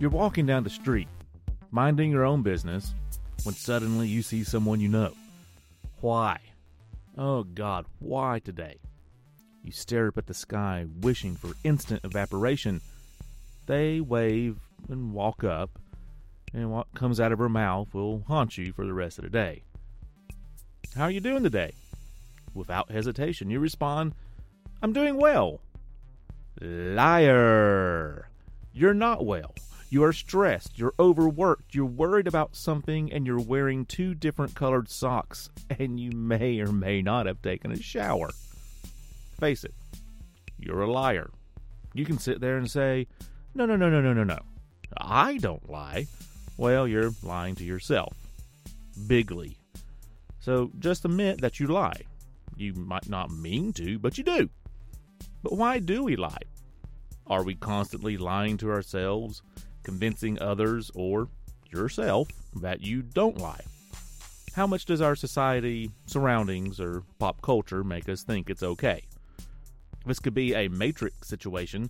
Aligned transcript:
You're 0.00 0.08
walking 0.08 0.46
down 0.46 0.64
the 0.64 0.70
street, 0.70 1.08
minding 1.70 2.10
your 2.10 2.24
own 2.24 2.40
business, 2.40 2.94
when 3.42 3.54
suddenly 3.54 4.08
you 4.08 4.22
see 4.22 4.44
someone 4.44 4.80
you 4.80 4.88
know. 4.88 5.12
Why? 6.00 6.38
Oh 7.18 7.42
God, 7.42 7.84
why 7.98 8.38
today? 8.38 8.78
You 9.62 9.72
stare 9.72 10.08
up 10.08 10.16
at 10.16 10.26
the 10.26 10.32
sky, 10.32 10.86
wishing 11.02 11.36
for 11.36 11.50
instant 11.64 12.02
evaporation. 12.02 12.80
They 13.66 14.00
wave 14.00 14.56
and 14.88 15.12
walk 15.12 15.44
up, 15.44 15.78
and 16.54 16.72
what 16.72 16.94
comes 16.94 17.20
out 17.20 17.32
of 17.32 17.38
her 17.38 17.50
mouth 17.50 17.92
will 17.92 18.24
haunt 18.26 18.56
you 18.56 18.72
for 18.72 18.86
the 18.86 18.94
rest 18.94 19.18
of 19.18 19.24
the 19.24 19.30
day. 19.30 19.64
How 20.96 21.04
are 21.04 21.10
you 21.10 21.20
doing 21.20 21.42
today? 21.42 21.72
Without 22.54 22.90
hesitation, 22.90 23.50
you 23.50 23.60
respond, 23.60 24.14
I'm 24.82 24.94
doing 24.94 25.18
well. 25.18 25.60
Liar! 26.58 28.30
You're 28.72 28.94
not 28.94 29.26
well. 29.26 29.54
You 29.92 30.04
are 30.04 30.12
stressed, 30.12 30.78
you're 30.78 30.94
overworked, 31.00 31.74
you're 31.74 31.84
worried 31.84 32.28
about 32.28 32.54
something, 32.54 33.12
and 33.12 33.26
you're 33.26 33.40
wearing 33.40 33.84
two 33.84 34.14
different 34.14 34.54
colored 34.54 34.88
socks, 34.88 35.50
and 35.80 35.98
you 35.98 36.12
may 36.12 36.60
or 36.60 36.70
may 36.70 37.02
not 37.02 37.26
have 37.26 37.42
taken 37.42 37.72
a 37.72 37.76
shower. 37.76 38.30
Face 39.40 39.64
it, 39.64 39.74
you're 40.58 40.82
a 40.82 40.90
liar. 40.90 41.30
You 41.92 42.04
can 42.04 42.18
sit 42.18 42.40
there 42.40 42.56
and 42.56 42.70
say, 42.70 43.08
No, 43.52 43.66
no, 43.66 43.74
no, 43.74 43.90
no, 43.90 44.00
no, 44.00 44.12
no, 44.12 44.22
no. 44.22 44.38
I 44.96 45.38
don't 45.38 45.68
lie. 45.68 46.06
Well, 46.56 46.86
you're 46.86 47.10
lying 47.24 47.56
to 47.56 47.64
yourself. 47.64 48.14
Bigly. 49.08 49.56
So 50.38 50.70
just 50.78 51.04
admit 51.04 51.40
that 51.40 51.58
you 51.58 51.66
lie. 51.66 52.02
You 52.56 52.74
might 52.74 53.08
not 53.08 53.32
mean 53.32 53.72
to, 53.72 53.98
but 53.98 54.18
you 54.18 54.22
do. 54.22 54.50
But 55.42 55.54
why 55.54 55.80
do 55.80 56.04
we 56.04 56.14
lie? 56.14 56.42
Are 57.26 57.42
we 57.42 57.56
constantly 57.56 58.16
lying 58.16 58.56
to 58.58 58.70
ourselves, 58.70 59.42
convincing 59.82 60.40
others 60.40 60.90
or 60.94 61.28
yourself 61.70 62.28
that 62.56 62.82
you 62.82 63.02
don't 63.02 63.38
lie? 63.38 63.60
How 64.54 64.66
much 64.66 64.84
does 64.84 65.00
our 65.00 65.14
society, 65.14 65.90
surroundings, 66.06 66.80
or 66.80 67.04
pop 67.18 67.40
culture 67.40 67.84
make 67.84 68.08
us 68.08 68.24
think 68.24 68.50
it's 68.50 68.62
okay? 68.62 69.04
This 70.06 70.18
could 70.18 70.34
be 70.34 70.54
a 70.54 70.68
matrix 70.68 71.28
situation, 71.28 71.88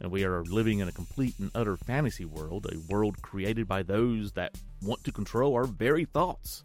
and 0.00 0.10
we 0.10 0.24
are 0.24 0.42
living 0.44 0.80
in 0.80 0.88
a 0.88 0.92
complete 0.92 1.38
and 1.38 1.50
utter 1.54 1.76
fantasy 1.76 2.24
world, 2.24 2.66
a 2.66 2.92
world 2.92 3.22
created 3.22 3.68
by 3.68 3.82
those 3.82 4.32
that 4.32 4.58
want 4.82 5.04
to 5.04 5.12
control 5.12 5.54
our 5.54 5.64
very 5.64 6.04
thoughts. 6.04 6.64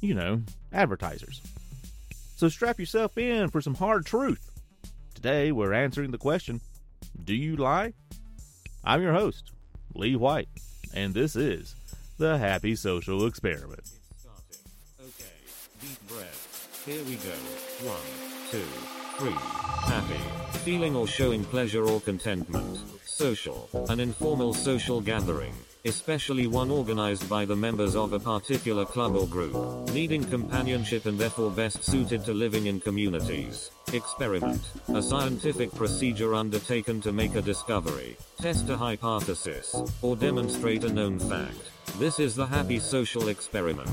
You 0.00 0.14
know, 0.14 0.42
advertisers. 0.72 1.40
So 2.36 2.48
strap 2.48 2.78
yourself 2.78 3.16
in 3.18 3.48
for 3.50 3.60
some 3.60 3.74
hard 3.74 4.06
truth. 4.06 4.50
Today, 5.14 5.50
we're 5.50 5.72
answering 5.72 6.10
the 6.10 6.18
question 6.18 6.60
Do 7.24 7.34
you 7.34 7.56
lie? 7.56 7.94
I'm 8.84 9.02
your 9.02 9.12
host, 9.12 9.52
Lee 9.98 10.14
White, 10.14 10.48
and 10.94 11.12
this 11.12 11.34
is 11.34 11.74
the 12.18 12.38
Happy 12.38 12.76
Social 12.76 13.26
Experiment. 13.26 13.82
Okay, 15.00 15.34
deep 15.80 16.06
breath. 16.06 16.84
Here 16.86 17.02
we 17.02 17.16
go. 17.16 17.34
One, 17.82 17.98
two, 18.48 18.62
three. 19.18 19.32
Happy. 19.92 20.58
Feeling 20.60 20.94
or 20.94 21.08
showing 21.08 21.42
pleasure 21.42 21.84
or 21.84 22.00
contentment. 22.00 22.78
Social. 23.04 23.68
An 23.88 23.98
informal 23.98 24.54
social 24.54 25.00
gathering. 25.00 25.52
Especially 25.88 26.46
one 26.46 26.70
organized 26.70 27.30
by 27.30 27.46
the 27.46 27.56
members 27.56 27.96
of 27.96 28.12
a 28.12 28.20
particular 28.20 28.84
club 28.84 29.16
or 29.16 29.26
group. 29.26 29.54
Needing 29.94 30.22
companionship 30.22 31.06
and 31.06 31.18
therefore 31.18 31.50
best 31.50 31.82
suited 31.82 32.26
to 32.26 32.34
living 32.34 32.66
in 32.66 32.78
communities. 32.78 33.70
Experiment. 33.94 34.60
A 34.88 35.00
scientific 35.00 35.74
procedure 35.74 36.34
undertaken 36.34 37.00
to 37.00 37.10
make 37.10 37.36
a 37.36 37.40
discovery, 37.40 38.18
test 38.38 38.68
a 38.68 38.76
hypothesis, 38.76 39.74
or 40.02 40.14
demonstrate 40.14 40.84
a 40.84 40.92
known 40.92 41.18
fact. 41.18 41.70
This 41.98 42.20
is 42.20 42.36
the 42.36 42.44
happy 42.44 42.78
social 42.78 43.28
experiment. 43.28 43.90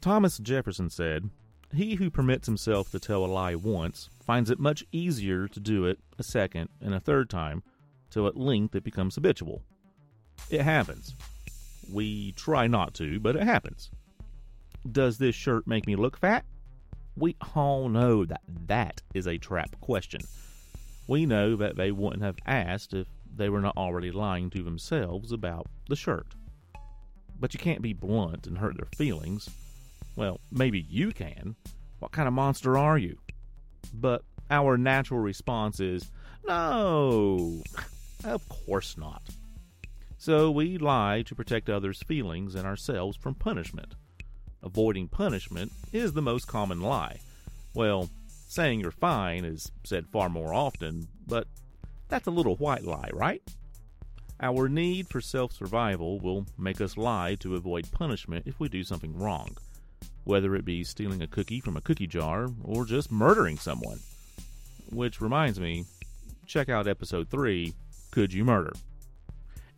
Thomas 0.00 0.38
Jefferson 0.38 0.88
said, 0.88 1.30
He 1.72 1.94
who 1.94 2.10
permits 2.10 2.46
himself 2.46 2.90
to 2.90 2.98
tell 2.98 3.24
a 3.24 3.26
lie 3.26 3.54
once 3.54 4.10
finds 4.24 4.50
it 4.50 4.58
much 4.58 4.84
easier 4.90 5.46
to 5.46 5.60
do 5.60 5.84
it 5.84 6.00
a 6.18 6.22
second 6.22 6.68
and 6.80 6.94
a 6.94 7.00
third 7.00 7.30
time, 7.30 7.62
till 8.10 8.26
at 8.26 8.36
length 8.36 8.74
it 8.74 8.82
becomes 8.82 9.14
habitual. 9.14 9.62
It 10.50 10.62
happens. 10.62 11.14
We 11.92 12.32
try 12.32 12.66
not 12.66 12.94
to, 12.94 13.20
but 13.20 13.36
it 13.36 13.44
happens. 13.44 13.90
Does 14.90 15.18
this 15.18 15.34
shirt 15.34 15.66
make 15.66 15.86
me 15.86 15.94
look 15.94 16.16
fat? 16.16 16.44
We 17.16 17.36
all 17.54 17.88
know 17.88 18.24
that 18.24 18.42
that 18.66 19.02
is 19.14 19.28
a 19.28 19.38
trap 19.38 19.80
question. 19.80 20.22
We 21.06 21.26
know 21.26 21.54
that 21.56 21.76
they 21.76 21.92
wouldn't 21.92 22.22
have 22.22 22.36
asked 22.46 22.94
if 22.94 23.06
they 23.36 23.48
were 23.48 23.60
not 23.60 23.76
already 23.76 24.10
lying 24.10 24.50
to 24.50 24.62
themselves 24.62 25.30
about 25.30 25.66
the 25.88 25.96
shirt. 25.96 26.34
But 27.38 27.54
you 27.54 27.60
can't 27.60 27.82
be 27.82 27.92
blunt 27.92 28.46
and 28.46 28.58
hurt 28.58 28.76
their 28.76 28.88
feelings. 28.96 29.48
Well, 30.20 30.38
maybe 30.52 30.84
you 30.86 31.12
can. 31.12 31.56
What 31.98 32.12
kind 32.12 32.28
of 32.28 32.34
monster 32.34 32.76
are 32.76 32.98
you? 32.98 33.16
But 33.94 34.22
our 34.50 34.76
natural 34.76 35.18
response 35.18 35.80
is, 35.80 36.10
no, 36.46 37.62
of 38.24 38.46
course 38.50 38.98
not. 38.98 39.22
So 40.18 40.50
we 40.50 40.76
lie 40.76 41.22
to 41.22 41.34
protect 41.34 41.70
others' 41.70 42.02
feelings 42.02 42.54
and 42.54 42.66
ourselves 42.66 43.16
from 43.16 43.34
punishment. 43.34 43.94
Avoiding 44.62 45.08
punishment 45.08 45.72
is 45.90 46.12
the 46.12 46.20
most 46.20 46.46
common 46.46 46.82
lie. 46.82 47.20
Well, 47.74 48.10
saying 48.28 48.80
you're 48.80 48.90
fine 48.90 49.46
is 49.46 49.72
said 49.84 50.06
far 50.06 50.28
more 50.28 50.52
often, 50.52 51.08
but 51.26 51.48
that's 52.08 52.26
a 52.26 52.30
little 52.30 52.56
white 52.56 52.84
lie, 52.84 53.08
right? 53.14 53.42
Our 54.42 54.68
need 54.68 55.08
for 55.08 55.22
self 55.22 55.54
survival 55.54 56.20
will 56.20 56.44
make 56.58 56.82
us 56.82 56.98
lie 56.98 57.36
to 57.36 57.56
avoid 57.56 57.90
punishment 57.90 58.46
if 58.46 58.60
we 58.60 58.68
do 58.68 58.84
something 58.84 59.16
wrong, 59.16 59.56
whether 60.24 60.54
it 60.54 60.64
be 60.64 60.84
stealing 60.84 61.22
a 61.22 61.26
cookie 61.26 61.60
from 61.60 61.76
a 61.76 61.80
cookie 61.80 62.06
jar 62.06 62.48
or 62.62 62.84
just 62.84 63.10
murdering 63.10 63.58
someone. 63.58 64.00
Which 64.90 65.20
reminds 65.20 65.60
me, 65.60 65.84
check 66.46 66.68
out 66.68 66.86
episode 66.86 67.28
3 67.28 67.72
Could 68.10 68.32
You 68.32 68.44
Murder? 68.44 68.72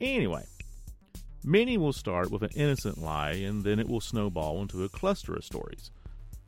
Anyway, 0.00 0.44
Many 1.44 1.76
will 1.76 1.92
start 1.92 2.30
with 2.30 2.44
an 2.44 2.50
innocent 2.54 2.98
lie 2.98 3.32
and 3.32 3.64
then 3.64 3.80
it 3.80 3.88
will 3.88 4.00
snowball 4.00 4.62
into 4.62 4.84
a 4.84 4.88
cluster 4.88 5.34
of 5.34 5.44
stories. 5.44 5.90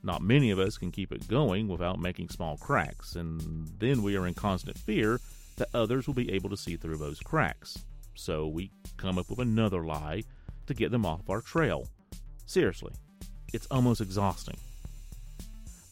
Not 0.04 0.22
many 0.22 0.52
of 0.52 0.60
us 0.60 0.78
can 0.78 0.92
keep 0.92 1.10
it 1.10 1.26
going 1.26 1.66
without 1.66 1.98
making 1.98 2.28
small 2.28 2.56
cracks, 2.58 3.16
and 3.16 3.66
then 3.78 4.02
we 4.02 4.16
are 4.16 4.26
in 4.26 4.34
constant 4.34 4.78
fear 4.78 5.18
that 5.56 5.74
others 5.74 6.06
will 6.06 6.14
be 6.14 6.30
able 6.30 6.48
to 6.50 6.56
see 6.56 6.76
through 6.76 6.98
those 6.98 7.18
cracks. 7.18 7.76
So 8.14 8.46
we 8.46 8.70
come 8.96 9.18
up 9.18 9.28
with 9.30 9.40
another 9.40 9.82
lie 9.84 10.22
to 10.66 10.74
get 10.74 10.92
them 10.92 11.04
off 11.06 11.28
our 11.28 11.40
trail. 11.40 11.88
Seriously, 12.46 12.92
it's 13.54 13.68
almost 13.70 14.00
exhausting. 14.00 14.56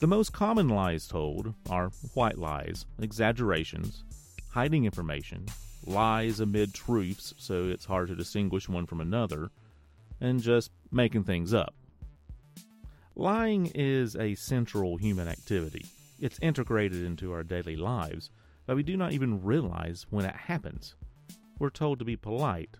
The 0.01 0.09
most 0.09 0.33
common 0.33 0.69
lies 0.69 1.07
told 1.07 1.55
are 1.71 1.91
white 2.15 2.37
lies, 2.37 2.87
exaggerations, 3.01 4.03
hiding 4.51 4.85
information, 4.85 5.47
lies 5.87 6.41
amid 6.41 6.75
truths 6.75 7.33
so 7.39 7.69
it's 7.69 7.85
hard 7.85 8.09
to 8.09 8.17
distinguish 8.17 8.69
one 8.69 8.85
from 8.85 9.01
another, 9.01 9.53
and 10.21 10.43
just 10.43 10.73
making 10.91 11.23
things 11.23 11.55
up. 11.55 11.73
Lying 13.15 13.71
is 13.77 14.17
a 14.17 14.35
central 14.35 14.97
human 14.97 15.29
activity. 15.29 15.87
It's 16.19 16.41
integrated 16.43 17.05
into 17.05 17.33
our 17.33 17.45
daily 17.45 17.77
lives, 17.77 18.31
but 18.67 18.75
we 18.75 18.83
do 18.83 18.97
not 18.97 19.13
even 19.13 19.41
realize 19.41 20.05
when 20.11 20.25
it 20.25 20.35
happens. 20.35 20.97
We're 21.61 21.71
told 21.71 22.01
to 22.01 22.05
be 22.05 22.17
polite, 22.17 22.77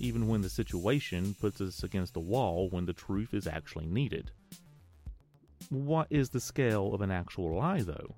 even 0.00 0.26
when 0.26 0.40
the 0.40 0.48
situation 0.48 1.34
puts 1.40 1.60
us 1.60 1.82
against 1.84 2.16
a 2.16 2.20
wall 2.20 2.68
when 2.70 2.86
the 2.86 2.92
truth 2.92 3.34
is 3.34 3.46
actually 3.46 3.86
needed. 3.86 4.30
What 5.68 6.08
is 6.10 6.30
the 6.30 6.40
scale 6.40 6.94
of 6.94 7.02
an 7.02 7.10
actual 7.10 7.56
lie, 7.56 7.82
though? 7.82 8.16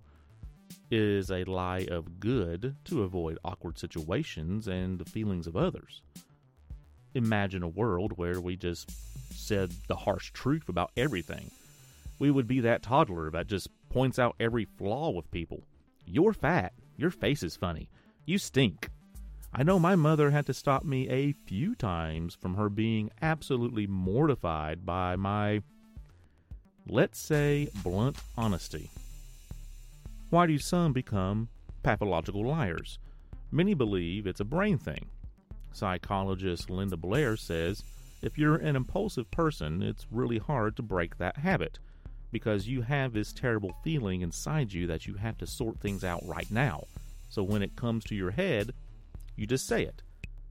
Is 0.90 1.30
a 1.30 1.44
lie 1.44 1.86
of 1.90 2.20
good 2.20 2.76
to 2.84 3.02
avoid 3.02 3.38
awkward 3.44 3.78
situations 3.78 4.68
and 4.68 4.98
the 4.98 5.04
feelings 5.04 5.46
of 5.46 5.56
others? 5.56 6.02
Imagine 7.14 7.62
a 7.62 7.68
world 7.68 8.12
where 8.16 8.40
we 8.40 8.56
just 8.56 8.90
said 9.34 9.72
the 9.88 9.96
harsh 9.96 10.30
truth 10.32 10.68
about 10.68 10.92
everything. 10.96 11.50
We 12.18 12.30
would 12.30 12.46
be 12.46 12.60
that 12.60 12.82
toddler 12.82 13.30
that 13.32 13.48
just 13.48 13.68
points 13.90 14.18
out 14.18 14.36
every 14.38 14.64
flaw 14.64 15.10
with 15.10 15.30
people. 15.30 15.64
You're 16.06 16.32
fat. 16.32 16.72
Your 16.96 17.10
face 17.10 17.42
is 17.42 17.56
funny. 17.56 17.88
You 18.24 18.38
stink. 18.38 18.88
I 19.54 19.62
know 19.62 19.78
my 19.78 19.96
mother 19.96 20.30
had 20.30 20.46
to 20.46 20.54
stop 20.54 20.82
me 20.82 21.10
a 21.10 21.34
few 21.46 21.74
times 21.74 22.34
from 22.34 22.54
her 22.54 22.70
being 22.70 23.10
absolutely 23.20 23.86
mortified 23.86 24.86
by 24.86 25.14
my, 25.16 25.60
let's 26.88 27.18
say, 27.18 27.68
blunt 27.82 28.16
honesty. 28.34 28.90
Why 30.30 30.46
do 30.46 30.56
some 30.58 30.94
become 30.94 31.48
pathological 31.82 32.46
liars? 32.46 32.98
Many 33.50 33.74
believe 33.74 34.26
it's 34.26 34.40
a 34.40 34.44
brain 34.46 34.78
thing. 34.78 35.10
Psychologist 35.72 36.70
Linda 36.70 36.96
Blair 36.96 37.36
says 37.36 37.82
if 38.22 38.38
you're 38.38 38.56
an 38.56 38.74
impulsive 38.74 39.30
person, 39.30 39.82
it's 39.82 40.06
really 40.10 40.38
hard 40.38 40.76
to 40.76 40.82
break 40.82 41.18
that 41.18 41.36
habit 41.36 41.78
because 42.30 42.66
you 42.66 42.80
have 42.80 43.12
this 43.12 43.34
terrible 43.34 43.76
feeling 43.84 44.22
inside 44.22 44.72
you 44.72 44.86
that 44.86 45.06
you 45.06 45.14
have 45.14 45.36
to 45.36 45.46
sort 45.46 45.78
things 45.78 46.04
out 46.04 46.22
right 46.24 46.50
now. 46.50 46.84
So 47.28 47.42
when 47.42 47.62
it 47.62 47.76
comes 47.76 48.04
to 48.04 48.14
your 48.14 48.30
head, 48.30 48.72
you 49.36 49.46
just 49.46 49.66
say 49.66 49.82
it. 49.82 50.02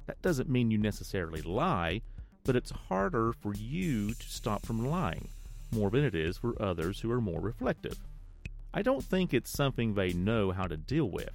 That 0.08 0.22
doesn't 0.22 0.50
mean 0.50 0.72
you 0.72 0.78
necessarily 0.78 1.42
lie, 1.42 2.02
but 2.44 2.56
it's 2.56 2.72
harder 2.72 3.34
for 3.34 3.54
you 3.54 4.14
to 4.14 4.30
stop 4.30 4.66
from 4.66 4.86
lying, 4.86 5.30
more 5.72 5.90
than 5.90 6.04
it 6.04 6.16
is 6.16 6.38
for 6.38 6.62
others 6.62 7.00
who 7.00 7.12
are 7.12 7.22
more 7.22 7.40
reflective. 7.40 8.00
I 8.74 8.82
don't 8.82 9.04
think 9.04 9.34
it's 9.34 9.52
something 9.52 9.94
they 9.94 10.14
know 10.14 10.52
how 10.52 10.68
to 10.68 10.78
deal 10.78 11.10
with. 11.10 11.32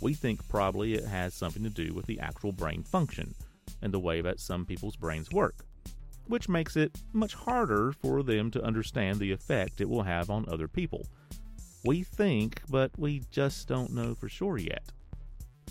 We 0.00 0.14
think 0.14 0.46
probably 0.48 0.94
it 0.94 1.04
has 1.04 1.34
something 1.34 1.62
to 1.62 1.70
do 1.70 1.92
with 1.94 2.06
the 2.06 2.20
actual 2.20 2.52
brain 2.52 2.82
function 2.82 3.34
and 3.82 3.92
the 3.92 3.98
way 3.98 4.20
that 4.20 4.40
some 4.40 4.64
people's 4.64 4.96
brains 4.96 5.30
work 5.30 5.64
which 6.26 6.48
makes 6.48 6.76
it 6.76 7.00
much 7.12 7.34
harder 7.34 7.92
for 7.92 8.22
them 8.22 8.50
to 8.50 8.62
understand 8.62 9.18
the 9.18 9.32
effect 9.32 9.80
it 9.80 9.88
will 9.88 10.02
have 10.02 10.30
on 10.30 10.44
other 10.48 10.68
people. 10.68 11.06
We 11.84 12.02
think, 12.02 12.62
but 12.68 12.90
we 12.98 13.22
just 13.30 13.68
don't 13.68 13.92
know 13.92 14.14
for 14.14 14.28
sure 14.28 14.56
yet. 14.56 14.84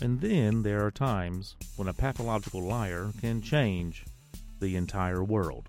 And 0.00 0.20
then 0.20 0.62
there 0.62 0.84
are 0.84 0.90
times 0.90 1.56
when 1.76 1.88
a 1.88 1.94
pathological 1.94 2.62
liar 2.62 3.12
can 3.20 3.40
change 3.40 4.04
the 4.60 4.76
entire 4.76 5.22
world. 5.22 5.68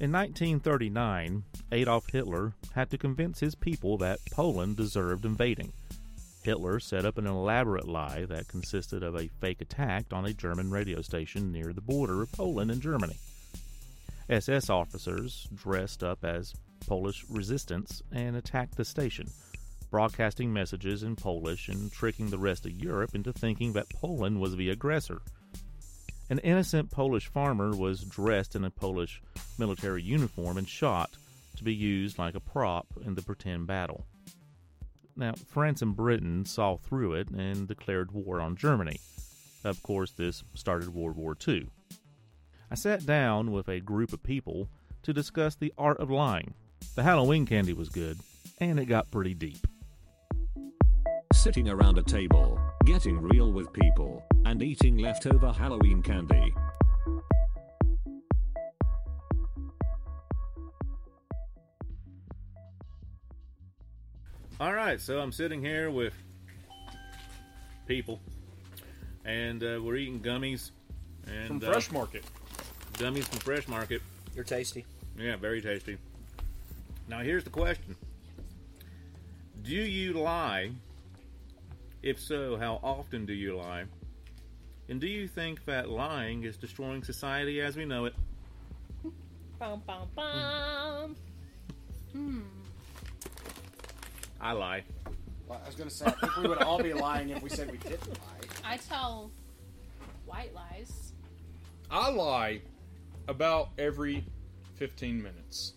In 0.00 0.12
1939, 0.12 1.42
Adolf 1.72 2.08
Hitler 2.10 2.52
had 2.72 2.88
to 2.90 2.98
convince 2.98 3.40
his 3.40 3.56
people 3.56 3.98
that 3.98 4.20
Poland 4.30 4.76
deserved 4.76 5.24
invading. 5.24 5.72
Hitler 6.44 6.78
set 6.78 7.04
up 7.04 7.18
an 7.18 7.26
elaborate 7.26 7.88
lie 7.88 8.24
that 8.26 8.46
consisted 8.46 9.02
of 9.02 9.16
a 9.16 9.28
fake 9.40 9.60
attack 9.60 10.06
on 10.12 10.24
a 10.24 10.32
German 10.32 10.70
radio 10.70 11.02
station 11.02 11.50
near 11.50 11.72
the 11.72 11.80
border 11.80 12.22
of 12.22 12.32
Poland 12.32 12.70
and 12.70 12.80
Germany. 12.80 13.18
SS 14.30 14.70
officers 14.70 15.48
dressed 15.54 16.04
up 16.04 16.24
as 16.24 16.54
Polish 16.86 17.24
resistance 17.28 18.02
and 18.12 18.36
attacked 18.36 18.76
the 18.76 18.84
station, 18.84 19.28
broadcasting 19.90 20.52
messages 20.52 21.02
in 21.02 21.16
Polish 21.16 21.68
and 21.68 21.90
tricking 21.92 22.30
the 22.30 22.38
rest 22.38 22.66
of 22.66 22.72
Europe 22.72 23.14
into 23.14 23.32
thinking 23.32 23.72
that 23.72 23.88
Poland 23.88 24.40
was 24.40 24.56
the 24.56 24.70
aggressor. 24.70 25.22
An 26.30 26.38
innocent 26.40 26.90
Polish 26.90 27.26
farmer 27.28 27.74
was 27.74 28.04
dressed 28.04 28.54
in 28.54 28.64
a 28.64 28.70
Polish 28.70 29.22
military 29.58 30.02
uniform 30.02 30.58
and 30.58 30.68
shot 30.68 31.16
to 31.56 31.64
be 31.64 31.74
used 31.74 32.18
like 32.18 32.34
a 32.34 32.40
prop 32.40 32.86
in 33.04 33.14
the 33.14 33.22
pretend 33.22 33.66
battle. 33.66 34.06
Now, 35.16 35.34
France 35.48 35.82
and 35.82 35.96
Britain 35.96 36.44
saw 36.44 36.76
through 36.76 37.14
it 37.14 37.30
and 37.30 37.66
declared 37.66 38.12
war 38.12 38.40
on 38.40 38.56
Germany. 38.56 39.00
Of 39.64 39.82
course, 39.82 40.12
this 40.12 40.44
started 40.54 40.94
World 40.94 41.16
War 41.16 41.36
II. 41.46 41.68
I 42.70 42.74
sat 42.74 43.06
down 43.06 43.50
with 43.50 43.68
a 43.68 43.80
group 43.80 44.12
of 44.12 44.22
people 44.22 44.68
to 45.02 45.12
discuss 45.12 45.56
the 45.56 45.72
art 45.78 45.98
of 45.98 46.10
lying. 46.10 46.54
The 46.94 47.02
Halloween 47.02 47.46
candy 47.46 47.72
was 47.72 47.88
good, 47.88 48.18
and 48.60 48.78
it 48.78 48.84
got 48.84 49.10
pretty 49.10 49.34
deep. 49.34 49.66
Sitting 51.38 51.68
around 51.68 51.96
a 51.98 52.02
table, 52.02 52.60
getting 52.84 53.16
real 53.22 53.52
with 53.52 53.72
people, 53.72 54.24
and 54.44 54.60
eating 54.60 54.98
leftover 54.98 55.52
Halloween 55.52 56.02
candy. 56.02 56.52
All 64.58 64.72
right, 64.72 65.00
so 65.00 65.20
I'm 65.20 65.30
sitting 65.30 65.62
here 65.62 65.92
with 65.92 66.12
people, 67.86 68.18
and 69.24 69.62
uh, 69.62 69.78
we're 69.80 69.94
eating 69.94 70.18
gummies. 70.18 70.72
And, 71.28 71.46
From 71.46 71.60
Fresh 71.60 71.92
Market. 71.92 72.24
Uh, 72.24 72.98
gummies 72.98 73.24
from 73.24 73.38
Fresh 73.38 73.68
Market. 73.68 74.02
They're 74.34 74.42
tasty. 74.42 74.84
Yeah, 75.16 75.36
very 75.36 75.62
tasty. 75.62 75.98
Now, 77.06 77.20
here's 77.20 77.44
the 77.44 77.50
question 77.50 77.94
Do 79.62 79.76
you 79.76 80.14
lie? 80.14 80.72
If 82.02 82.20
so, 82.20 82.56
how 82.56 82.80
often 82.82 83.26
do 83.26 83.32
you 83.32 83.56
lie? 83.56 83.84
And 84.88 85.00
do 85.00 85.06
you 85.06 85.28
think 85.28 85.64
that 85.66 85.90
lying 85.90 86.44
is 86.44 86.56
destroying 86.56 87.02
society 87.02 87.60
as 87.60 87.76
we 87.76 87.84
know 87.84 88.06
it? 88.06 88.14
Bum, 89.58 89.82
bum, 89.86 90.08
bum. 90.14 91.16
Hmm. 92.12 92.40
I 94.40 94.52
lie. 94.52 94.84
Well, 95.48 95.60
I 95.62 95.66
was 95.66 95.74
going 95.74 95.88
to 95.88 95.94
say, 95.94 96.06
I 96.06 96.10
think 96.10 96.36
we 96.36 96.48
would 96.48 96.62
all 96.62 96.80
be 96.82 96.92
lying 96.94 97.30
if 97.30 97.42
we 97.42 97.50
said 97.50 97.70
we 97.70 97.78
didn't 97.78 98.08
lie. 98.08 98.48
I 98.64 98.76
tell 98.76 99.30
white 100.26 100.54
lies. 100.54 101.12
I 101.90 102.10
lie 102.10 102.60
about 103.26 103.70
every 103.78 104.24
15 104.76 105.20
minutes 105.20 105.74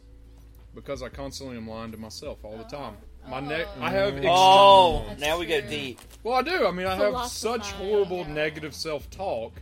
because 0.75 1.01
I 1.01 1.09
constantly 1.09 1.57
am 1.57 1.67
lying 1.67 1.91
to 1.91 1.97
myself 1.97 2.43
all 2.43 2.57
the 2.57 2.63
time. 2.65 2.97
My 3.29 3.39
neck, 3.39 3.67
I 3.79 3.89
have. 3.91 4.09
Extreme, 4.15 4.31
Oh, 4.33 5.05
now 5.19 5.39
we 5.39 5.45
go 5.45 5.61
deep. 5.61 5.99
Well, 6.23 6.35
I 6.35 6.41
do. 6.41 6.65
I 6.67 6.71
mean, 6.71 6.85
I 6.87 6.95
have 6.95 7.27
such 7.29 7.67
Philosophize, 7.69 7.71
horrible 7.71 8.17
yeah. 8.19 8.33
negative 8.33 8.73
self-talk 8.75 9.53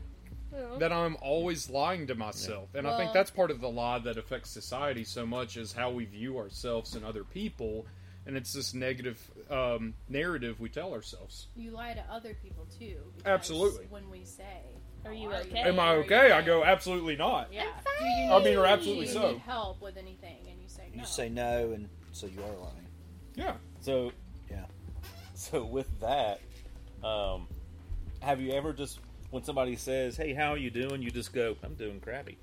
that 0.80 0.92
I'm 0.92 1.18
always 1.22 1.70
lying 1.70 2.08
to 2.08 2.16
myself, 2.16 2.70
and 2.76 2.86
I 2.88 2.92
think 2.98 3.06
Well- 3.08 3.14
that's 3.14 3.32
part 3.32 3.52
of 3.52 3.62
the 3.62 3.70
lie 3.70 4.00
that 4.00 4.18
affects 4.18 4.50
society 4.50 5.04
so 5.04 5.26
much 5.26 5.56
is 5.58 5.74
how 5.74 5.90
we 5.92 6.06
view 6.06 6.38
ourselves 6.38 6.96
and 6.96 7.06
other 7.06 7.24
people, 7.24 7.86
and 8.26 8.36
it's 8.38 8.54
this 8.54 8.74
negative 8.74 9.20
um, 9.50 9.94
narrative 10.10 10.60
we 10.60 10.70
tell 10.70 10.94
ourselves. 10.94 11.48
You 11.56 11.72
lie 11.72 11.94
to 11.94 12.04
other 12.12 12.34
people 12.36 12.66
too. 12.78 12.98
because 13.18 13.32
Absolutely. 13.32 13.86
When 13.90 14.10
we 14.10 14.24
say, 14.26 14.62
Are 15.06 15.14
you 15.14 15.30
"How 15.32 15.38
okay?" 15.38 15.60
Am 15.62 15.80
I 15.80 15.88
Are 15.88 15.96
you 15.98 16.04
okay? 16.04 16.32
I 16.32 16.42
go 16.42 16.64
absolutely 16.64 17.16
not. 17.16 17.52
Yeah. 17.54 17.64
Do 18.00 18.06
you 18.06 18.12
I 18.32 18.38
need, 18.40 18.46
mean, 18.46 18.58
or 18.58 18.66
absolutely 18.66 19.06
do 19.08 19.14
you 19.14 19.20
so. 19.20 19.32
need 19.32 19.40
help 19.40 19.82
with 19.82 19.98
anything? 19.98 20.38
And 20.50 20.62
you 20.62 20.68
say 20.70 20.90
no. 20.94 21.00
You 21.02 21.08
say 21.08 21.30
no, 21.30 21.72
and 21.72 21.90
so 22.12 22.28
you 22.28 22.42
are 22.44 22.56
lying. 22.58 22.86
Yeah. 23.40 23.54
So 23.80 24.12
Yeah. 24.50 24.66
So 25.34 25.64
with 25.64 25.88
that, 26.02 26.42
um, 27.04 27.48
have 28.22 28.42
you 28.42 28.52
ever 28.52 28.74
just 28.74 29.00
when 29.32 29.44
somebody 29.44 29.76
says, 29.76 30.18
"Hey, 30.18 30.34
how 30.34 30.52
are 30.52 30.58
you 30.58 30.70
doing?" 30.70 31.02
You 31.02 31.12
just 31.12 31.32
go, 31.34 31.56
"I'm 31.64 31.76
doing 31.76 32.02
crappy." 32.02 32.38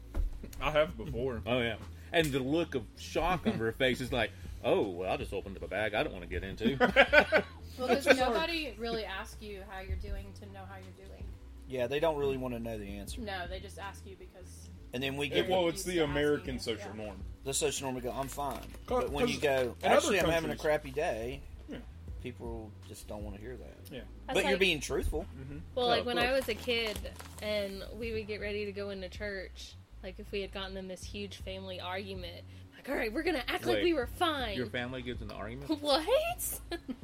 I 0.61 0.71
have 0.71 0.97
before. 0.97 1.43
Oh 1.47 1.61
yeah, 1.61 1.77
and 2.13 2.27
the 2.29 2.39
look 2.39 2.75
of 2.75 2.85
shock 2.99 3.47
on 3.47 3.55
her 3.55 3.73
face 3.73 4.01
is 4.01 4.13
like, 4.13 4.31
"Oh, 4.65 4.89
well, 4.89 5.13
I 5.13 5.17
just 5.17 5.33
opened 5.35 5.57
up 5.57 5.63
a 5.63 5.69
bag 5.69 5.95
I 5.95 6.03
don't 6.03 6.13
want 6.13 6.25
to 6.25 6.31
get 6.31 6.43
into." 6.43 7.45
Well, 7.79 7.89
does 7.89 8.07
nobody 8.07 8.75
really 8.79 9.05
ask 9.05 9.43
you 9.43 9.61
how 9.69 9.81
you're 9.81 9.99
doing 9.99 10.33
to 10.41 10.47
know 10.47 10.63
how 10.67 10.77
you're 10.77 11.07
doing? 11.07 11.23
Yeah, 11.69 11.87
they 11.87 12.01
don't 12.01 12.17
really 12.17 12.39
want 12.39 12.55
to 12.55 12.61
know 12.61 12.79
the 12.79 12.97
answer. 12.97 13.21
No, 13.21 13.47
they 13.51 13.61
just 13.61 13.79
ask 13.79 14.07
you 14.07 14.17
because. 14.19 14.71
And 14.97 15.03
then 15.03 15.19
we 15.19 15.27
It- 15.27 15.35
give 15.35 15.49
well, 15.49 15.69
it's 15.69 15.85
the 15.85 15.99
American 15.99 16.59
social 16.59 16.95
norm. 16.95 17.23
the 17.45 17.53
social 17.53 17.85
norm. 17.85 17.97
We 17.97 18.01
go, 18.01 18.13
I'm 18.13 18.29
fine. 18.29 18.65
But 18.87 19.11
when 19.11 19.29
you 19.29 19.39
go, 19.39 19.77
actually, 19.85 20.19
I'm 20.19 20.31
having 20.31 20.51
a 20.51 20.57
crappy 20.57 20.91
day. 20.91 21.43
Yeah. 21.69 21.77
People 22.23 22.73
just 22.89 23.07
don't 23.07 23.23
want 23.23 23.37
to 23.37 23.43
hear 23.43 23.59
that. 23.59 23.77
Yeah. 23.93 24.01
But 24.27 24.37
That's 24.37 24.49
you're 24.49 24.57
being 24.57 24.81
truthful. 24.81 25.27
Mm-hmm. 25.39 25.59
Well, 25.75 25.85
Yeah, 25.85 25.91
like 25.91 26.01
of 26.01 26.07
when 26.07 26.19
I 26.19 26.33
was 26.33 26.49
a 26.49 26.55
kid 26.55 26.97
and 27.43 27.85
we 27.99 28.15
would 28.15 28.27
get 28.27 28.41
ready 28.41 28.65
to 28.65 28.73
go 28.73 28.89
into 28.89 29.11
church, 29.11 29.75
like 30.03 30.15
if 30.19 30.33
we 30.33 30.41
had 30.41 30.51
gotten 30.55 30.79
in 30.79 30.89
this 30.89 31.05
huge 31.05 31.37
family 31.43 31.79
argument, 31.79 32.43
like, 32.75 32.89
all 32.89 32.95
right, 32.97 33.13
we're 33.13 33.23
gonna 33.23 33.45
act 33.49 33.67
like 33.67 33.83
we 33.83 33.93
were 33.93 34.07
fine. 34.07 34.57
Your 34.57 34.65
family 34.65 35.03
gets 35.03 35.21
in 35.21 35.31
an 35.31 35.37
argument? 35.37 35.79
what? 35.83 36.09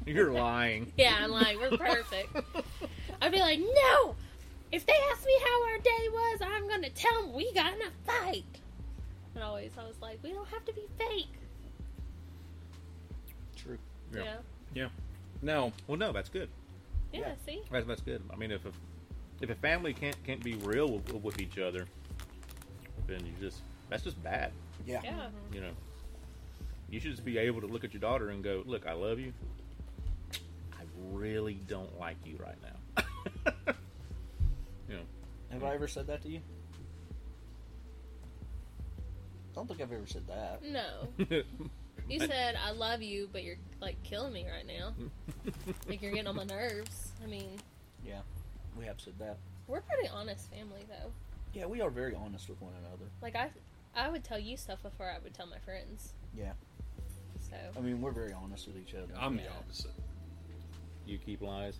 You're 0.06 0.32
lying. 0.32 0.94
yeah, 0.96 1.18
I'm 1.20 1.30
like, 1.30 1.58
we're 1.58 1.76
perfect. 1.76 2.34
I'd 3.20 3.32
be 3.32 3.38
like, 3.38 3.58
no! 3.58 4.16
If 4.72 4.86
they 4.86 4.94
ask 5.12 5.24
me 5.26 5.38
how 5.44 5.66
our 5.66 5.78
day 5.78 6.08
was, 6.10 6.40
I'm 6.42 6.66
gonna 6.66 6.90
tell 6.90 7.22
them 7.22 7.34
we 7.34 7.52
got 7.52 7.74
in 7.74 7.82
a 7.82 7.90
fight. 8.06 8.44
And 9.34 9.44
always, 9.44 9.72
I 9.78 9.84
was 9.84 9.96
like, 10.00 10.18
we 10.22 10.32
don't 10.32 10.48
have 10.48 10.64
to 10.64 10.72
be 10.72 10.86
fake. 10.98 11.26
True. 13.54 13.78
Yeah. 14.14 14.36
Yeah. 14.74 14.88
No. 15.42 15.72
Well, 15.86 15.98
no, 15.98 16.12
that's 16.12 16.28
good. 16.28 16.48
Yeah, 17.12 17.34
see? 17.44 17.60
That's, 17.70 17.86
that's 17.86 18.00
good. 18.00 18.22
I 18.32 18.36
mean, 18.36 18.50
if 18.50 18.64
a, 18.64 18.72
if 19.42 19.50
a 19.50 19.54
family 19.56 19.92
can't 19.92 20.16
can't 20.24 20.42
be 20.42 20.54
real 20.54 20.88
with, 20.88 21.12
with 21.12 21.40
each 21.40 21.58
other, 21.58 21.86
then 23.06 23.26
you 23.26 23.32
just 23.40 23.60
that's 23.90 24.02
just 24.02 24.22
bad. 24.22 24.52
Yeah. 24.86 25.00
Yeah. 25.04 25.28
You 25.52 25.60
know, 25.60 25.72
you 26.88 26.98
should 27.00 27.10
just 27.10 27.24
be 27.24 27.36
able 27.36 27.60
to 27.60 27.66
look 27.66 27.84
at 27.84 27.92
your 27.92 28.00
daughter 28.00 28.30
and 28.30 28.42
go, 28.42 28.62
"Look, 28.64 28.86
I 28.86 28.94
love 28.94 29.18
you. 29.18 29.34
I 30.72 30.84
really 31.10 31.60
don't 31.68 31.98
like 32.00 32.16
you 32.24 32.36
right 32.38 32.60
now." 32.62 32.78
You 35.52 35.58
know, 35.58 35.64
Have 35.64 35.72
I 35.72 35.74
ever 35.74 35.88
said 35.88 36.06
that 36.08 36.22
to 36.22 36.28
you? 36.28 36.40
I 39.50 39.54
don't 39.54 39.68
think 39.68 39.80
I've 39.82 39.92
ever 39.92 40.06
said 40.06 40.26
that. 40.28 40.62
No. 40.64 41.42
You 42.08 42.18
said 42.18 42.56
I 42.62 42.72
love 42.72 43.00
you, 43.00 43.28
but 43.32 43.44
you're 43.44 43.58
like 43.80 44.02
killing 44.02 44.32
me 44.32 44.44
right 44.44 44.66
now. 44.66 44.92
like 45.88 46.02
you're 46.02 46.10
getting 46.10 46.26
on 46.26 46.34
my 46.34 46.42
nerves. 46.44 47.12
I 47.22 47.26
mean, 47.28 47.48
Yeah, 48.04 48.18
we 48.76 48.84
have 48.86 49.00
said 49.00 49.14
that. 49.20 49.38
we're 49.68 49.78
a 49.78 49.82
pretty 49.82 50.08
honest 50.08 50.50
family 50.50 50.80
though. 50.88 51.12
Yeah, 51.54 51.66
we 51.66 51.80
are 51.80 51.90
very 51.90 52.14
honest 52.14 52.48
with 52.50 52.60
one 52.60 52.72
another. 52.80 53.08
Like 53.22 53.36
I, 53.36 53.50
I 53.94 54.08
would 54.10 54.24
tell 54.24 54.38
you 54.38 54.56
stuff 54.56 54.82
before 54.82 55.06
I 55.08 55.18
would 55.22 55.32
tell 55.32 55.46
my 55.46 55.58
friends. 55.58 56.12
Yeah. 56.36 56.52
So 57.48 57.56
I 57.76 57.80
mean, 57.80 58.00
we're 58.02 58.10
very 58.10 58.32
honest 58.32 58.66
with 58.66 58.76
each 58.78 58.94
other. 58.94 59.12
I'm 59.18 59.36
the 59.36 59.44
Yeah. 59.44 59.50
opposite. 59.60 59.92
you 61.06 61.18
keep 61.18 61.40
lies. 61.40 61.78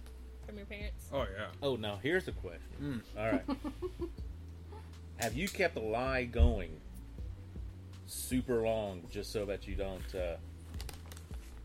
From 0.53 0.59
your 0.59 0.67
parents. 0.67 1.07
Oh 1.13 1.27
yeah. 1.37 1.47
Oh, 1.63 1.77
now 1.77 1.99
here's 2.03 2.29
a 2.29 2.33
question. 2.33 3.03
Mm. 3.17 3.19
All 3.19 3.33
right, 3.33 3.45
have 5.17 5.35
you 5.35 5.49
kept 5.49 5.77
a 5.77 5.81
lie 5.81 6.25
going 6.25 6.81
super 8.07 8.63
long 8.63 9.03
just 9.11 9.33
so 9.33 9.47
that 9.47 9.67
you 9.67 9.75
don't 9.75 10.15
uh, 10.15 10.37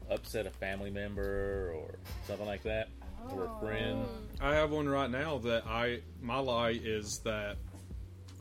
upset 0.09 0.45
a 0.45 0.49
family 0.49 0.89
member 0.89 1.73
or 1.75 1.95
something 2.27 2.45
like 2.45 2.63
that, 2.63 2.87
or 3.31 3.45
a 3.45 3.59
friend? 3.59 4.05
I 4.39 4.53
have 4.55 4.71
one 4.71 4.87
right 4.87 5.09
now 5.09 5.39
that 5.39 5.67
I 5.67 5.99
my 6.21 6.39
lie 6.39 6.79
is 6.81 7.19
that 7.19 7.57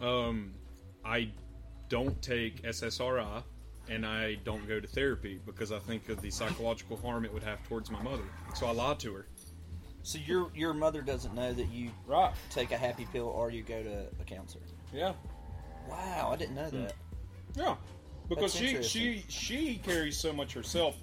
um 0.00 0.52
I 1.04 1.30
don't 1.88 2.20
take 2.22 2.62
SSRI 2.62 3.42
and 3.88 4.04
I 4.04 4.34
don't 4.44 4.66
go 4.66 4.80
to 4.80 4.86
therapy 4.86 5.40
because 5.44 5.72
I 5.72 5.78
think 5.78 6.08
of 6.08 6.20
the 6.20 6.30
psychological 6.30 6.96
harm 6.96 7.24
it 7.24 7.32
would 7.32 7.44
have 7.44 7.62
towards 7.68 7.90
my 7.90 8.02
mother. 8.02 8.24
So 8.54 8.66
I 8.66 8.72
lied 8.72 8.98
to 9.00 9.14
her. 9.14 9.26
So 10.06 10.20
your 10.24 10.52
your 10.54 10.72
mother 10.72 11.02
doesn't 11.02 11.34
know 11.34 11.52
that 11.52 11.68
you 11.72 11.90
right. 12.06 12.32
take 12.50 12.70
a 12.70 12.76
happy 12.76 13.08
pill 13.12 13.26
or 13.26 13.50
you 13.50 13.64
go 13.64 13.82
to 13.82 14.06
a 14.20 14.24
counselor. 14.24 14.62
Yeah. 14.94 15.14
Wow, 15.88 16.30
I 16.32 16.36
didn't 16.36 16.54
know 16.54 16.70
that. 16.70 16.94
Yeah. 17.56 17.74
Because 18.28 18.54
she 18.54 18.80
she 18.84 19.24
she 19.26 19.80
carries 19.84 20.16
so 20.16 20.32
much 20.32 20.54
herself 20.54 20.94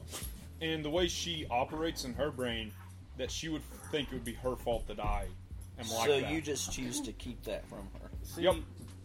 and 0.62 0.86
the 0.86 0.90
way 0.90 1.10
she 1.10 1.46
operates 1.52 2.06
in 2.06 2.14
her 2.14 2.32
brain 2.32 2.72
that 3.18 3.30
she 3.30 3.50
would 3.50 3.62
think 3.92 4.08
it 4.08 4.14
would 4.14 4.24
be 4.24 4.36
her 4.36 4.56
fault 4.56 4.88
that 4.88 5.02
I 5.02 5.26
am 5.78 5.90
like 5.90 6.08
so 6.08 6.22
that. 6.22 6.32
you 6.32 6.42
just 6.42 6.72
choose 6.72 7.02
to 7.02 7.12
keep 7.12 7.44
that 7.44 7.68
from 7.68 7.86
her. 8.02 8.10
See, 8.22 8.44
Yep. 8.44 8.56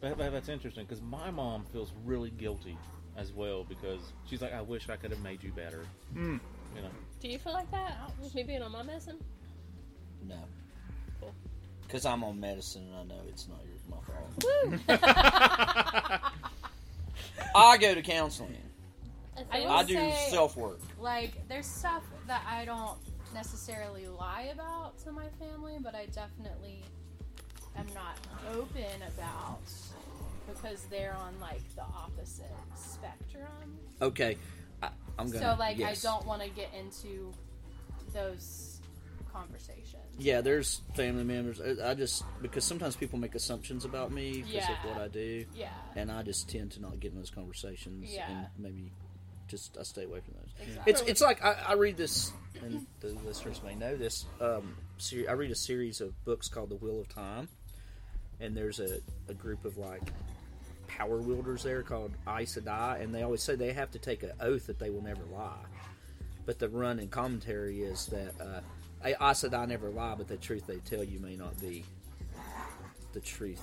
that, 0.03 0.17
that- 0.17 0.31
that's 0.31 0.49
interesting 0.49 0.85
because 0.85 1.03
my 1.03 1.33
mom 1.33 1.65
feels 1.73 1.91
really 2.05 2.31
guilty 2.31 2.79
as 3.17 3.33
well 3.33 3.65
because 3.65 4.13
she's 4.27 4.43
like, 4.43 4.55
"I 4.55 4.63
wish 4.63 4.89
I 4.89 4.95
could 4.95 5.11
have 5.11 5.23
made 5.23 5.43
you 5.43 5.51
better." 5.51 5.85
Mm. 6.15 6.39
You 6.77 6.83
know, 6.83 6.91
Do 7.19 7.29
you 7.29 7.39
feel 7.41 7.53
like 7.53 7.71
that? 7.73 8.13
With 8.23 8.33
me 8.37 8.45
being 8.45 8.63
on 8.63 8.71
my 8.71 8.85
medicine? 8.85 9.19
No. 10.27 10.37
Cool. 11.21 11.35
Because 11.87 12.07
I'm 12.07 12.25
on 12.25 12.41
medicine 12.41 12.87
and 12.89 12.97
I 13.13 13.15
know 13.15 13.21
it's 13.29 13.47
not 13.49 13.59
your 13.65 13.79
my 13.89 13.97
fault. 14.07 14.45
Woo! 14.45 14.79
I 17.55 17.79
go 17.79 17.95
to 17.95 18.03
counseling. 18.03 18.57
I, 19.53 19.65
I 19.65 19.85
do 19.85 20.11
self 20.31 20.57
work. 20.57 20.81
Like, 21.01 21.47
there's 21.49 21.67
stuff 21.67 22.03
that 22.27 22.43
I 22.49 22.65
don't 22.65 22.99
necessarily 23.35 24.09
lie 24.09 24.51
about 24.53 24.99
to 25.05 25.13
my 25.13 25.27
family, 25.39 25.77
but 25.81 25.95
I 25.95 26.07
definitely 26.07 26.83
am 27.77 27.87
not 27.95 28.19
open 28.53 29.03
about 29.17 29.61
because 30.49 30.83
they're 30.91 31.15
on 31.15 31.39
like 31.41 31.63
the 31.77 31.83
opposite 31.83 32.51
spectrum. 32.75 33.79
Okay, 34.03 34.37
I, 34.83 34.89
I'm 35.19 35.31
gonna. 35.31 35.55
so 35.55 35.59
like, 35.59 35.79
yes. 35.79 36.05
I 36.05 36.09
don't 36.09 36.27
want 36.27 36.43
to 36.43 36.49
get 36.49 36.75
into 36.75 37.33
those 38.13 38.78
conversations. 39.33 40.03
Yeah, 40.19 40.41
there's 40.41 40.83
family 40.95 41.25
members. 41.25 41.61
I 41.61 41.91
I 41.91 41.95
just 41.95 42.25
because 42.43 42.65
sometimes 42.65 42.97
people 42.97 43.19
make 43.19 43.35
assumptions 43.35 43.85
about 43.85 44.11
me 44.13 44.39
because 44.39 44.53
Yeah. 44.53 44.73
of 44.85 44.91
what 44.91 45.01
I 45.03 45.09
do. 45.09 45.45
Yeah. 45.55 45.69
and 45.97 46.11
I 46.11 46.23
just 46.23 46.49
tend 46.49 46.73
to 46.73 46.81
not 46.81 46.99
get 47.01 47.13
in 47.13 47.19
those 47.19 47.31
conversations. 47.31 48.13
Yeah. 48.13 48.29
and 48.31 48.47
maybe 48.59 48.93
just 49.49 49.77
I 49.79 49.83
stay 49.83 50.05
away 50.05 50.21
from 50.21 50.35
those. 50.35 50.69
Exactly. 50.69 50.93
It's 50.93 51.01
it's 51.03 51.21
like 51.21 51.45
I, 51.45 51.53
I 51.69 51.73
read 51.75 51.97
this, 51.97 52.33
and 52.63 52.87
the 53.01 53.09
listeners 53.27 53.63
may 53.65 53.75
know 53.75 53.97
this. 53.97 54.27
Um, 54.41 54.77
ser- 54.99 55.27
I 55.29 55.33
read 55.33 55.51
a 55.51 55.55
series 55.57 56.01
of 56.01 56.13
books 56.25 56.49
called 56.49 56.69
The 56.71 56.77
Wheel 56.77 57.01
of 57.01 57.09
Time, 57.09 57.49
and 58.41 58.57
there's 58.57 58.79
a, 58.81 58.99
a 59.29 59.35
group 59.35 59.65
of 59.65 59.79
like 59.79 60.03
power 60.87 61.19
wielders 61.19 61.63
there 61.63 61.83
called 61.83 62.13
Aes 62.27 62.57
Sedai, 62.59 63.01
and 63.03 63.15
they 63.15 63.23
always 63.23 63.43
say 63.43 63.55
they 63.57 63.73
have 63.73 63.91
to 63.93 63.99
take 63.99 64.23
an 64.23 64.33
oath 64.41 64.67
that 64.67 64.79
they 64.79 64.91
will 64.91 65.03
never 65.03 65.23
lie. 65.33 65.65
But 66.45 66.59
the 66.59 66.69
run 66.69 66.99
in 66.99 67.09
commentary 67.09 67.83
is 67.83 68.07
that 68.07 68.35
uh, 68.41 68.61
Aes 69.05 69.17
Sedai 69.43 69.69
never 69.69 69.91
lie, 69.91 70.15
but 70.17 70.29
the 70.29 70.37
truth 70.37 70.67
they 70.67 70.79
tell 70.79 71.05
you 71.05 71.21
may 71.21 71.37
not 71.37 71.59
be 71.61 71.85
the 73.13 73.21
truth. 73.21 73.61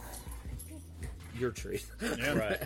Your 1.37 1.51
truth, 1.51 1.91
Yeah. 2.01 2.31
Right. 2.37 2.61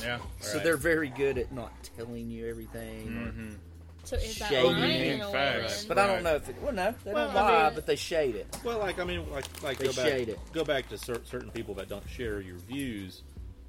Yeah. 0.00 0.18
So 0.40 0.54
Right. 0.54 0.62
they're 0.64 0.76
very 0.76 1.08
good 1.08 1.36
at 1.36 1.50
not 1.52 1.72
telling 1.96 2.30
you 2.30 2.48
everything. 2.48 3.08
or 3.08 3.32
Mhm. 3.32 3.56
So 4.04 4.16
is 4.16 4.36
that 4.38 4.50
shading 4.50 4.72
lying 4.72 5.00
it. 5.00 5.14
in 5.14 5.20
a 5.22 5.30
way 5.32 5.64
then? 5.66 5.84
But 5.88 5.98
I 5.98 6.06
don't 6.06 6.22
know 6.22 6.36
if 6.36 6.48
it. 6.48 6.56
Well, 6.62 6.72
no, 6.72 6.94
they 7.04 7.12
Well, 7.12 7.26
don't 7.28 7.36
I 7.36 7.40
lie, 7.40 7.64
mean- 7.66 7.74
but 7.74 7.86
they 7.86 7.96
shade 7.96 8.36
it. 8.36 8.46
Well, 8.62 8.78
like 8.78 9.00
I 9.00 9.04
mean, 9.04 9.28
like 9.30 9.62
like 9.62 9.78
They 9.78 9.86
go 9.86 9.92
back 9.94 10.06
shade 10.06 10.28
it. 10.28 10.38
go 10.52 10.62
back 10.64 10.88
to 10.90 10.98
cer- 10.98 11.24
certain 11.24 11.50
people 11.50 11.74
that 11.76 11.88
don't 11.88 12.08
share 12.08 12.40
your 12.40 12.58
views, 12.58 13.22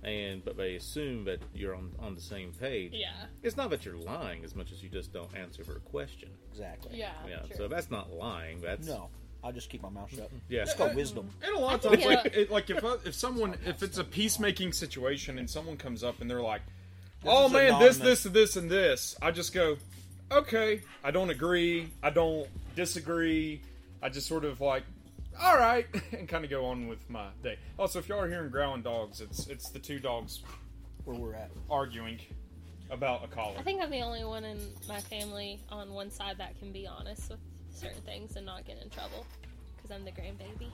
and 0.05 0.45
but 0.45 0.55
they 0.55 0.75
assume 0.75 1.25
that 1.25 1.39
you're 1.53 1.75
on 1.75 1.91
on 1.99 2.15
the 2.15 2.21
same 2.21 2.51
page. 2.53 2.91
Yeah. 2.93 3.09
It's 3.43 3.57
not 3.57 3.69
that 3.71 3.83
you're 3.85 3.97
lying 3.97 4.43
as 4.45 4.55
much 4.55 4.71
as 4.71 4.81
you 4.81 4.87
just 4.89 5.11
don't 5.11 5.35
answer 5.35 5.63
her 5.65 5.79
question. 5.91 6.29
Exactly. 6.51 6.91
Yeah. 6.97 7.11
Yeah. 7.27 7.39
true. 7.39 7.55
So 7.57 7.67
that's 7.67 7.89
not 7.91 8.11
lying. 8.13 8.61
That's 8.61 8.87
No, 8.87 9.09
I 9.43 9.51
just 9.51 9.69
keep 9.69 9.81
my 9.81 9.89
mouth 9.89 10.09
shut. 10.15 10.29
Yeah. 10.49 10.61
it's 10.61 10.73
called 10.75 10.95
wisdom. 10.95 11.29
And 11.43 11.55
a 11.55 11.59
lot 11.59 11.75
of 11.75 11.81
times, 11.81 11.95
think 12.03 12.15
like, 12.15 12.25
it- 12.27 12.35
it, 12.35 12.51
like 12.51 12.69
if 12.69 12.83
uh, 12.83 12.97
if 13.03 13.15
someone 13.15 13.55
if 13.65 13.81
it's 13.83 13.97
a 13.97 14.03
peacemaking 14.03 14.71
situation 14.73 15.39
and 15.39 15.49
someone 15.49 15.75
comes 15.77 16.03
up 16.03 16.21
and 16.21 16.29
they're 16.29 16.41
like, 16.41 16.61
"Oh 17.25 17.47
is 17.47 17.51
man, 17.53 17.67
anonymous." 17.67 17.97
this, 17.97 18.23
this, 18.23 18.31
this, 18.33 18.55
and 18.55 18.69
this," 18.69 19.15
I 19.21 19.31
just 19.31 19.53
go, 19.53 19.77
"Okay, 20.31 20.81
I 21.03 21.09
don't 21.11 21.31
agree. 21.31 21.89
I 22.03 22.11
don't 22.11 22.47
disagree. 22.75 23.61
I 24.03 24.09
just 24.09 24.27
sort 24.27 24.45
of 24.45 24.61
like, 24.61 24.83
all 25.41 25.57
right, 25.57 25.87
and 26.17 26.27
kind 26.27 26.43
of 26.43 26.49
go 26.49 26.65
on 26.65 26.87
with 26.87 27.09
my 27.09 27.27
day." 27.43 27.57
Also, 27.77 27.99
if 27.99 28.07
y'all 28.07 28.19
are 28.21 28.27
hearing 28.29 28.49
growling 28.49 28.81
dogs, 28.81 29.21
it's 29.21 29.47
it's 29.47 29.69
the 29.69 29.79
two 29.79 29.99
dogs 29.99 30.41
Where 31.05 31.17
we're 31.17 31.35
at. 31.35 31.51
arguing 31.69 32.19
about 32.91 33.23
a 33.23 33.27
collar. 33.27 33.55
I 33.57 33.63
think 33.63 33.81
I'm 33.81 33.89
the 33.89 34.01
only 34.01 34.23
one 34.23 34.43
in 34.43 34.59
my 34.87 34.99
family 34.99 35.59
on 35.69 35.91
one 35.93 36.11
side 36.11 36.37
that 36.37 36.57
can 36.59 36.71
be 36.71 36.87
honest 36.87 37.29
with 37.29 37.39
certain 37.71 38.01
things 38.01 38.35
and 38.35 38.45
not 38.45 38.65
get 38.65 38.81
in 38.81 38.89
trouble 38.89 39.25
because 39.75 39.91
I'm 39.91 40.05
the 40.05 40.11
grandbaby. 40.11 40.69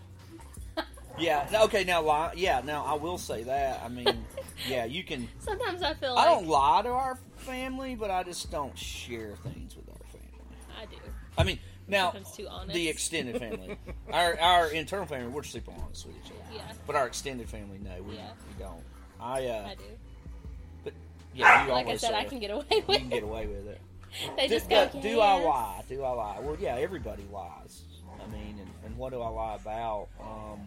Yeah. 1.19 1.45
Okay. 1.65 1.83
Now 1.83 2.01
lie. 2.01 2.31
Yeah. 2.37 2.61
Now 2.63 2.85
I 2.85 2.93
will 2.93 3.17
say 3.17 3.43
that. 3.43 3.81
I 3.83 3.89
mean, 3.89 4.25
yeah, 4.69 4.85
you 4.85 5.03
can. 5.03 5.27
Sometimes 5.39 5.83
I 5.83 5.93
feel 5.93 6.11
I 6.15 6.25
like 6.25 6.39
don't 6.39 6.47
lie 6.47 6.81
to 6.83 6.89
our 6.89 7.19
family, 7.35 7.95
but 7.95 8.09
I 8.09 8.23
just 8.23 8.49
don't 8.49 8.77
share 8.77 9.35
things 9.43 9.75
with 9.75 9.89
our 9.89 10.07
family. 10.09 10.55
I 10.81 10.85
do. 10.85 10.95
I 11.37 11.43
mean, 11.43 11.59
now 11.87 12.11
Sometimes 12.11 12.35
too 12.35 12.47
honest. 12.47 12.73
the 12.73 12.87
extended 12.89 13.37
family, 13.39 13.75
our 14.13 14.39
our 14.39 14.67
internal 14.69 15.05
family, 15.05 15.27
we're 15.29 15.43
super 15.43 15.71
honest 15.83 16.05
with 16.07 16.15
each 16.25 16.31
other. 16.31 16.55
Yeah. 16.55 16.61
But 16.87 16.95
our 16.95 17.07
extended 17.07 17.49
family, 17.49 17.79
no, 17.83 18.01
we, 18.03 18.15
Yeah. 18.15 18.29
we 18.47 18.63
don't. 18.63 18.83
I 19.19 19.47
uh, 19.47 19.67
I 19.69 19.75
do. 19.75 19.83
but 20.83 20.93
yeah, 21.33 21.65
you 21.65 21.71
like 21.73 21.87
I 21.87 21.97
said, 21.97 22.13
I 22.13 22.23
can 22.25 22.39
get 22.39 22.51
away 22.51 22.65
with. 22.69 22.89
You 22.89 22.97
can 22.99 23.09
get 23.09 23.23
away 23.23 23.47
with 23.47 23.67
it. 23.67 23.81
They 24.35 24.47
do, 24.49 24.55
just 24.55 24.69
go, 24.69 24.89
do, 24.91 25.01
do 25.01 25.19
I 25.21 25.35
lie? 25.41 25.83
Do 25.87 26.03
I 26.03 26.11
lie? 26.11 26.39
Well, 26.41 26.57
yeah, 26.59 26.75
everybody 26.75 27.23
lies. 27.31 27.83
I 28.21 28.27
mean, 28.29 28.57
and, 28.59 28.69
and 28.85 28.97
what 28.97 29.13
do 29.13 29.21
I 29.21 29.29
lie 29.29 29.55
about? 29.55 30.09
Um, 30.19 30.59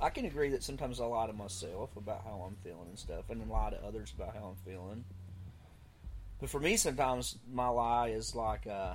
I 0.00 0.10
can 0.10 0.24
agree 0.24 0.48
that 0.50 0.64
sometimes 0.64 1.00
I 1.00 1.04
lie 1.04 1.28
to 1.28 1.32
myself 1.32 1.96
about 1.96 2.22
how 2.24 2.44
I'm 2.48 2.56
feeling 2.64 2.88
and 2.88 2.98
stuff, 2.98 3.30
and 3.30 3.40
then 3.40 3.48
lie 3.48 3.70
to 3.70 3.76
others 3.86 4.12
about 4.16 4.34
how 4.34 4.46
I'm 4.56 4.70
feeling. 4.72 5.04
But 6.40 6.50
for 6.50 6.58
me, 6.58 6.76
sometimes 6.76 7.36
my 7.52 7.68
lie 7.68 8.08
is 8.08 8.34
like, 8.34 8.66
uh, 8.66 8.94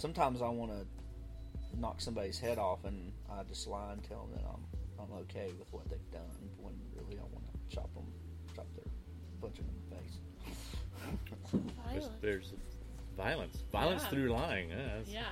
sometimes 0.00 0.40
I 0.40 0.48
want 0.48 0.72
to 0.72 1.78
knock 1.78 2.00
somebody's 2.00 2.38
head 2.38 2.58
off, 2.58 2.84
and 2.84 3.12
I 3.30 3.42
just 3.44 3.66
lie 3.68 3.92
and 3.92 4.02
tell 4.02 4.26
them 4.26 4.40
that 4.42 4.48
I'm 4.48 4.64
I'm 4.98 5.12
okay 5.22 5.48
with 5.58 5.72
what 5.72 5.88
they've 5.88 6.10
done, 6.10 6.28
when 6.58 6.74
really 6.94 7.18
I 7.18 7.22
want 7.32 7.44
to 7.52 7.74
chop 7.74 7.92
them, 7.94 8.04
chop 8.54 8.66
their 8.74 8.84
punch 9.40 9.56
them 9.56 9.64
in 9.68 9.74
the 9.88 9.96
face. 9.96 11.70
There's, 11.92 12.08
there's 12.20 12.52
violence, 13.16 13.62
violence 13.72 14.02
Yeah. 14.04 14.08
through 14.10 14.28
lying. 14.32 14.68
Yeah, 14.68 14.76
Yeah. 15.06 15.22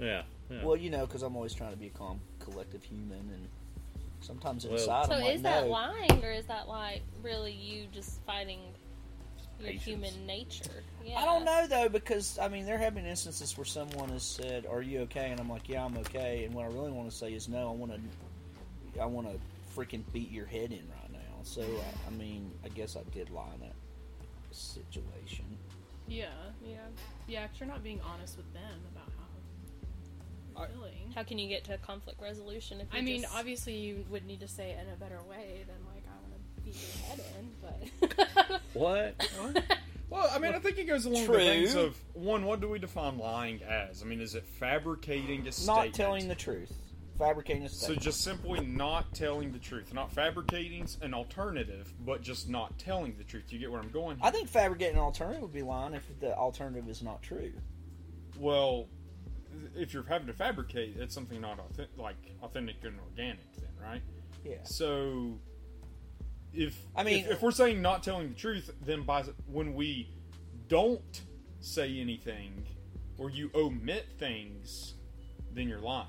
yeah, 0.00 0.22
yeah. 0.50 0.64
Well, 0.64 0.76
you 0.76 0.90
know, 0.90 1.06
because 1.06 1.22
I'm 1.22 1.36
always 1.36 1.54
trying 1.54 1.70
to 1.70 1.76
be 1.76 1.86
a 1.86 1.90
calm, 1.90 2.20
collective 2.40 2.82
human, 2.82 3.18
and 3.32 3.48
sometimes 4.20 4.64
Well- 4.66 4.74
inside 4.74 5.06
So 5.06 5.12
I'm 5.14 5.20
like, 5.22 5.34
is 5.36 5.42
that 5.42 5.64
no. 5.66 5.70
lying, 5.70 6.24
or 6.24 6.32
is 6.32 6.46
that 6.46 6.66
like 6.68 7.02
really 7.22 7.52
you 7.52 7.86
just 7.92 8.20
fighting 8.22 8.58
your 9.62 9.72
Patience. 9.72 9.84
human 10.06 10.26
nature? 10.26 10.82
Yeah. 11.04 11.18
I 11.18 11.24
don't 11.24 11.44
know 11.44 11.66
though 11.66 11.88
because 11.88 12.38
I 12.38 12.48
mean 12.48 12.66
there 12.66 12.78
have 12.78 12.94
been 12.94 13.06
instances 13.06 13.56
where 13.56 13.64
someone 13.64 14.10
has 14.10 14.22
said, 14.22 14.66
"Are 14.66 14.82
you 14.82 15.00
okay?" 15.02 15.30
and 15.30 15.40
I'm 15.40 15.48
like, 15.48 15.68
"Yeah, 15.68 15.84
I'm 15.84 15.96
okay." 15.98 16.44
And 16.44 16.54
what 16.54 16.64
I 16.64 16.68
really 16.68 16.90
want 16.92 17.10
to 17.10 17.16
say 17.16 17.32
is, 17.32 17.48
"No, 17.48 17.68
I 17.68 17.72
want 17.72 17.92
to, 17.92 19.00
I 19.00 19.06
want 19.06 19.28
to 19.28 19.38
freaking 19.76 20.02
beat 20.12 20.30
your 20.30 20.46
head 20.46 20.70
in 20.72 20.86
right 20.88 21.12
now." 21.12 21.18
So 21.44 21.62
I, 21.62 22.08
I 22.08 22.10
mean, 22.10 22.50
I 22.64 22.68
guess 22.68 22.96
I 22.96 23.02
did 23.12 23.30
lie 23.30 23.48
in 23.54 23.60
that 23.60 23.74
situation. 24.50 25.44
Yeah, 26.08 26.26
yeah, 26.64 26.76
yeah. 27.26 27.42
Because 27.46 27.60
you're 27.60 27.68
not 27.68 27.82
being 27.82 28.00
honest 28.02 28.36
with 28.36 28.52
them 28.52 28.80
about 28.92 29.08
how 29.16 30.64
you're 30.64 30.68
feeling. 30.76 31.12
How 31.14 31.22
can 31.22 31.38
you 31.38 31.48
get 31.48 31.64
to 31.64 31.78
conflict 31.78 32.20
resolution 32.20 32.80
if 32.80 32.92
you 32.92 32.98
I 32.98 33.02
mean, 33.02 33.22
just- 33.22 33.34
obviously, 33.34 33.76
you 33.76 34.04
would 34.10 34.26
need 34.26 34.40
to 34.40 34.48
say 34.48 34.70
it 34.70 34.86
in 34.86 34.92
a 34.92 34.96
better 34.96 35.20
way 35.28 35.64
than 35.66 35.76
like 35.94 36.01
I 37.04 37.08
want 37.08 37.20
to 37.20 37.96
beat 38.00 38.16
your 38.16 38.26
head 38.26 38.48
in, 38.48 38.48
but 38.48 38.60
What? 38.74 39.28
Well, 40.10 40.28
I 40.30 40.38
mean, 40.38 40.52
I 40.52 40.58
think 40.58 40.76
it 40.76 40.86
goes 40.86 41.06
along 41.06 41.24
True. 41.24 41.38
the 41.38 41.44
lines 41.44 41.74
of 41.74 41.96
one. 42.12 42.44
What 42.44 42.60
do 42.60 42.68
we 42.68 42.78
define 42.78 43.18
lying 43.18 43.62
as? 43.62 44.02
I 44.02 44.04
mean, 44.04 44.20
is 44.20 44.34
it 44.34 44.44
fabricating 44.44 45.46
a 45.48 45.66
Not 45.66 45.94
telling 45.94 46.28
the 46.28 46.34
truth, 46.34 46.70
fabricating 47.18 47.64
a 47.64 47.68
So 47.70 47.94
just 47.94 48.20
simply 48.20 48.60
not 48.60 49.14
telling 49.14 49.52
the 49.52 49.58
truth, 49.58 49.94
not 49.94 50.12
fabricating 50.12 50.86
an 51.00 51.14
alternative, 51.14 51.92
but 52.04 52.20
just 52.20 52.50
not 52.50 52.78
telling 52.78 53.14
the 53.16 53.24
truth. 53.24 53.44
You 53.48 53.58
get 53.58 53.70
where 53.70 53.80
I'm 53.80 53.90
going? 53.90 54.18
I 54.20 54.30
think 54.30 54.48
fabricating 54.48 54.96
an 54.96 55.02
alternative 55.02 55.40
would 55.40 55.52
be 55.52 55.62
lying 55.62 55.94
if 55.94 56.04
the 56.20 56.36
alternative 56.36 56.90
is 56.90 57.02
not 57.02 57.22
true. 57.22 57.52
Well, 58.38 58.88
if 59.74 59.94
you're 59.94 60.04
having 60.04 60.26
to 60.26 60.34
fabricate, 60.34 60.96
it's 60.98 61.14
something 61.14 61.40
not 61.40 61.58
authentic, 61.58 61.96
like 61.96 62.16
authentic 62.42 62.76
and 62.84 62.98
organic, 63.00 63.50
then, 63.56 63.70
right? 63.82 64.02
Yeah. 64.44 64.56
So, 64.64 65.38
if 66.54 66.78
I 66.96 67.02
mean- 67.02 67.24
if, 67.24 67.32
if 67.32 67.42
we're 67.42 67.50
saying 67.50 67.80
not 67.82 68.02
telling 68.02 68.28
the 68.30 68.34
truth, 68.34 68.70
then 68.84 69.02
by 69.02 69.22
when 69.46 69.74
we 69.74 70.08
don't 70.68 71.22
say 71.60 71.98
anything 72.00 72.66
or 73.18 73.30
you 73.30 73.50
omit 73.54 74.06
things, 74.18 74.94
then 75.52 75.68
you're 75.68 75.80
lying. 75.80 76.08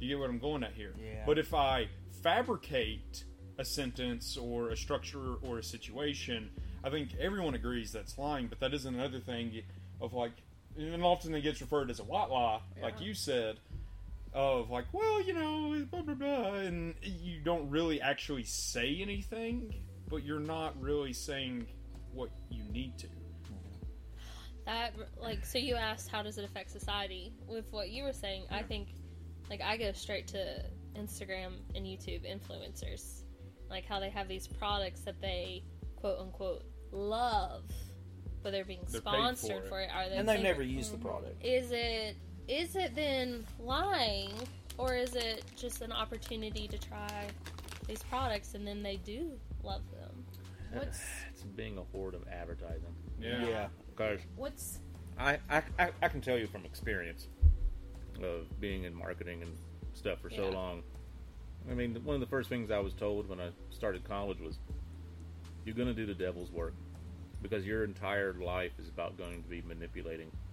You 0.00 0.08
get 0.08 0.18
what 0.18 0.30
I'm 0.30 0.38
going 0.38 0.64
at 0.64 0.72
here? 0.72 0.94
Yeah. 0.98 1.22
But 1.26 1.38
if 1.38 1.54
I 1.54 1.88
fabricate 2.22 3.24
a 3.58 3.64
sentence 3.64 4.36
or 4.36 4.70
a 4.70 4.76
structure 4.76 5.34
or 5.42 5.58
a 5.58 5.62
situation, 5.62 6.50
I 6.82 6.90
think 6.90 7.10
everyone 7.20 7.54
agrees 7.54 7.92
that's 7.92 8.18
lying. 8.18 8.48
But 8.48 8.60
that 8.60 8.74
is 8.74 8.84
another 8.86 9.20
thing 9.20 9.62
of 10.00 10.12
like, 10.12 10.32
and 10.76 11.02
often 11.04 11.34
it 11.34 11.42
gets 11.42 11.60
referred 11.60 11.90
as 11.90 12.00
a 12.00 12.04
white 12.04 12.28
lie, 12.30 12.60
like 12.82 13.00
you 13.00 13.14
said, 13.14 13.60
of 14.34 14.70
like, 14.70 14.86
well, 14.92 15.22
you 15.22 15.32
know, 15.32 15.84
blah 15.90 16.02
blah 16.02 16.14
blah, 16.14 16.54
and 16.54 16.94
you 17.02 17.40
don't 17.44 17.68
really 17.70 18.00
actually 18.00 18.44
say 18.44 18.98
anything, 19.00 19.74
but 20.08 20.24
you're 20.24 20.40
not 20.40 20.80
really 20.80 21.12
saying 21.12 21.66
what 22.12 22.30
you 22.50 22.62
need 22.72 22.96
to. 22.98 23.08
that 24.66 24.94
like 25.20 25.44
so 25.44 25.58
you 25.58 25.74
asked 25.74 26.08
how 26.08 26.22
does 26.22 26.38
it 26.38 26.44
affect 26.44 26.70
society 26.70 27.32
with 27.46 27.70
what 27.72 27.90
you 27.90 28.02
were 28.02 28.12
saying 28.14 28.46
i 28.50 28.62
think 28.62 28.88
like 29.50 29.60
i 29.60 29.76
go 29.76 29.92
straight 29.92 30.26
to 30.26 30.62
instagram 30.96 31.52
and 31.74 31.84
youtube 31.84 32.22
influencers 32.24 33.24
like 33.68 33.84
how 33.84 34.00
they 34.00 34.08
have 34.08 34.26
these 34.28 34.46
products 34.46 35.00
that 35.00 35.20
they 35.20 35.62
quote 35.96 36.18
unquote 36.18 36.62
love 36.92 37.64
but 38.42 38.52
they're 38.52 38.64
being 38.64 38.84
They're 38.88 39.00
sponsored 39.00 39.64
for 39.64 39.68
for 39.68 39.80
it. 39.80 39.84
it, 39.84 39.90
are 39.94 40.08
they 40.08 40.16
And 40.16 40.28
they've 40.28 40.40
never 40.42 40.62
used 40.62 40.92
the 40.92 40.98
product. 40.98 41.44
is 41.44 41.70
it 41.72 42.16
is 42.48 42.76
it 42.76 42.94
then 42.94 43.44
lying 43.58 44.32
or 44.78 44.94
is 44.94 45.14
it 45.14 45.44
just 45.56 45.82
an 45.82 45.92
opportunity 45.92 46.68
to 46.68 46.78
try 46.78 47.26
these 47.86 48.02
products 48.04 48.54
and 48.54 48.66
then 48.66 48.82
they 48.82 48.96
do 48.96 49.30
love 49.62 49.82
them 49.92 50.24
What's 50.74 51.00
it's 51.30 51.42
being 51.42 51.78
a 51.78 51.82
horde 51.92 52.14
of 52.14 52.22
advertising. 52.30 52.94
Yeah. 53.20 53.46
Yeah. 53.46 53.66
Because 53.90 54.20
what's 54.36 54.80
I, 55.18 55.38
I, 55.48 55.62
I, 55.78 55.90
I 56.02 56.08
can 56.08 56.20
tell 56.20 56.36
you 56.36 56.46
from 56.48 56.64
experience 56.64 57.28
of 58.22 58.60
being 58.60 58.84
in 58.84 58.94
marketing 58.94 59.42
and 59.42 59.52
stuff 59.94 60.20
for 60.20 60.30
so 60.30 60.48
long. 60.50 60.82
I 61.70 61.74
mean, 61.74 61.94
one 62.04 62.14
of 62.14 62.20
the 62.20 62.26
first 62.26 62.48
things 62.48 62.70
I 62.70 62.80
was 62.80 62.92
told 62.94 63.28
when 63.28 63.40
I 63.40 63.50
started 63.70 64.04
college 64.04 64.40
was, 64.40 64.58
"You're 65.64 65.74
going 65.74 65.88
to 65.88 65.94
do 65.94 66.04
the 66.04 66.14
devil's 66.14 66.50
work 66.50 66.74
because 67.42 67.64
your 67.64 67.84
entire 67.84 68.34
life 68.34 68.72
is 68.78 68.88
about 68.88 69.16
going 69.16 69.42
to 69.42 69.48
be 69.48 69.62
manipulating 69.62 70.30
and 70.30 70.43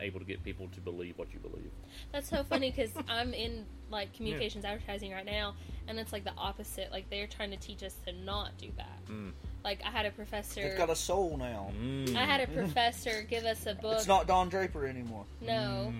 able 0.00 0.20
to 0.20 0.26
get 0.26 0.42
people 0.42 0.68
to 0.74 0.80
believe 0.80 1.18
what 1.18 1.32
you 1.32 1.38
believe." 1.38 1.70
That's 2.12 2.28
so 2.28 2.44
funny 2.44 2.70
because 2.70 2.90
I'm 3.08 3.34
in 3.34 3.64
like 3.90 4.12
communications 4.14 4.64
advertising 4.64 5.12
right 5.12 5.26
now, 5.26 5.54
and 5.88 5.98
it's 5.98 6.12
like 6.12 6.24
the 6.24 6.34
opposite. 6.36 6.90
Like 6.92 7.08
they're 7.10 7.26
trying 7.26 7.50
to 7.50 7.56
teach 7.56 7.82
us 7.82 7.94
to 8.06 8.12
not 8.12 8.56
do 8.58 8.68
that. 8.76 9.06
Mm. 9.08 9.32
Like 9.64 9.80
I 9.84 9.90
had 9.90 10.06
a 10.06 10.10
professor. 10.10 10.62
They've 10.62 10.76
got 10.76 10.90
a 10.90 10.96
soul 10.96 11.36
now. 11.36 11.70
I 12.18 12.24
had 12.24 12.40
a 12.40 12.46
professor 12.52 13.22
give 13.28 13.44
us 13.44 13.66
a 13.66 13.74
book. 13.74 13.94
It's 13.94 14.06
not 14.06 14.26
Don 14.26 14.48
Draper 14.48 14.86
anymore. 14.86 15.24
No. 15.40 15.92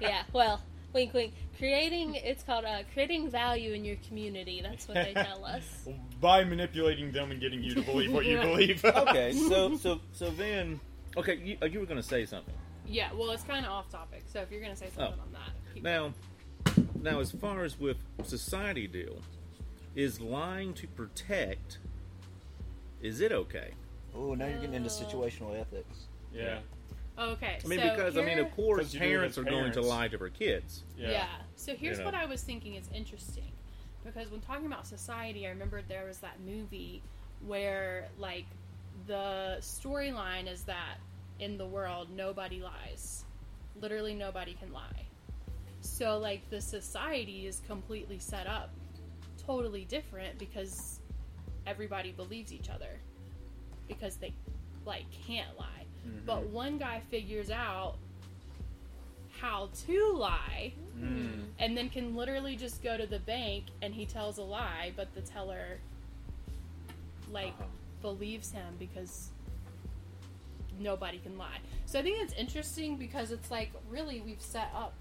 yeah. 0.00 0.22
Well, 0.32 0.60
wink, 0.92 1.14
wink. 1.14 1.34
Creating. 1.56 2.14
It's 2.14 2.42
called 2.42 2.64
uh, 2.64 2.82
creating 2.92 3.30
value 3.30 3.72
in 3.72 3.84
your 3.84 3.96
community. 4.06 4.60
That's 4.62 4.86
what 4.86 4.94
they 4.94 5.14
tell 5.14 5.44
us. 5.44 5.88
By 6.20 6.44
manipulating 6.44 7.10
them 7.10 7.30
and 7.30 7.40
getting 7.40 7.62
you 7.62 7.74
to 7.74 7.82
believe 7.82 8.12
what 8.12 8.24
you 8.24 8.38
believe. 8.38 8.84
okay, 8.84 9.32
so 9.32 9.76
so 9.76 10.00
so 10.12 10.30
then, 10.30 10.80
okay, 11.16 11.36
you, 11.36 11.56
uh, 11.62 11.66
you 11.66 11.80
were 11.80 11.86
going 11.86 12.00
to 12.00 12.06
say 12.06 12.24
something. 12.26 12.54
Yeah? 12.88 13.10
Well, 13.14 13.30
it's 13.30 13.42
kind 13.44 13.64
of 13.64 13.72
off 13.72 13.90
topic. 13.90 14.24
So 14.32 14.40
if 14.40 14.50
you're 14.50 14.60
gonna 14.60 14.76
say 14.76 14.90
something 14.94 15.18
Oh. 15.18 15.22
on 15.22 15.32
that, 15.32 15.50
keep 15.74 15.82
Now, 15.82 16.12
now, 17.00 17.20
as 17.20 17.30
far 17.30 17.64
as 17.64 17.78
with 17.78 17.96
society 18.24 18.86
deal, 18.86 19.20
is 19.94 20.20
lying 20.20 20.74
to 20.74 20.86
protect? 20.88 21.78
Is 23.00 23.20
it 23.20 23.32
okay? 23.32 23.72
Oh, 24.14 24.34
now 24.34 24.46
you're 24.46 24.58
getting 24.58 24.74
into 24.74 24.88
uh, 24.90 24.92
situational 24.92 25.58
ethics. 25.58 26.06
Yeah. 26.32 26.58
Okay. 27.18 27.58
I 27.64 27.66
mean, 27.68 27.80
so 27.80 27.90
because 27.90 28.16
I 28.16 28.22
mean, 28.24 28.38
of 28.38 28.50
course, 28.54 28.92
you 28.92 29.00
do 29.00 29.06
parents 29.06 29.38
are 29.38 29.44
going 29.44 29.72
to 29.72 29.80
lie 29.80 30.08
to 30.08 30.18
their 30.18 30.28
kids. 30.28 30.84
Yeah. 30.96 31.26
So 31.56 31.74
here's 31.74 31.98
You 31.98 32.04
what. 32.04 32.14
I 32.14 32.26
was 32.26 32.42
thinking 32.42 32.74
is 32.74 32.88
interesting. 32.94 33.52
Because 34.04 34.30
when 34.30 34.40
talking 34.40 34.66
about 34.66 34.86
society, 34.86 35.46
I 35.46 35.50
remembered 35.50 35.84
there 35.88 36.06
was 36.06 36.18
that 36.18 36.40
movie 36.46 37.02
where, 37.46 38.08
like, 38.18 38.46
the 39.06 39.56
storyline 39.60 40.50
is 40.50 40.62
that 40.64 40.98
in 41.40 41.56
the 41.58 41.66
world, 41.66 42.08
nobody 42.14 42.60
lies. 42.60 43.24
Literally, 43.80 44.14
nobody 44.14 44.54
can 44.54 44.72
lie. 44.72 45.06
So, 45.80 46.18
like, 46.18 46.48
the 46.50 46.60
society 46.60 47.46
is 47.46 47.60
completely 47.66 48.18
set 48.18 48.46
up 48.46 48.70
totally 49.46 49.84
different 49.84 50.38
because 50.38 51.00
everybody 51.66 52.12
believes 52.12 52.52
each 52.52 52.68
other. 52.68 52.98
Because 53.86 54.16
they, 54.16 54.32
like, 54.84 55.04
can't 55.26 55.56
lie. 55.58 55.84
Mhm. 56.06 56.26
But 56.26 56.42
one 56.48 56.78
guy 56.78 57.00
figures 57.10 57.50
out 57.50 57.96
how 59.40 59.68
to 59.86 60.12
lie 60.14 60.72
Mm. 60.98 61.44
and 61.60 61.76
then 61.76 61.88
can 61.90 62.16
literally 62.16 62.56
just 62.56 62.82
go 62.82 62.96
to 62.96 63.06
the 63.06 63.20
bank 63.20 63.66
and 63.82 63.94
he 63.94 64.04
tells 64.04 64.38
a 64.38 64.42
lie 64.42 64.92
but 64.96 65.14
the 65.14 65.20
teller 65.20 65.78
like 67.30 67.54
believes 68.02 68.50
him 68.50 68.74
because 68.80 69.30
nobody 70.80 71.18
can 71.18 71.36
lie 71.38 71.58
so 71.86 71.98
i 71.98 72.02
think 72.02 72.16
it's 72.20 72.34
interesting 72.34 72.96
because 72.96 73.30
it's 73.30 73.50
like 73.50 73.70
really 73.90 74.20
we've 74.20 74.40
set 74.42 74.70
up 74.74 74.94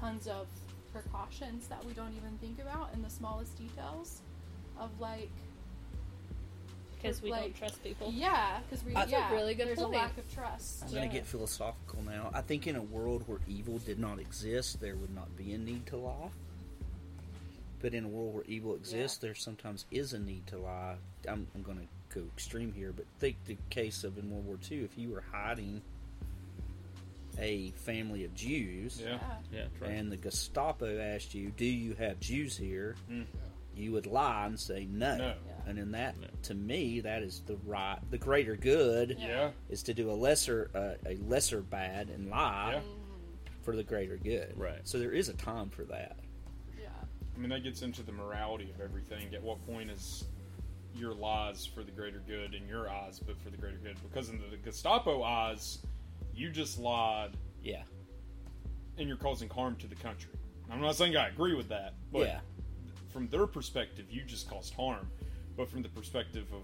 tons 0.00 0.26
of 0.26 0.46
precautions 0.92 1.66
that 1.68 1.84
we 1.84 1.92
don't 1.92 2.14
even 2.16 2.36
think 2.40 2.60
about 2.60 2.88
in 2.94 3.02
the 3.02 3.10
smallest 3.10 3.56
details 3.58 4.20
of 4.78 4.90
like 5.00 5.30
Because 7.00 7.20
we 7.22 7.30
like, 7.30 7.42
don't 7.42 7.56
trust 7.56 7.82
people. 7.82 8.10
yeah 8.12 8.60
because 8.68 8.84
we 8.84 8.92
That's 8.92 9.12
a 9.12 9.28
really 9.32 9.54
good 9.54 9.68
there's 9.68 9.78
point. 9.78 9.94
a 9.94 9.98
lack 9.98 10.16
of 10.18 10.32
trust 10.32 10.84
I'm 10.84 10.90
going 10.94 11.08
to 11.08 11.14
get 11.14 11.26
philosophical 11.26 12.02
now. 12.02 12.30
I 12.32 12.40
think 12.40 12.66
in 12.66 12.76
a 12.76 12.82
world 12.82 13.24
where 13.26 13.38
evil 13.48 13.78
did 13.78 13.98
not 13.98 14.18
exist, 14.18 14.80
there 14.80 14.94
would 14.96 15.14
not 15.14 15.36
be 15.36 15.52
a 15.52 15.58
need 15.58 15.86
to 15.86 15.96
lie. 15.96 16.30
But 17.80 17.92
in 17.92 18.04
a 18.04 18.08
world 18.08 18.34
where 18.34 18.44
evil 18.44 18.74
exists, 18.74 19.18
there 19.18 19.34
sometimes 19.34 19.84
is 19.90 20.14
a 20.14 20.18
need 20.18 20.46
to 20.48 20.58
lie. 20.58 20.96
I'm, 21.28 21.46
I'm 21.54 21.62
going 21.62 21.78
to 21.78 21.86
go 22.14 22.22
extreme 22.34 22.72
here, 22.72 22.92
but 22.92 23.06
think 23.18 23.36
the 23.46 23.56
case 23.70 24.04
of 24.04 24.16
in 24.18 24.30
World 24.30 24.46
War 24.46 24.58
II. 24.70 24.84
If 24.84 24.96
you 24.96 25.10
were 25.10 25.24
hiding 25.32 25.82
a 27.38 27.70
family 27.72 28.24
of 28.24 28.34
Jews, 28.34 29.00
Yeah. 29.04 29.18
Yeah, 29.52 29.66
right. 29.80 29.90
and 29.90 30.10
the 30.12 30.16
Gestapo 30.16 30.98
asked 31.00 31.34
you, 31.34 31.50
"Do 31.56 31.64
you 31.64 31.94
have 31.94 32.20
Jews 32.20 32.56
here?" 32.56 32.94
Mm. 33.10 33.26
you 33.76 33.90
would 33.90 34.06
lie 34.06 34.46
and 34.46 34.58
say 34.60 34.84
no. 34.84 35.16
No. 35.18 35.34
And 35.66 35.80
in 35.80 35.90
that, 35.92 36.14
to 36.44 36.54
me, 36.54 37.00
that 37.00 37.24
is 37.24 37.40
the 37.46 37.56
right, 37.66 37.98
the 38.10 38.18
greater 38.18 38.54
good. 38.54 39.16
Yeah. 39.18 39.50
Is 39.68 39.82
to 39.84 39.94
do 39.94 40.10
a 40.10 40.14
lesser, 40.14 40.70
uh, 40.76 40.94
a 41.08 41.16
lesser 41.16 41.60
bad 41.60 42.08
and 42.08 42.30
lie 42.30 42.74
Yeah. 42.74 42.82
for 43.62 43.74
the 43.74 43.82
greater 43.82 44.16
good. 44.16 44.56
Right. 44.56 44.86
So 44.86 45.00
there 45.00 45.10
is 45.10 45.28
a 45.28 45.34
time 45.34 45.70
for 45.70 45.82
that. 45.86 46.16
Yeah. 46.80 46.86
I 47.34 47.38
mean, 47.40 47.50
that 47.50 47.64
gets 47.64 47.82
into 47.82 48.04
the 48.04 48.12
morality 48.12 48.70
of 48.70 48.80
everything. 48.80 49.34
At 49.34 49.42
what 49.42 49.64
point 49.66 49.90
is 49.90 50.24
your 50.94 51.14
lies 51.14 51.66
for 51.66 51.82
the 51.82 51.90
greater 51.90 52.20
good 52.26 52.54
in 52.54 52.66
your 52.68 52.88
eyes, 52.88 53.18
but 53.18 53.38
for 53.40 53.50
the 53.50 53.56
greater 53.56 53.78
good? 53.78 53.96
Because 54.08 54.28
in 54.28 54.38
the 54.50 54.56
Gestapo 54.56 55.22
eyes, 55.22 55.78
you 56.34 56.50
just 56.50 56.78
lied. 56.78 57.30
Yeah. 57.62 57.82
And 58.98 59.08
you're 59.08 59.16
causing 59.16 59.48
harm 59.48 59.76
to 59.76 59.86
the 59.86 59.96
country. 59.96 60.30
I'm 60.70 60.80
not 60.80 60.96
saying 60.96 61.16
I 61.16 61.28
agree 61.28 61.54
with 61.54 61.68
that, 61.68 61.94
but 62.12 62.26
Yeah. 62.28 62.40
from 63.08 63.28
their 63.28 63.46
perspective, 63.46 64.06
you 64.10 64.22
just 64.24 64.48
caused 64.48 64.74
harm. 64.74 65.10
But 65.56 65.68
from 65.68 65.82
the 65.82 65.88
perspective 65.88 66.52
of 66.52 66.62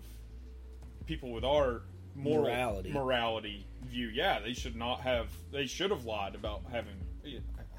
people 1.07 1.33
with 1.33 1.45
our 1.45 1.83
moral 2.15 2.43
Morality. 2.45 2.93
morality 2.93 3.67
view, 3.83 4.09
yeah, 4.09 4.41
they 4.41 4.53
should 4.53 4.75
not 4.77 5.01
have. 5.01 5.31
They 5.53 5.67
should 5.67 5.91
have 5.91 6.05
lied 6.05 6.35
about 6.35 6.63
having 6.71 6.97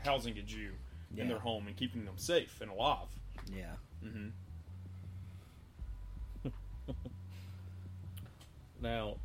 housing 0.06 0.38
a 0.38 0.42
Jew 0.42 0.72
Yeah. 1.14 1.24
in 1.24 1.28
their 1.28 1.40
home 1.40 1.68
and 1.68 1.76
keeping 1.76 2.06
them 2.06 2.18
safe 2.18 2.62
and 2.62 2.72
alive. 2.72 3.08
Yeah. 3.54 3.76
Mm-hmm. 4.04 4.30
Now, 8.82 9.18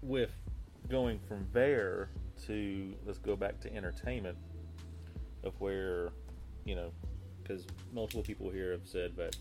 with 0.00 0.32
going 0.88 1.18
from 1.28 1.46
there 1.52 2.10
to 2.46 2.94
let's 3.04 3.18
go 3.18 3.34
back 3.34 3.60
to 3.60 3.74
entertainment, 3.74 4.38
of 5.42 5.52
where 5.60 6.10
you 6.64 6.74
know, 6.74 6.90
because 7.42 7.66
multiple 7.92 8.22
people 8.22 8.50
here 8.50 8.72
have 8.72 8.86
said 8.86 9.16
that 9.16 9.36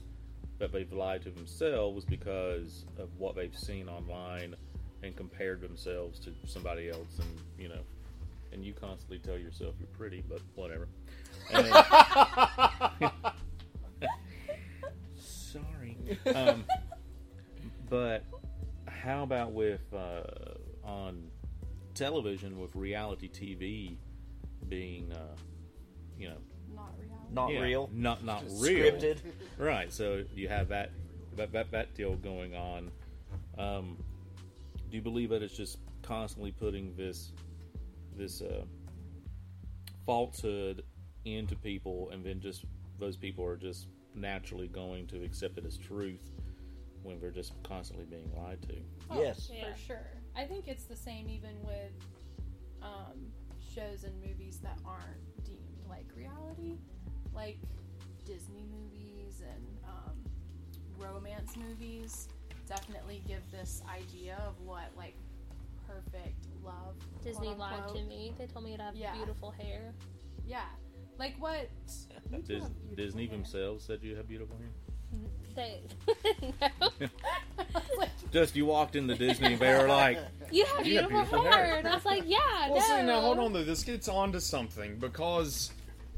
that 0.58 0.71
they've 0.71 0.91
lied 0.91 1.21
to 1.23 1.30
themselves 1.32 2.06
because 2.06 2.86
of 2.97 3.10
what 3.17 3.36
they've 3.36 3.58
seen 3.58 3.89
online 3.89 4.56
and 5.04 5.15
compared 5.15 5.62
themselves 5.62 6.19
to 6.19 6.32
somebody 6.45 6.89
else, 6.89 7.19
and 7.19 7.30
you 7.60 7.69
know, 7.69 7.82
and 8.51 8.65
you 8.65 8.73
constantly 8.73 9.19
tell 9.19 9.38
yourself 9.38 9.75
you're 9.80 9.88
pretty, 9.89 10.23
but 10.28 10.41
whatever. 10.56 10.88
And 11.51 11.67
Sorry. 15.17 15.97
Um, 16.34 16.65
but 17.89 18.23
how 19.05 19.21
about 19.21 19.53
with 19.53 19.93
uh, 19.93 20.23
on 20.83 21.29
television 21.93 22.59
with 22.59 22.75
reality 22.75 23.29
TV 23.29 23.97
being, 24.67 25.11
uh, 25.13 25.35
you 26.17 26.29
know, 26.29 26.37
Not 26.73 26.89
reality. 26.97 27.33
Not 27.33 27.53
yeah, 27.53 27.59
real. 27.61 27.89
not 27.93 28.25
not 28.25 28.43
Just 28.43 28.63
real, 28.63 28.91
scripted. 28.91 29.17
right? 29.59 29.93
So 29.93 30.23
you 30.33 30.47
have 30.49 30.69
that 30.69 30.89
that 31.35 31.51
that, 31.51 31.71
that 31.71 31.93
deal 31.93 32.15
going 32.15 32.55
on. 32.55 32.91
Um, 33.57 33.97
do 34.89 34.97
you 34.97 35.03
believe 35.03 35.29
that 35.29 35.43
it's 35.43 35.55
just 35.55 35.77
constantly 36.01 36.51
putting 36.51 36.95
this 36.95 37.31
this 38.17 38.41
uh, 38.41 38.63
falsehood 40.05 40.83
into 41.25 41.55
people, 41.55 42.09
and 42.11 42.25
then 42.25 42.41
just 42.41 42.65
those 42.97 43.17
people 43.17 43.45
are 43.45 43.57
just 43.57 43.87
naturally 44.15 44.67
going 44.67 45.05
to 45.05 45.23
accept 45.23 45.57
it 45.59 45.65
as 45.65 45.77
truth 45.77 46.31
when 47.05 47.19
they're 47.19 47.31
just 47.31 47.53
constantly 47.63 48.05
being 48.05 48.29
lied 48.35 48.61
to? 48.63 48.75
Oh, 49.11 49.21
Yes. 49.21 49.47
for 49.47 49.77
sure. 49.77 50.07
I 50.35 50.43
think 50.45 50.67
it's 50.67 50.85
the 50.85 50.95
same 50.95 51.29
even 51.29 51.55
with 51.63 51.93
um, 52.81 53.31
shows 53.73 54.03
and 54.03 54.13
movies 54.21 54.59
that 54.63 54.77
aren't 54.85 55.45
deemed 55.45 55.85
like 55.87 56.05
reality, 56.15 56.77
like 57.33 57.57
Disney 58.25 58.65
movies 58.71 59.41
and 59.47 59.65
um, 59.87 60.15
romance 60.97 61.55
movies. 61.55 62.27
Definitely 62.67 63.21
give 63.27 63.41
this 63.51 63.83
idea 63.87 64.37
of 64.47 64.59
what 64.61 64.89
like 64.97 65.15
perfect 65.87 66.47
love. 66.63 66.95
Disney 67.23 67.47
quote 67.53 67.59
lied 67.59 67.87
to 67.95 68.01
me. 68.03 68.33
They 68.37 68.47
told 68.47 68.65
me 68.65 68.75
to 68.75 68.83
have 68.83 68.95
Yeah. 68.95 69.13
beautiful 69.15 69.51
hair. 69.51 69.93
Yeah, 70.47 70.65
like 71.19 71.35
what? 71.39 71.69
Dis- 72.47 72.63
Disney 72.95 73.27
hair. 73.27 73.35
themselves 73.37 73.85
said 73.85 73.99
you 74.01 74.15
have 74.15 74.27
beautiful 74.27 74.57
hair. 74.57 74.69
They 75.55 75.81
no. 76.61 76.89
Just 78.31 78.55
you 78.55 78.65
walked 78.65 78.95
into 78.95 79.15
Disney, 79.15 79.53
and 79.53 79.59
they 79.61 79.73
were 79.73 79.87
like, 79.87 80.19
You 80.51 80.65
have 80.65 80.85
You 80.85 80.99
have 80.99 81.09
beautiful, 81.09 81.39
beautiful 81.39 81.41
hair. 81.51 81.65
hair. 81.65 81.77
And 81.77 81.87
I 81.87 81.95
was 81.95 82.05
like, 82.05 82.23
yeah, 82.25 82.37
Well, 82.69 82.75
no. 82.75 82.97
see, 82.97 83.03
now 83.03 83.21
hold 83.21 83.39
on 83.39 83.53
though. 83.53 83.63
This 83.63 83.83
gets 83.83 84.07
on 84.07 84.31
to 84.33 84.41
something 84.41 84.97
because 84.99 85.71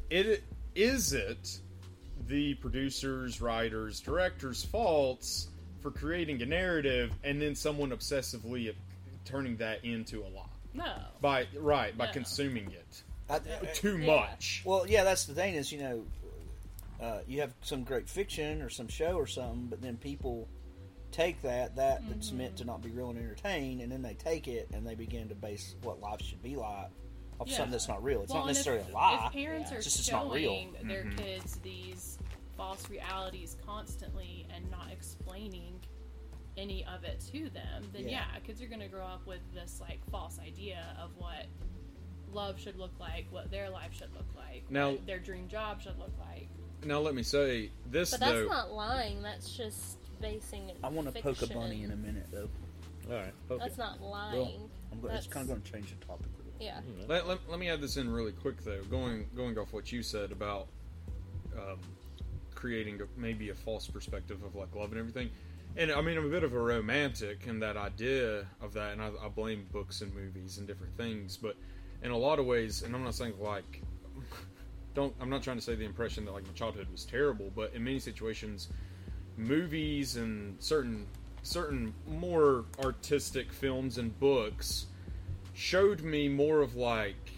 it 0.10 0.43
is 0.76 1.13
it 1.13 1.60
the 2.28 2.56
producers, 2.56 3.39
writers, 3.41 4.00
directors' 4.00 4.63
faults 4.65 5.47
for 5.82 5.91
creating 5.91 6.41
a 6.41 6.45
narrative 6.45 7.12
and 7.23 7.41
then 7.41 7.54
someone 7.56 7.91
obsessively 7.91 8.69
uh, 8.69 8.73
turning 9.23 9.56
that 9.58 9.84
into 9.86 10.21
a 10.23 10.28
lie 10.36 10.43
No. 10.73 10.91
by 11.21 11.45
right 11.60 11.95
by 11.97 12.08
No. 12.08 12.12
consuming 12.13 12.71
it 12.71 13.04
I- 13.30 13.36
uh, 13.36 13.39
too 13.73 13.97
Yeah. 14.00 14.06
much. 14.19 14.63
Well, 14.65 14.86
yeah, 14.88 15.04
that's 15.04 15.26
the 15.26 15.34
thing 15.36 15.54
is, 15.56 15.71
you 15.71 15.80
know, 15.80 16.04
uh, 17.02 17.20
you 17.28 17.42
have 17.42 17.54
some 17.62 17.84
great 17.84 18.10
fiction 18.10 18.62
or 18.62 18.70
some 18.70 18.88
show 18.88 19.14
or 19.14 19.28
something, 19.28 19.68
but 19.70 19.82
then 19.82 19.98
people 19.98 20.48
take 21.12 21.42
that 21.42 21.76
that 21.78 22.02
that's 22.10 22.28
Mm-hmm. 22.30 22.38
meant 22.38 22.58
to 22.58 22.66
not 22.66 22.82
be 22.82 22.90
real 22.90 23.10
and 23.10 23.18
entertain, 23.20 23.82
and 23.82 23.92
then 23.92 24.02
they 24.02 24.14
take 24.16 24.48
it 24.48 24.68
and 24.74 24.86
they 24.86 24.96
begin 24.96 25.30
to 25.30 25.36
base 25.36 25.76
what 25.84 26.00
life 26.02 26.22
should 26.22 26.42
be 26.44 26.56
like 26.56 26.90
off 27.40 27.48
Yeah. 27.48 27.58
something 27.58 27.72
that's 27.72 27.88
not 27.88 28.04
real. 28.04 28.24
It's 28.24 28.32
Well, 28.34 28.42
not 28.42 28.48
necessarily 28.48 28.82
if, 28.82 28.90
a 28.90 28.94
lie. 28.94 29.26
If 29.28 29.34
parents 29.34 29.72
are 29.72 29.76
it's 29.76 29.86
just 29.86 30.10
showing 30.10 30.26
not 30.28 30.34
real. 30.34 30.68
their 30.84 31.04
Mhm. 31.06 31.18
kids 31.18 31.56
these 31.60 32.18
false 32.58 32.90
realities 32.90 33.56
constantly 33.66 34.48
and 34.54 34.70
not 34.72 34.92
explaining 34.92 35.80
any 36.58 36.84
of 36.86 37.04
it 37.04 37.20
to 37.32 37.50
them, 37.52 37.88
then 37.94 38.04
Yeah. 38.10 38.26
yeah, 38.34 38.40
kids 38.40 38.62
are 38.64 38.68
going 38.68 38.80
to 38.82 38.88
grow 38.88 39.06
up 39.06 39.26
with 39.28 39.42
this 39.54 39.80
like 39.80 40.04
false 40.10 40.40
idea 40.40 40.98
of 41.00 41.16
what 41.18 41.46
love 42.34 42.60
should 42.60 42.76
look 42.78 43.00
like, 43.00 43.28
what 43.32 43.52
their 43.52 43.70
life 43.70 43.94
should 43.94 44.12
look 44.14 44.34
like, 44.36 44.70
Now- 44.72 44.92
what 44.94 45.06
their 45.06 45.20
dream 45.20 45.48
job 45.48 45.80
should 45.82 45.98
look 46.00 46.18
like. 46.18 46.50
Now 46.86 47.00
let 47.00 47.16
me 47.16 47.24
say 47.24 47.72
this 47.90 48.12
But 48.12 48.20
that's 48.22 48.32
though. 48.34 48.48
not 48.48 48.72
lying. 48.72 49.22
That's 49.22 49.56
just 49.56 49.98
basing 50.22 50.70
it. 50.70 50.78
I 50.84 50.90
want 50.90 51.13
to 51.13 51.22
poke 51.22 51.42
a 51.42 51.48
bunny 51.48 51.84
in 51.84 51.92
a 51.92 51.96
minute, 51.96 52.28
though. 52.32 52.50
"All 53.10 53.16
right, 53.18 53.34
okay." 53.52 53.63
That's 53.63 53.78
not 53.78 54.02
lying. 54.02 54.38
Well, 54.40 54.70
I'm 54.92 55.02
go- 55.02 55.08
it's 55.10 55.28
kind 55.28 55.44
of 55.44 55.50
going 55.50 55.62
to 55.62 55.72
change 55.72 55.90
the 56.00 56.06
topic. 56.06 56.28
a 56.28 56.38
little. 56.38 56.54
Yeah. 56.60 56.80
Let, 57.08 57.28
let, 57.28 57.40
let 57.50 57.60
me 57.60 57.70
add 57.70 57.82
this 57.82 57.98
in 57.98 58.10
really 58.10 58.32
quick 58.32 58.63
though. 58.63 58.82
Going 58.84 59.28
going 59.36 59.58
off 59.58 59.74
what 59.74 59.92
you 59.92 60.02
said 60.04 60.32
about 60.32 60.68
um, 61.58 61.80
creating 62.56 63.02
a, 63.02 63.06
maybe 63.20 63.50
a 63.50 63.54
false 63.56 63.88
perspective 63.88 64.44
of 64.44 64.56
like 64.56 64.76
love 64.76 64.92
and 64.92 65.00
everything. 65.00 65.30
And 65.76 65.92
I 65.92 66.02
mean, 66.02 66.18
I'm 66.18 66.26
a 66.26 66.30
bit 66.30 66.44
of 66.44 66.54
a 66.54 66.60
romantic 66.60 67.46
in 67.46 67.60
that 67.60 67.78
idea 67.78 68.46
of 68.62 68.74
that, 68.74 68.94
and 68.94 69.02
I, 69.02 69.12
I 69.24 69.28
blame 69.30 69.68
books 69.72 70.02
and 70.02 70.13
movies 70.16 70.58
and 70.58 70.68
different 70.68 70.96
things. 70.98 71.38
But 71.38 71.56
in 72.02 72.10
a 72.12 72.18
lot 72.18 72.40
of 72.40 72.46
ways, 72.48 72.82
and 72.82 72.96
I'm 72.96 73.04
not 73.04 73.13
saying 73.13 73.34
like, 73.40 73.84
don't 74.98 75.14
I'm 75.22 75.30
not 75.30 75.44
trying 75.44 75.58
to 75.58 75.62
say 75.62 75.76
the 75.76 75.86
impression 75.86 76.26
that 76.26 76.34
like 76.34 76.46
my 76.46 76.54
childhood 76.54 76.88
was 76.92 77.06
terrible, 77.06 77.52
but 77.56 77.72
in 77.76 77.84
many 77.84 78.00
situations, 78.00 78.70
movies 79.38 80.18
and 80.18 80.56
certain 80.62 81.06
certain 81.44 81.94
more 82.08 82.66
artistic 82.84 83.54
films 83.54 84.00
and 84.00 84.20
books 84.20 84.88
showed 85.54 86.02
me 86.02 86.28
more 86.28 86.62
of 86.62 86.76
like, 86.76 87.32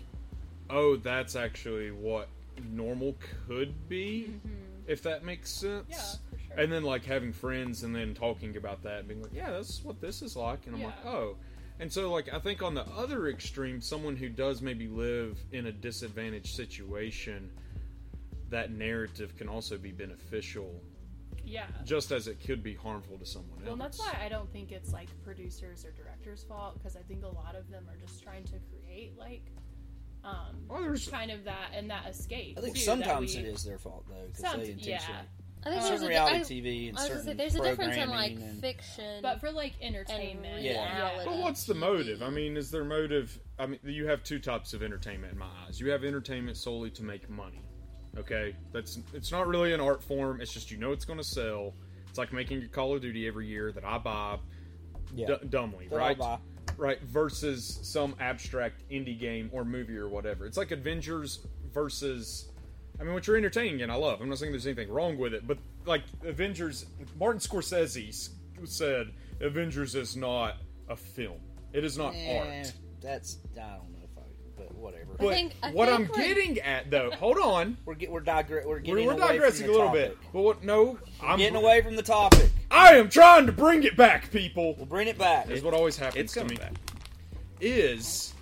oh, 0.69 0.95
that's 0.95 1.35
actually 1.35 1.91
what 1.91 2.29
normal 2.71 3.15
could 3.45 3.89
be, 3.89 4.29
mm-hmm. 4.29 4.49
if 4.87 5.03
that 5.03 5.25
makes 5.25 5.51
sense. 5.51 5.85
Yeah, 5.89 5.97
sure. 5.97 6.63
And 6.63 6.71
then 6.71 6.83
like 6.83 7.03
having 7.03 7.33
friends 7.33 7.83
and 7.83 7.93
then 7.93 8.13
talking 8.13 8.55
about 8.55 8.83
that 8.83 8.99
and 8.99 9.07
being 9.09 9.21
like, 9.21 9.33
yeah, 9.33 9.51
that's 9.51 9.83
what 9.83 9.99
this 9.99 10.21
is 10.21 10.37
like, 10.37 10.65
and 10.65 10.77
I'm 10.77 10.83
like, 10.83 11.05
oh. 11.05 11.35
And 11.79 11.91
so 11.91 12.11
like 12.11 12.33
I 12.33 12.39
think 12.39 12.61
on 12.61 12.73
the 12.73 12.85
other 12.87 13.29
extreme, 13.29 13.81
someone 13.81 14.15
who 14.15 14.29
does 14.29 14.61
maybe 14.61 14.87
live 14.87 15.37
in 15.51 15.67
a 15.67 15.71
disadvantaged 15.71 16.55
situation, 16.55 17.49
that 18.49 18.71
narrative 18.71 19.35
can 19.37 19.47
also 19.47 19.77
be 19.77 19.91
beneficial, 19.91 20.81
Yeah. 21.45 21.67
just 21.85 22.11
as 22.11 22.27
it 22.27 22.39
could 22.45 22.61
be 22.63 22.73
harmful 22.73 23.17
to 23.17 23.25
someone 23.25 23.59
Well, 23.59 23.67
else. 23.69 23.73
and 23.73 23.81
that's 23.81 23.99
why 23.99 24.17
I 24.21 24.27
don't 24.27 24.51
think 24.51 24.71
it's 24.71 24.91
like 24.91 25.07
producers 25.23 25.85
or 25.85 25.91
directors' 25.91 26.43
fault 26.43 26.77
because 26.79 26.95
I 26.97 27.01
think 27.03 27.23
a 27.23 27.27
lot 27.27 27.55
of 27.55 27.69
them 27.69 27.87
are 27.89 27.95
just 27.97 28.21
trying 28.23 28.43
to 28.45 28.59
create 28.71 29.17
like 29.17 29.43
um 30.25 30.65
Well, 30.67 30.81
there's- 30.81 31.07
kind 31.07 31.31
of 31.31 31.45
that 31.45 31.71
and 31.73 31.89
that 31.91 32.07
escape. 32.07 32.57
I 32.57 32.61
think 32.61 32.75
too, 32.75 32.81
sometimes 32.81 33.35
we, 33.35 33.41
it 33.43 33.45
is 33.47 33.63
their 33.63 33.77
fault 33.77 34.03
though, 34.09 34.25
because 34.27 34.41
Some- 34.41 34.59
they 34.59 34.71
yeah. 34.73 35.21
Intentionally. 35.65 35.65
I 35.65 35.65
think 35.65 35.65
Um, 35.65 35.71
there's 35.73 35.85
certain 35.87 36.05
a 36.05 36.09
reality 36.09 36.35
I- 36.35 36.43
TV 36.61 36.89
and 36.89 36.97
I 36.97 37.01
was 37.01 37.07
certain 37.09 37.25
say, 37.25 37.33
there's 37.33 37.55
a 37.55 37.61
difference 37.61 37.95
in 37.97 38.09
like 38.09 38.31
and- 38.33 38.61
fiction, 38.61 39.21
But 39.21 39.39
for 39.39 39.51
like 39.51 39.73
entertainment, 39.81 40.55
and 40.55 40.63
Yeah. 40.63 40.95
reality. 40.95 41.29
But 41.29 41.37
what's 41.39 41.65
the 41.65 41.73
motive? 41.75 42.21
I 42.23 42.29
mean, 42.29 42.57
is 42.57 42.71
their 42.71 42.83
motive? 42.85 43.39
I 43.57 43.65
mean, 43.67 43.79
you 43.83 44.07
have 44.07 44.23
two 44.23 44.39
types 44.39 44.73
of 44.73 44.81
entertainment 44.83 45.33
in 45.33 45.39
my 45.39 45.49
eyes. 45.65 45.79
You 45.79 45.89
have 45.91 46.03
entertainment 46.03 46.57
solely 46.57 46.89
to 46.91 47.03
make 47.03 47.29
money. 47.29 47.61
Okay, 48.17 48.55
that's 48.71 48.97
it's 49.13 49.31
not 49.31 49.47
really 49.47 49.73
an 49.73 49.79
art 49.79 50.03
form. 50.03 50.41
It's 50.41 50.53
just 50.53 50.71
you 50.71 50.77
know 50.77 50.91
it's 50.93 51.05
going 51.05 51.19
to 51.19 51.23
sell. 51.25 51.75
It's 52.09 52.17
like 52.17 52.33
making 52.33 52.63
a 52.63 52.67
Call 52.67 52.95
of 52.95 53.01
Duty 53.01 53.27
every 53.27 53.45
year 53.47 53.71
that 53.71 53.85
I 53.85 53.97
buy 53.99 54.39
Yeah. 55.13 55.27
d- 55.37 55.47
dumbly, 55.49 55.87
That 55.89 55.95
I 55.95 55.99
right? 55.99 56.17
buy. 56.17 56.39
Right. 56.77 57.01
Versus 57.03 57.79
some 57.83 58.15
abstract 58.19 58.87
indie 58.89 59.19
game 59.19 59.49
or 59.53 59.63
movie 59.65 59.97
or 59.97 60.07
whatever. 60.09 60.45
It's 60.47 60.57
like 60.57 60.71
Avengers 60.71 61.45
versus 61.71 62.48
I 62.99 63.03
mean, 63.03 63.13
what 63.13 63.25
you're 63.27 63.37
entertaining 63.37 63.81
and 63.81 63.91
I 63.91 63.95
love. 63.95 64.19
I'm 64.21 64.27
not 64.29 64.37
saying 64.39 64.51
there's 64.51 64.67
anything 64.67 64.89
wrong 64.89 65.17
with 65.17 65.33
it, 65.33 65.47
but 65.47 65.57
like 65.85 66.03
Avengers, 66.25 66.85
Martin 67.17 67.39
Scorsese 67.39 68.29
said 68.65 69.13
Avengers 69.39 69.95
is 69.95 70.17
not 70.17 70.57
a 70.89 70.95
film. 70.95 71.37
It 71.71 71.83
is 71.85 71.97
not 71.97 72.13
Eh, 72.15 72.37
art. 72.61 72.73
That's 73.01 73.37
I 73.53 73.59
don't 73.59 73.91
know 73.91 73.99
if 74.03 74.17
I, 74.17 74.21
but 74.57 74.75
whatever. 74.75 75.13
But 75.17 75.73
what 75.73 75.87
I'm 75.87 76.05
getting 76.07 76.59
at, 76.59 76.91
though, 76.91 77.09
hold 77.11 77.37
on, 77.37 77.77
we're 77.85 77.93
get, 77.93 78.11
we're, 78.11 78.19
digre- 78.21 78.65
we're 78.65 78.81
we're, 78.81 79.05
we're 79.05 79.11
away 79.13 79.19
digressing 79.19 79.67
from 79.67 79.75
a 79.75 79.77
the 79.77 79.79
little 79.85 79.93
bit. 79.93 80.17
But 80.33 80.41
what? 80.41 80.63
No, 80.63 80.97
I'm 81.21 81.37
getting 81.37 81.55
away 81.55 81.81
from 81.81 81.95
the 81.95 82.03
topic. 82.03 82.49
I 82.69 82.95
am 82.95 83.07
trying 83.09 83.45
to 83.45 83.51
bring 83.53 83.83
it 83.83 83.95
back, 83.95 84.29
people. 84.31 84.75
We'll 84.75 84.85
bring 84.87 85.07
it 85.07 85.17
back. 85.17 85.49
Is 85.49 85.63
what 85.63 85.73
always 85.73 85.95
happens 85.95 86.21
It's 86.25 86.33
to 86.33 86.43
me. 86.43 86.57
back. 86.57 86.73
Is 87.61 88.33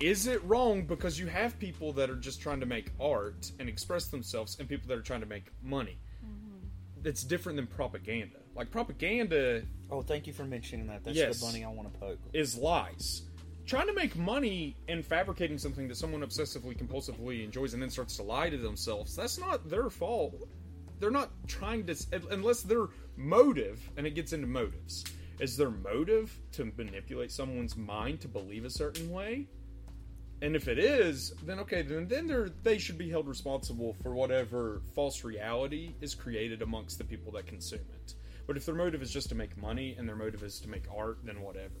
is 0.00 0.26
it 0.26 0.42
wrong 0.44 0.82
because 0.82 1.18
you 1.18 1.26
have 1.26 1.58
people 1.58 1.92
that 1.94 2.10
are 2.10 2.16
just 2.16 2.40
trying 2.40 2.60
to 2.60 2.66
make 2.66 2.90
art 3.00 3.50
and 3.58 3.68
express 3.68 4.08
themselves, 4.08 4.56
and 4.58 4.68
people 4.68 4.88
that 4.88 4.98
are 4.98 5.02
trying 5.02 5.20
to 5.20 5.26
make 5.26 5.46
money? 5.62 5.98
Mm-hmm. 6.24 7.06
It's 7.06 7.24
different 7.24 7.56
than 7.56 7.66
propaganda. 7.66 8.38
Like 8.54 8.70
propaganda 8.70 9.62
Oh, 9.90 10.02
thank 10.02 10.26
you 10.26 10.32
for 10.32 10.44
mentioning 10.44 10.86
that. 10.88 11.04
That's 11.04 11.16
Yes. 11.16 11.38
the 11.40 11.46
bunny 11.46 11.64
I 11.64 11.68
want 11.68 11.92
to 11.92 11.98
poke. 12.00 12.18
is 12.32 12.56
lies. 12.56 13.22
Trying 13.66 13.86
to 13.88 13.92
make 13.94 14.16
money 14.16 14.76
and 14.88 15.04
fabricating 15.04 15.58
something 15.58 15.88
that 15.88 15.96
someone 15.96 16.22
obsessively, 16.22 16.76
compulsively 16.76 17.44
enjoys 17.44 17.72
and 17.74 17.82
then 17.82 17.90
starts 17.90 18.16
to 18.16 18.22
lie 18.22 18.48
to 18.50 18.56
themselves, 18.56 19.14
that's 19.14 19.38
not 19.38 19.68
their 19.68 19.90
fault. 19.90 20.48
They're 20.98 21.10
not 21.10 21.30
trying 21.46 21.84
to, 21.86 21.96
unless 22.30 22.62
their 22.62 22.86
motive, 23.16 23.90
and 23.96 24.06
it 24.06 24.14
gets 24.14 24.32
into 24.32 24.46
motives, 24.46 25.04
is 25.40 25.56
their 25.56 25.70
motive 25.70 26.36
to 26.52 26.64
manipulate 26.76 27.30
someone's 27.30 27.76
mind 27.76 28.20
to 28.22 28.28
believe 28.28 28.64
a 28.64 28.70
certain 28.70 29.10
way? 29.10 29.46
And 30.42 30.54
if 30.54 30.68
it 30.68 30.78
is, 30.78 31.32
then 31.44 31.58
okay, 31.60 31.82
then 31.82 32.06
then 32.08 32.26
they're, 32.26 32.50
they 32.62 32.76
should 32.78 32.98
be 32.98 33.08
held 33.08 33.26
responsible 33.26 33.96
for 34.02 34.14
whatever 34.14 34.82
false 34.94 35.24
reality 35.24 35.94
is 36.00 36.14
created 36.14 36.60
amongst 36.62 36.98
the 36.98 37.04
people 37.04 37.32
that 37.32 37.46
consume 37.46 37.80
it. 37.94 38.14
But 38.46 38.56
if 38.56 38.66
their 38.66 38.74
motive 38.74 39.02
is 39.02 39.10
just 39.10 39.28
to 39.30 39.34
make 39.34 39.56
money 39.56 39.96
and 39.98 40.06
their 40.08 40.14
motive 40.16 40.42
is 40.42 40.60
to 40.60 40.68
make 40.68 40.84
art, 40.94 41.18
then 41.24 41.40
whatever. 41.40 41.72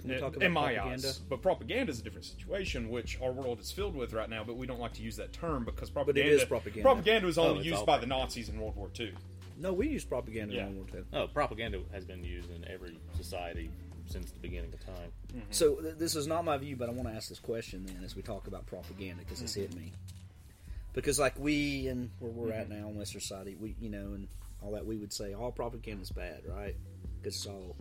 Can 0.00 0.10
we 0.10 0.16
eh, 0.16 0.20
talk 0.20 0.36
about 0.36 0.44
in 0.46 0.52
my 0.52 0.74
propaganda? 0.74 1.08
eyes, 1.08 1.18
but 1.18 1.42
propaganda 1.42 1.90
is 1.92 2.00
a 2.00 2.02
different 2.02 2.24
situation, 2.26 2.88
which 2.90 3.18
our 3.22 3.32
world 3.32 3.58
is 3.60 3.70
filled 3.72 3.96
with 3.96 4.12
right 4.12 4.28
now. 4.30 4.44
But 4.44 4.56
we 4.56 4.66
don't 4.66 4.80
like 4.80 4.94
to 4.94 5.02
use 5.02 5.16
that 5.16 5.32
term 5.32 5.64
because 5.64 5.88
it 5.88 5.92
propaganda. 5.94 6.30
is 6.30 6.44
propaganda. 6.44 6.82
Propaganda 6.82 7.26
was 7.26 7.38
Oh, 7.38 7.48
only 7.48 7.58
it's 7.60 7.66
used 7.66 7.78
all 7.78 7.86
by 7.86 7.98
the 7.98 8.06
Nazis 8.06 8.48
in 8.50 8.60
World 8.60 8.76
War 8.76 8.88
II. 8.98 9.12
No, 9.58 9.72
we 9.74 9.88
use 9.88 10.04
propaganda 10.04 10.54
Yeah. 10.54 10.66
in 10.68 10.76
World 10.76 10.90
War 10.92 11.00
II. 11.00 11.06
Oh, 11.14 11.26
propaganda 11.26 11.80
has 11.92 12.04
been 12.04 12.22
used 12.24 12.50
in 12.50 12.66
every 12.68 12.98
society 13.16 13.70
since 14.10 14.30
the 14.30 14.40
beginning 14.40 14.72
of 14.72 14.84
time. 14.84 15.12
Mm-hmm. 15.28 15.40
So 15.50 15.76
th- 15.76 15.96
this 15.96 16.16
is 16.16 16.26
not 16.26 16.44
my 16.44 16.58
view, 16.58 16.76
but 16.76 16.88
I 16.88 16.92
want 16.92 17.08
to 17.08 17.14
ask 17.14 17.28
this 17.28 17.38
question 17.38 17.86
then 17.86 18.02
as 18.04 18.16
we 18.16 18.22
talk 18.22 18.46
about 18.46 18.66
propaganda 18.66 19.22
because 19.24 19.40
it's 19.40 19.54
hit 19.54 19.74
me. 19.74 19.92
Mm-hmm. 19.92 20.72
Because 20.92 21.18
like 21.20 21.38
we 21.38 21.86
and 21.86 22.10
where 22.18 22.32
we're 22.32 22.52
at 22.52 22.68
mm-hmm. 22.68 22.80
now 22.80 22.88
in 22.88 22.98
Western 22.98 23.20
society, 23.20 23.56
we 23.58 23.76
you 23.80 23.90
know 23.90 24.12
and 24.14 24.28
all 24.62 24.72
that 24.72 24.84
we 24.84 24.96
would 24.96 25.12
say 25.12 25.34
all 25.34 25.52
propaganda 25.52 26.02
is 26.02 26.10
bad, 26.10 26.42
right? 26.46 26.74
Because 27.20 27.36
it's 27.36 27.46
all. 27.46 27.76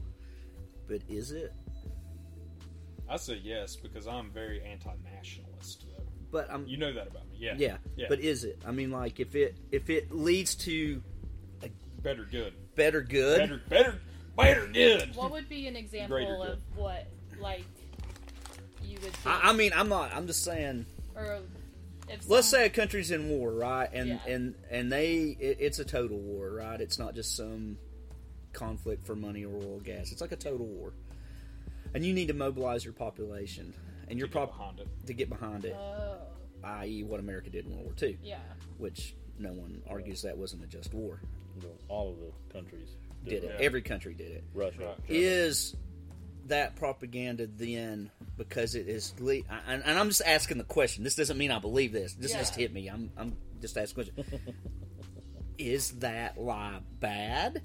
But 0.88 1.02
is 1.10 1.32
it? 1.32 1.54
I 3.10 3.18
say 3.18 3.40
yes 3.44 3.76
because 3.76 4.08
I'm 4.08 4.30
very 4.30 4.62
anti-nationalist. 4.62 5.86
Though. 5.88 6.04
But 6.32 6.52
I'm. 6.52 6.68
You 6.68 6.78
know 6.78 6.94
that 6.94 7.08
about 7.08 7.28
me, 7.32 7.38
yeah. 7.40 7.56
Yeah, 7.58 7.78
yeah. 7.96 8.06
But 8.10 8.20
is 8.20 8.44
it? 8.44 8.62
I 8.68 8.72
mean, 8.72 8.92
like 8.92 9.20
if 9.20 9.36
it 9.36 9.58
if 9.72 9.90
it 9.90 10.12
leads 10.12 10.54
to 10.56 11.02
a 11.64 11.72
better 12.02 12.26
good, 12.26 12.54
better 12.76 13.02
good, 13.02 13.40
better, 13.40 13.62
better, 13.68 14.02
better 14.48 14.68
good. 14.68 15.16
What 15.16 15.32
would 15.32 15.50
be 15.50 15.68
an 15.68 15.76
example 15.76 16.18
Greater 16.18 16.38
good. 16.38 16.50
of 16.52 16.60
what, 16.76 17.08
like, 17.40 17.64
you 18.84 18.98
would? 19.02 19.14
Think, 19.14 19.28
I, 19.44 19.50
I 19.50 19.54
mean, 19.54 19.72
I'm 19.76 19.90
not. 19.90 20.14
I'm 20.16 20.28
just 20.28 20.44
saying. 20.44 20.86
or 21.16 21.40
if 22.10 22.28
Let's 22.30 22.48
say 22.48 22.66
a 22.66 22.70
country's 22.70 23.12
in 23.12 23.30
war, 23.30 23.52
right? 23.52 23.90
And 23.94 24.10
Yeah. 24.10 24.20
and 24.28 24.56
and 24.72 24.92
they, 24.92 25.38
it, 25.40 25.58
it's 25.60 25.80
a 25.80 25.86
total 25.86 26.18
war, 26.18 26.52
right? 26.52 26.80
It's 26.82 26.98
not 26.98 27.14
just 27.16 27.36
some 27.36 27.78
conflict 28.54 29.06
for 29.06 29.16
money 29.16 29.46
or 29.46 29.54
oil 29.56 29.76
or 29.78 29.80
gas. 29.82 30.12
It's 30.12 30.22
like 30.22 30.32
a 30.32 30.36
total 30.36 30.66
war, 30.66 30.92
and 31.94 32.04
you 32.06 32.14
need 32.14 32.28
to 32.30 32.34
mobilize 32.34 32.84
your 32.84 32.94
population 32.94 33.74
and 34.08 34.18
your 34.18 34.28
prop 34.28 34.52
to 35.06 35.14
get 35.14 35.30
behind 35.30 35.66
it. 35.66 35.76
Oh, 35.78 36.18
I.e., 36.64 37.04
what 37.04 37.20
America 37.20 37.50
did 37.52 37.66
in 37.66 37.72
World 37.74 37.86
War 37.86 37.94
II. 38.02 38.18
yeah. 38.24 38.40
Which 38.80 39.14
no 39.38 39.52
one 39.54 39.82
argues 39.88 40.24
that 40.24 40.36
wasn't 40.38 40.64
a 40.64 40.68
just 40.68 40.94
war. 40.96 41.22
Well, 41.62 41.72
all 41.90 42.10
of 42.12 42.18
the 42.18 42.54
countries 42.54 42.90
Did 43.30 43.44
it? 43.44 43.58
that. 43.58 43.62
Every 43.62 43.82
country 43.82 44.14
did 44.14 44.32
it. 44.32 44.44
Russia. 44.54 44.96
Is 45.08 45.76
that 46.48 46.76
propaganda 46.76 47.48
then 47.48 48.10
because 48.38 48.74
it 48.76 48.88
is 48.88 49.14
le- 49.20 49.42
and, 49.68 49.84
and 49.86 50.00
I'm 50.00 50.08
just 50.08 50.24
asking 50.26 50.58
the 50.58 50.64
question. 50.64 51.04
This 51.04 51.16
doesn't 51.16 51.38
mean 51.38 51.52
I 51.52 51.60
believe 51.60 51.92
this. 51.92 52.14
This 52.14 52.32
Yeah. 52.32 52.40
just 52.40 52.56
hit 52.56 52.74
me. 52.74 52.88
I'm 52.88 53.12
I'm 53.18 53.36
just 53.62 53.78
asking 53.78 54.06
the 54.16 54.24
question. 54.24 54.40
is 55.58 55.92
that 56.00 56.38
lie 56.40 56.80
bad, 57.00 57.62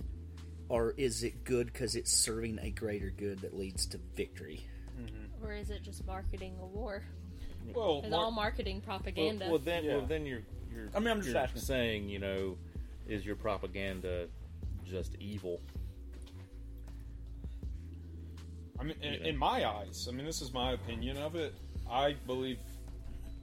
or 0.69 0.93
is 0.97 1.23
it 1.23 1.45
good 1.45 1.67
because 1.73 1.95
it's 1.97 2.13
serving 2.13 2.59
a 2.61 2.71
greater 2.71 3.11
good 3.11 3.41
that 3.41 3.57
leads 3.57 3.87
to 3.87 3.99
victory? 4.17 4.67
Mm-hmm. 5.01 5.45
Or 5.45 5.53
is 5.53 5.71
it 5.71 5.83
just 5.83 6.05
marketing 6.07 6.55
a 6.61 6.67
war? 6.67 7.03
Well, 7.75 8.01
it's 8.05 8.11
mar- 8.11 8.25
all 8.25 8.31
marketing 8.31 8.81
propaganda. 8.83 9.45
Well, 9.47 9.53
well, 9.53 9.59
then, 9.61 9.87
well, 9.87 10.03
then 10.07 10.27
you're, 10.27 10.43
you're. 10.75 10.89
I 10.95 10.99
mean, 10.99 11.09
I'm 11.09 11.19
just 11.23 11.31
you're 11.31 11.39
asking. 11.39 11.63
saying, 11.63 12.09
you 12.11 12.19
know, 12.19 12.59
is 13.09 13.25
your 13.25 13.37
propaganda 13.37 14.27
just 14.85 15.15
evil? 15.21 15.61
I 18.79 18.85
mean, 18.85 18.97
in, 19.03 19.15
in 19.27 19.37
my 19.37 19.67
eyes, 19.69 20.07
I 20.09 20.13
mean, 20.13 20.27
this 20.27 20.43
is 20.43 20.53
my 20.53 20.73
opinion 20.73 21.17
of 21.19 21.37
it. 21.37 21.55
I 21.91 22.17
believe 22.27 22.59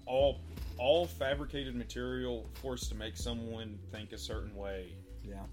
all 0.06 0.42
all 0.78 1.06
fabricated 1.06 1.76
material 1.76 2.50
forced 2.56 2.90
to 2.90 2.96
make 2.96 3.16
someone 3.16 3.78
think 3.92 4.12
a 4.14 4.18
certain 4.18 4.56
way 4.56 4.94
Yeah. 5.24 5.44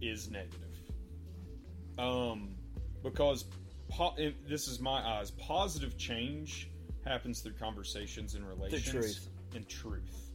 is 0.00 0.30
negative. 0.30 0.62
Um, 1.98 2.54
because 3.02 3.46
po- 3.88 4.14
in, 4.16 4.34
this 4.48 4.68
is 4.68 4.78
my 4.78 5.00
eyes. 5.04 5.32
Positive 5.32 5.98
change 5.98 6.70
happens 7.04 7.40
through 7.40 7.54
conversations 7.54 8.34
and 8.36 8.46
relations 8.46 8.90
truth. 8.90 9.28
and 9.56 9.68
truth. 9.68 10.27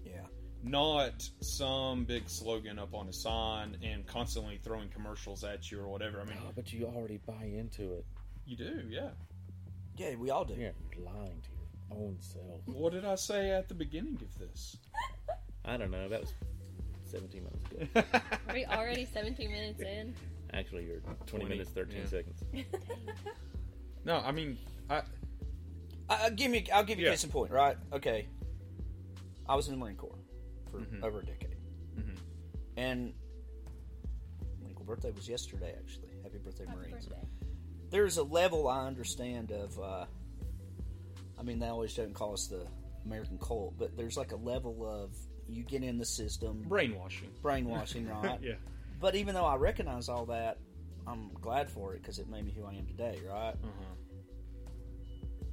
Yeah. 0.63 0.69
Not 0.69 1.29
some 1.41 2.05
big 2.05 2.29
slogan 2.29 2.79
up 2.79 2.93
on 2.93 3.07
a 3.09 3.13
sign 3.13 3.77
and 3.83 4.05
constantly 4.07 4.59
throwing 4.63 4.89
commercials 4.89 5.43
at 5.43 5.71
you 5.71 5.79
or 5.79 5.87
whatever. 5.87 6.21
I 6.21 6.25
mean, 6.25 6.37
but 6.55 6.71
you 6.71 6.85
already 6.85 7.19
buy 7.25 7.43
into 7.43 7.93
it. 7.93 8.05
you 8.45 8.55
do, 8.57 8.81
yeah. 8.89 9.09
Yeah, 9.97 10.15
we 10.15 10.29
all 10.31 10.45
do. 10.45 10.53
You're 10.55 10.71
lying 11.05 11.41
to 11.41 11.49
your 11.51 11.99
own 11.99 12.17
self. 12.19 12.61
What 12.65 12.93
did 12.93 13.05
I 13.05 13.15
say 13.15 13.51
at 13.51 13.67
the 13.67 13.75
beginning 13.75 14.19
of 14.21 14.39
this? 14.39 14.77
I 15.65 15.77
don't 15.77 15.91
know. 15.91 16.09
That 16.09 16.21
was 16.21 16.33
17 17.05 17.43
minutes 17.43 17.93
ago. 17.95 18.19
Are 18.47 18.53
we 18.53 18.65
already 18.65 19.05
17 19.13 19.51
minutes 19.51 19.81
in? 19.81 20.13
Actually, 20.53 20.85
you're 20.85 20.99
20, 21.27 21.45
20, 21.45 21.45
minutes, 21.45 21.69
13 21.71 21.97
yeah. 21.97 22.07
seconds. 22.07 22.43
No, 24.05 24.17
I 24.17 24.31
mean, 24.33 24.57
I 24.89 24.97
I, 26.09 26.25
I 26.25 26.29
give 26.31 26.51
me. 26.51 26.65
I'll 26.73 26.83
give 26.83 26.99
you 26.99 27.05
Yeah. 27.05 27.11
a 27.11 27.13
case 27.13 27.23
in 27.23 27.29
point. 27.29 27.51
Right? 27.51 27.77
Okay. 27.93 28.27
I 29.47 29.55
was 29.55 29.67
in 29.67 29.73
the 29.73 29.79
Marine 29.79 29.95
Corps 29.95 30.17
for 30.73 30.79
Mhm. 30.81 31.03
over 31.03 31.19
a 31.19 31.25
decade, 31.25 31.55
Mhm. 31.95 32.17
and 32.77 33.13
Marine 34.59 34.73
Corps 34.75 34.85
birthday 34.85 35.11
was 35.11 35.29
yesterday. 35.29 35.75
Actually, 35.77 36.09
happy 36.23 36.37
birthday, 36.39 36.65
Happy 36.65 36.79
Marines. 36.79 37.05
birthday. 37.05 37.27
There's 37.89 38.17
a 38.17 38.23
level 38.23 38.67
I 38.67 38.87
understand 38.87 39.51
of. 39.51 39.79
Uh, 39.79 40.05
I 41.37 41.43
mean, 41.43 41.59
they 41.59 41.67
always 41.67 41.93
don't 41.93 42.13
call 42.13 42.33
us 42.33 42.47
the 42.47 42.67
American 43.05 43.37
cult, 43.37 43.77
but 43.77 43.95
there's 43.95 44.17
like 44.17 44.31
a 44.31 44.35
level 44.37 44.83
of 44.87 45.15
you 45.47 45.63
get 45.63 45.83
in 45.83 45.97
the 45.99 46.05
system, 46.05 46.63
brainwashing. 46.63 47.29
brainwashing, 47.41 48.07
right? 48.23 48.41
yeah. 48.41 48.55
But 48.99 49.15
even 49.15 49.35
though 49.35 49.45
I 49.45 49.57
recognize 49.57 50.09
all 50.09 50.25
that, 50.27 50.57
I'm 51.05 51.31
glad 51.33 51.69
for 51.69 51.93
it 51.93 52.01
because 52.01 52.17
it 52.17 52.27
made 52.29 52.45
me 52.45 52.51
who 52.51 52.63
I 52.65 52.73
am 52.73 52.87
today, 52.87 53.19
right? 53.27 53.53
Uh-huh. 53.53 54.69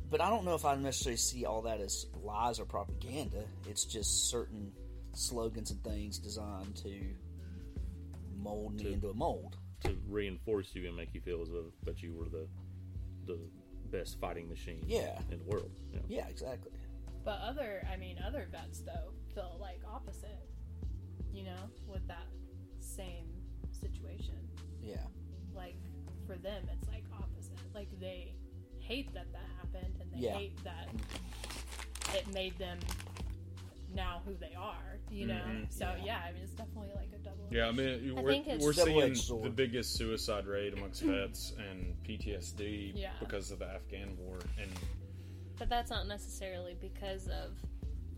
But 0.08 0.20
I 0.20 0.28
don't 0.30 0.44
know 0.44 0.54
if 0.54 0.64
I 0.64 0.74
necessarily 0.76 1.16
see 1.18 1.44
all 1.44 1.62
that 1.62 1.80
as 1.80 2.06
lies 2.22 2.58
or 2.60 2.64
propaganda. 2.64 3.44
It's 3.68 3.84
just 3.84 4.28
certain 4.30 4.72
slogans 5.12 5.70
and 5.70 5.82
things 5.84 6.18
designed 6.18 6.74
to 6.76 7.14
mold 8.36 8.74
me 8.76 8.84
To- 8.84 8.92
into 8.92 9.10
a 9.10 9.14
mold. 9.14 9.56
to 9.84 9.96
reinforce 10.08 10.74
you 10.74 10.86
and 10.88 10.96
make 10.96 11.14
you 11.14 11.20
feel 11.22 11.40
as 11.42 11.48
though 11.48 11.72
that 11.84 12.02
you 12.02 12.12
were 12.14 12.28
the 12.28 12.46
the 13.26 13.38
best 13.90 14.18
fighting 14.20 14.48
machine 14.48 14.82
Yeah. 14.86 15.20
in 15.30 15.38
the 15.38 15.44
world. 15.44 15.70
Yeah. 15.92 16.00
Yeah, 16.08 16.28
exactly. 16.28 16.70
But 17.24 17.40
other, 17.40 17.86
I 17.92 17.96
mean, 17.96 18.18
other 18.18 18.46
vets 18.50 18.80
though 18.80 19.12
feel 19.34 19.56
like 19.60 19.80
opposite. 19.86 20.38
You 21.32 21.44
know, 21.44 21.70
with 21.86 22.06
that 22.08 22.26
same 22.80 23.26
situation. 23.72 24.36
Yeah. 24.82 25.06
Like 25.54 25.76
for 26.26 26.36
them, 26.36 26.68
it's 26.72 26.88
like 26.88 27.04
opposite. 27.12 27.58
Like 27.74 27.88
they 28.00 28.34
hate 28.80 29.12
that 29.14 29.30
that 29.32 29.46
happened, 29.58 29.94
and 30.00 30.12
they 30.12 30.18
Yeah. 30.26 30.36
hate 30.38 30.62
that 30.64 30.88
it 32.14 32.26
made 32.34 32.56
them 32.58 32.78
now 33.94 34.22
who 34.24 34.34
they 34.40 34.54
are. 34.54 34.98
You 35.10 35.26
know. 35.26 35.34
Mhm. 35.46 35.72
So 35.72 35.92
yeah. 36.04 36.20
I 36.26 36.32
mean, 36.32 36.42
it's 36.42 36.52
definitely 36.52 36.90
like 36.94 37.10
a 37.14 37.18
double. 37.18 37.48
Yeah, 37.50 37.66
I 37.66 37.72
mean, 37.72 38.14
I 38.16 38.20
we're, 38.22 38.30
think 38.30 38.46
it's- 38.46 38.62
we're 38.62 38.72
seeing 38.72 39.14
sword. 39.14 39.42
the 39.44 39.50
biggest 39.50 39.94
suicide 39.94 40.46
rate 40.46 40.72
amongst 40.74 41.02
vets 41.02 41.52
and 41.58 41.94
PTSD 42.04 42.92
Yeah. 42.94 43.10
because 43.18 43.50
of 43.50 43.58
the 43.58 43.66
Afghan 43.66 44.16
war. 44.18 44.38
And 44.60 44.70
But 45.58 45.68
that's 45.68 45.90
not 45.90 46.06
necessarily 46.06 46.76
because 46.80 47.26
of 47.28 47.52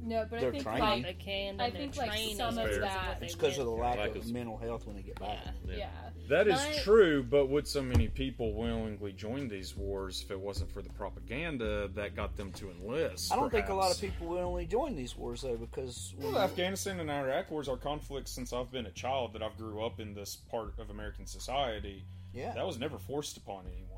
No, 0.05 0.27
but 0.29 0.39
I 0.39 0.41
Their 0.43 0.51
think 0.53 0.65
training. 0.65 0.83
like 0.83 1.03
Propaganda, 1.05 1.65
I 1.65 1.71
think 1.71 1.97
like 1.97 2.11
training 2.11 2.37
some 2.37 2.59
of 2.59 2.69
is 2.69 2.79
that. 2.81 3.19
It's 3.23 3.35
because 3.35 3.57
of 3.59 3.67
the 3.67 3.71
lack 3.71 3.99
Lack 3.99 4.11
of 4.11 4.17
of- 4.17 4.33
mental 4.33 4.57
health 4.59 4.87
when 4.87 4.97
they 4.97 5.03
get 5.03 5.19
back. 5.21 5.39
Yeah. 5.67 5.77
Yeah. 5.77 5.89
That 6.29 6.49
is 6.49 6.55
But- 6.61 6.75
true, 6.83 7.23
but 7.23 7.47
would 7.51 7.69
so 7.69 7.83
many 7.83 8.09
people 8.09 8.53
willingly 8.55 9.13
join 9.13 9.49
these 9.49 9.77
wars 9.77 10.23
if 10.23 10.31
it 10.31 10.39
wasn't 10.41 10.71
for 10.73 10.83
the 10.83 10.89
propaganda 10.91 11.89
that 11.95 12.15
got 12.17 12.37
them 12.37 12.53
to 12.55 12.71
enlist? 12.71 13.33
I 13.33 13.37
don't 13.37 13.51
think 13.51 13.69
a 13.69 13.75
lot 13.75 13.91
of 13.93 13.99
perhaps? 13.99 14.01
people 14.01 14.29
will 14.29 14.39
only 14.39 14.67
join 14.67 14.97
these 14.97 15.17
wars 15.17 15.43
though 15.43 15.57
because 15.57 16.15
Well, 16.19 16.39
Afghanistan 16.39 16.99
and 17.01 17.11
Iraq 17.11 17.51
wars 17.51 17.69
are 17.69 17.77
conflicts 17.77 18.31
since 18.33 18.53
I've 18.53 18.71
been 18.71 18.87
a 18.87 18.91
child 18.93 19.33
that 19.35 19.43
I've 19.43 19.57
grew 19.57 19.85
up 19.85 20.01
in 20.01 20.15
this 20.15 20.37
part 20.37 20.79
of 20.79 20.91
American 20.91 21.27
society. 21.27 22.05
Yeah. 22.35 22.53
that 22.55 22.67
was 22.67 22.79
never 22.79 22.99
forced 22.99 23.37
upon 23.37 23.67
anyone. 23.67 23.89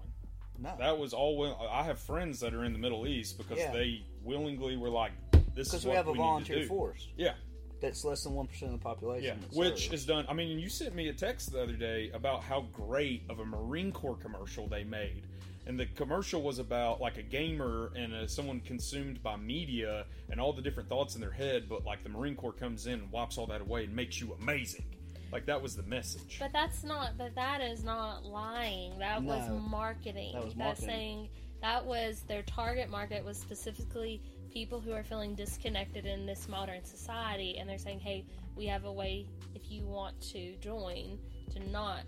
no, 0.59 0.75
That 0.79 0.99
was 0.99 1.13
all. 1.13 1.37
Will- 1.37 1.57
I 1.71 1.83
have 1.85 1.99
friends 2.01 2.41
that 2.41 2.53
are 2.55 2.65
in 2.65 2.73
the 2.73 2.79
Middle 2.79 3.07
East 3.07 3.39
because 3.39 3.59
Yeah. 3.59 3.73
they 3.73 4.03
willingly 4.23 4.77
were 4.77 4.89
like, 4.89 5.13
"This 5.55 5.69
is 5.69 5.73
because 5.73 5.87
what 5.87 5.93
we 5.93 5.97
have 5.97 6.09
a 6.09 6.13
need 6.13 6.19
volunteer 6.19 6.67
force 6.67 7.09
Yeah, 7.17 7.35
that's 7.81 8.05
less 8.05 8.23
than 8.25 8.35
one 8.35 8.47
percent 8.47 8.73
of 8.73 8.81
the 8.81 8.85
population. 8.85 9.39
yeah, 9.41 9.59
which 9.59 9.85
serves. 9.89 10.03
is 10.03 10.07
done. 10.07 10.25
I 10.29 10.33
mean, 10.35 10.59
you 10.59 10.69
sent 10.69 10.95
me 10.95 11.09
a 11.09 11.13
text 11.13 11.53
the 11.53 11.63
other 11.63 11.73
day 11.75 12.11
about 12.15 12.43
how 12.43 12.63
great 12.73 13.23
of 13.29 13.39
a 13.41 13.45
Marine 13.45 13.93
Corps 13.93 14.17
commercial 14.17 14.67
they 14.69 14.85
made, 14.85 15.23
and 15.67 15.79
the 15.79 15.87
commercial 15.87 16.43
was 16.43 16.59
about 16.59 17.01
like 17.01 17.17
a 17.19 17.23
gamer 17.23 17.91
and 17.97 18.15
uh 18.15 18.27
someone 18.27 18.61
consumed 18.61 19.23
by 19.23 19.37
media 19.37 20.07
and 20.31 20.41
all 20.41 20.53
the 20.53 20.63
different 20.63 20.89
thoughts 20.89 21.15
in 21.15 21.21
their 21.21 21.31
head, 21.33 21.69
but 21.69 21.85
like 21.85 22.03
the 22.03 22.09
Marine 22.09 22.37
Corps 22.37 22.53
comes 22.53 22.87
in 22.87 22.95
and 22.95 23.13
wipes 23.13 23.39
all 23.39 23.47
that 23.47 23.61
away 23.61 23.85
and 23.85 23.95
makes 23.95 24.21
you 24.21 24.35
amazing. 24.41 24.85
Like 25.33 25.47
that 25.47 25.61
was 25.61 25.75
the 25.75 25.83
message. 25.83 26.37
But 26.39 26.53
that's 26.53 26.85
not. 26.85 27.19
But 27.19 27.35
that 27.35 27.61
is 27.61 27.83
not 27.83 28.25
lying. 28.25 28.97
That 29.01 29.21
was 29.23 29.43
marketing. 29.69 30.33
That 30.35 30.45
was 30.45 30.55
That's 30.55 30.81
marketing. 30.81 30.89
saying 30.89 31.29
that 31.61 31.85
was 31.85 32.21
their 32.29 32.43
target 32.43 32.89
market 32.89 33.25
was 33.25 33.37
specifically 33.37 34.23
people 34.55 34.81
who 34.81 34.93
are 34.93 35.03
feeling 35.03 35.35
disconnected 35.35 36.07
in 36.07 36.25
this 36.25 36.49
modern 36.49 36.85
society, 36.85 37.59
and 37.59 37.69
they're 37.69 37.77
saying, 37.77 37.99
"Hey, 37.99 38.25
we 38.55 38.65
have 38.67 38.85
a 38.85 38.93
way 38.93 39.27
if 39.55 39.71
you 39.71 39.85
want 39.85 40.19
to 40.33 40.57
join 40.59 41.19
to 41.51 41.59
not." 41.71 42.05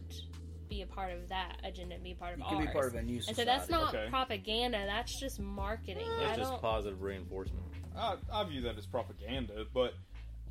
Be 0.68 0.82
a 0.82 0.86
part 0.86 1.12
of 1.12 1.28
that 1.28 1.60
agenda 1.62 1.94
and 1.94 2.02
be 2.02 2.10
a 2.10 2.16
part 2.16 2.32
of 2.32 2.38
You 2.40 2.44
ours. 2.44 2.56
can 2.56 2.66
be 2.66 2.72
part 2.72 2.86
of 2.86 2.94
a 2.94 3.02
new 3.02 3.20
And 3.28 3.36
so 3.36 3.44
that's 3.44 3.68
not 3.68 3.94
Okay. 3.94 4.08
propaganda. 4.08 4.84
That's 4.84 5.20
just 5.20 5.38
marketing. 5.38 6.08
I 6.18 6.24
That's 6.24 6.38
just 6.38 6.50
don't. 6.50 6.60
positive 6.60 7.02
reinforcement. 7.02 7.64
I, 7.94 8.16
I 8.32 8.42
view 8.44 8.62
that 8.62 8.76
as 8.76 8.84
propaganda, 8.84 9.64
but 9.72 9.94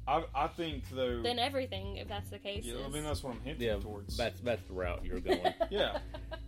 I, 0.08 0.24
I 0.36 0.48
think 0.48 0.84
though. 0.92 1.22
Then 1.24 1.40
everything, 1.40 1.98
if 1.98 2.08
that's 2.08 2.30
the 2.30 2.38
case, 2.38 2.64
Yeah, 2.66 2.76
I 2.84 2.88
is- 2.88 2.94
mean 2.94 3.04
that's 3.04 3.24
what 3.24 3.34
I'm 3.36 3.42
hinting 3.42 3.68
Yeah, 3.68 3.78
towards. 3.78 4.16
that's 4.18 4.40
that's 4.42 4.62
the 4.68 4.74
route 4.74 5.04
you're 5.04 5.20
going. 5.20 5.42
yeah, 5.72 5.98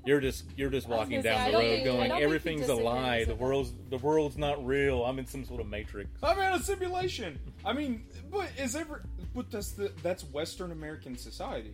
You're 0.05 0.19
just 0.21 0.45
you're 0.55 0.69
just 0.69 0.87
was 0.87 0.97
walking 0.99 1.21
gonna 1.21 1.23
say, 1.23 1.29
down 1.29 1.45
the 1.45 1.51
don't 1.53 1.61
road 1.61 1.69
think- 1.69 1.81
I 1.81 1.85
going 1.85 1.97
don't 1.97 2.07
think 2.09 2.17
he 2.19 2.23
everything's 2.25 2.61
a 2.63 2.67
disagrees 2.67 2.85
lie. 2.85 3.23
The 3.23 3.31
with 3.31 3.39
world's 3.41 3.73
the 3.89 3.97
world's 3.97 4.37
not 4.37 4.65
real. 4.65 5.03
I'm 5.05 5.17
in 5.19 5.25
some 5.25 5.43
sort 5.45 5.59
of 5.61 5.67
matrix. 5.67 6.09
I'm 6.23 6.37
in 6.39 6.53
a 6.53 6.59
simulation. 6.63 7.39
I 7.65 7.73
mean, 7.73 8.03
but 8.31 8.49
is 8.59 8.75
ever 8.75 9.03
but 9.33 9.49
that's 9.49 9.71
the 9.71 9.91
that's 10.03 10.23
Western 10.25 10.71
American 10.71 11.17
society. 11.17 11.73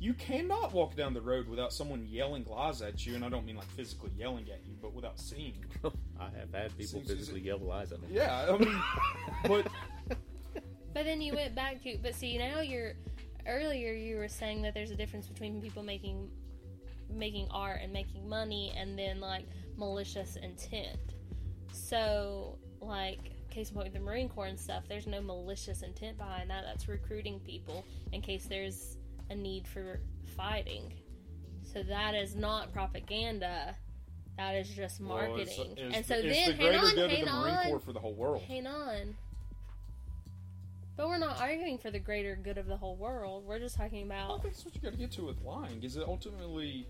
You 0.00 0.14
cannot 0.14 0.72
walk 0.72 0.94
down 0.94 1.12
the 1.12 1.20
road 1.20 1.48
without 1.48 1.72
someone 1.72 2.06
yelling 2.08 2.44
lies 2.48 2.82
at 2.82 3.04
you, 3.04 3.16
and 3.16 3.24
I 3.24 3.28
don't 3.28 3.44
mean 3.44 3.56
like 3.56 3.66
physically 3.72 4.12
yelling 4.16 4.44
at 4.48 4.60
you, 4.64 4.74
but 4.80 4.94
without 4.94 5.18
seeing. 5.18 5.64
I 6.20 6.24
have 6.38 6.52
had 6.54 6.70
people 6.78 7.00
Seems- 7.00 7.10
physically 7.10 7.40
yell 7.40 7.58
lies 7.58 7.90
at 7.92 8.00
me. 8.00 8.06
Yeah, 8.12 8.46
I 8.48 8.56
mean, 8.58 8.80
but 9.48 9.66
But 10.98 11.04
then 11.04 11.20
you 11.20 11.32
went 11.32 11.54
back 11.54 11.80
to, 11.84 11.96
but 12.02 12.12
see 12.12 12.36
now 12.38 12.58
you're 12.60 12.94
earlier 13.46 13.92
you 13.92 14.16
were 14.16 14.26
saying 14.26 14.62
that 14.62 14.74
there's 14.74 14.90
a 14.90 14.96
difference 14.96 15.28
between 15.28 15.62
people 15.62 15.84
making 15.84 16.28
making 17.08 17.46
art 17.52 17.78
and 17.84 17.92
making 17.92 18.28
money, 18.28 18.72
and 18.76 18.98
then 18.98 19.20
like 19.20 19.44
malicious 19.76 20.34
intent. 20.34 20.98
So 21.72 22.58
like 22.80 23.30
case 23.48 23.68
in 23.68 23.76
point 23.76 23.86
with 23.86 23.94
the 23.94 24.00
Marine 24.00 24.28
Corps 24.28 24.46
and 24.46 24.58
stuff, 24.58 24.88
there's 24.88 25.06
no 25.06 25.20
malicious 25.20 25.82
intent 25.82 26.18
behind 26.18 26.50
that. 26.50 26.64
That's 26.64 26.88
recruiting 26.88 27.38
people 27.46 27.84
in 28.10 28.20
case 28.20 28.46
there's 28.46 28.96
a 29.30 29.36
need 29.36 29.68
for 29.68 30.00
fighting. 30.36 30.92
So 31.62 31.84
that 31.84 32.16
is 32.16 32.34
not 32.34 32.72
propaganda. 32.72 33.76
That 34.36 34.56
is 34.56 34.68
just 34.68 35.00
Well, 35.00 35.16
it's- 35.38 35.56
marketing. 35.56 35.74
it's 35.78 35.96
and 35.96 36.04
so 36.06 36.14
it's 36.16 36.34
then, 36.34 36.56
the 36.56 36.64
hang 36.64 36.74
on, 36.74 36.96
hang 37.08 37.24
the 37.24 37.30
on, 37.30 37.80
for 37.82 37.92
the 37.92 38.00
whole 38.00 38.14
world. 38.14 38.42
Hang 38.42 38.66
on. 38.66 39.14
But 40.98 41.06
we're 41.06 41.18
not 41.18 41.40
arguing 41.40 41.78
for 41.78 41.92
the 41.92 42.00
greater 42.00 42.34
good 42.34 42.58
of 42.58 42.66
the 42.66 42.76
whole 42.76 42.96
world. 42.96 43.44
We're 43.46 43.60
just 43.60 43.76
talking 43.76 44.02
about. 44.04 44.40
I 44.40 44.42
think 44.42 44.54
that's 44.54 44.64
what 44.64 44.74
you 44.74 44.80
got 44.80 44.90
to 44.90 44.98
get 44.98 45.12
to 45.12 45.26
with 45.26 45.40
lying. 45.42 45.80
Is 45.84 45.96
it 45.96 46.02
ultimately? 46.04 46.88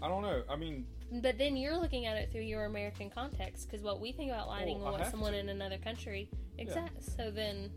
I 0.00 0.08
don't 0.08 0.22
know. 0.22 0.42
I 0.48 0.56
mean, 0.56 0.86
But 1.22 1.36
then 1.36 1.54
you're 1.54 1.76
looking 1.76 2.06
at 2.06 2.16
it 2.16 2.32
through 2.32 2.40
your 2.40 2.64
American 2.64 3.10
context, 3.10 3.68
because 3.68 3.84
what 3.84 4.00
we 4.00 4.10
think 4.10 4.30
about 4.30 4.48
lying 4.48 4.80
Well, 4.80 4.94
and 4.94 5.02
what 5.02 5.10
someone 5.10 5.32
to. 5.32 5.38
in 5.38 5.50
another 5.50 5.76
country 5.76 6.30
exact. 6.56 7.04
So 7.04 7.30
then, 7.30 7.70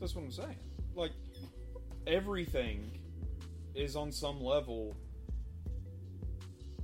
That's 0.00 0.16
what 0.16 0.24
I'm 0.24 0.32
saying. 0.32 0.56
Like 0.96 1.12
everything 2.08 2.98
is 3.76 3.94
on 3.94 4.10
some 4.10 4.42
level. 4.42 4.96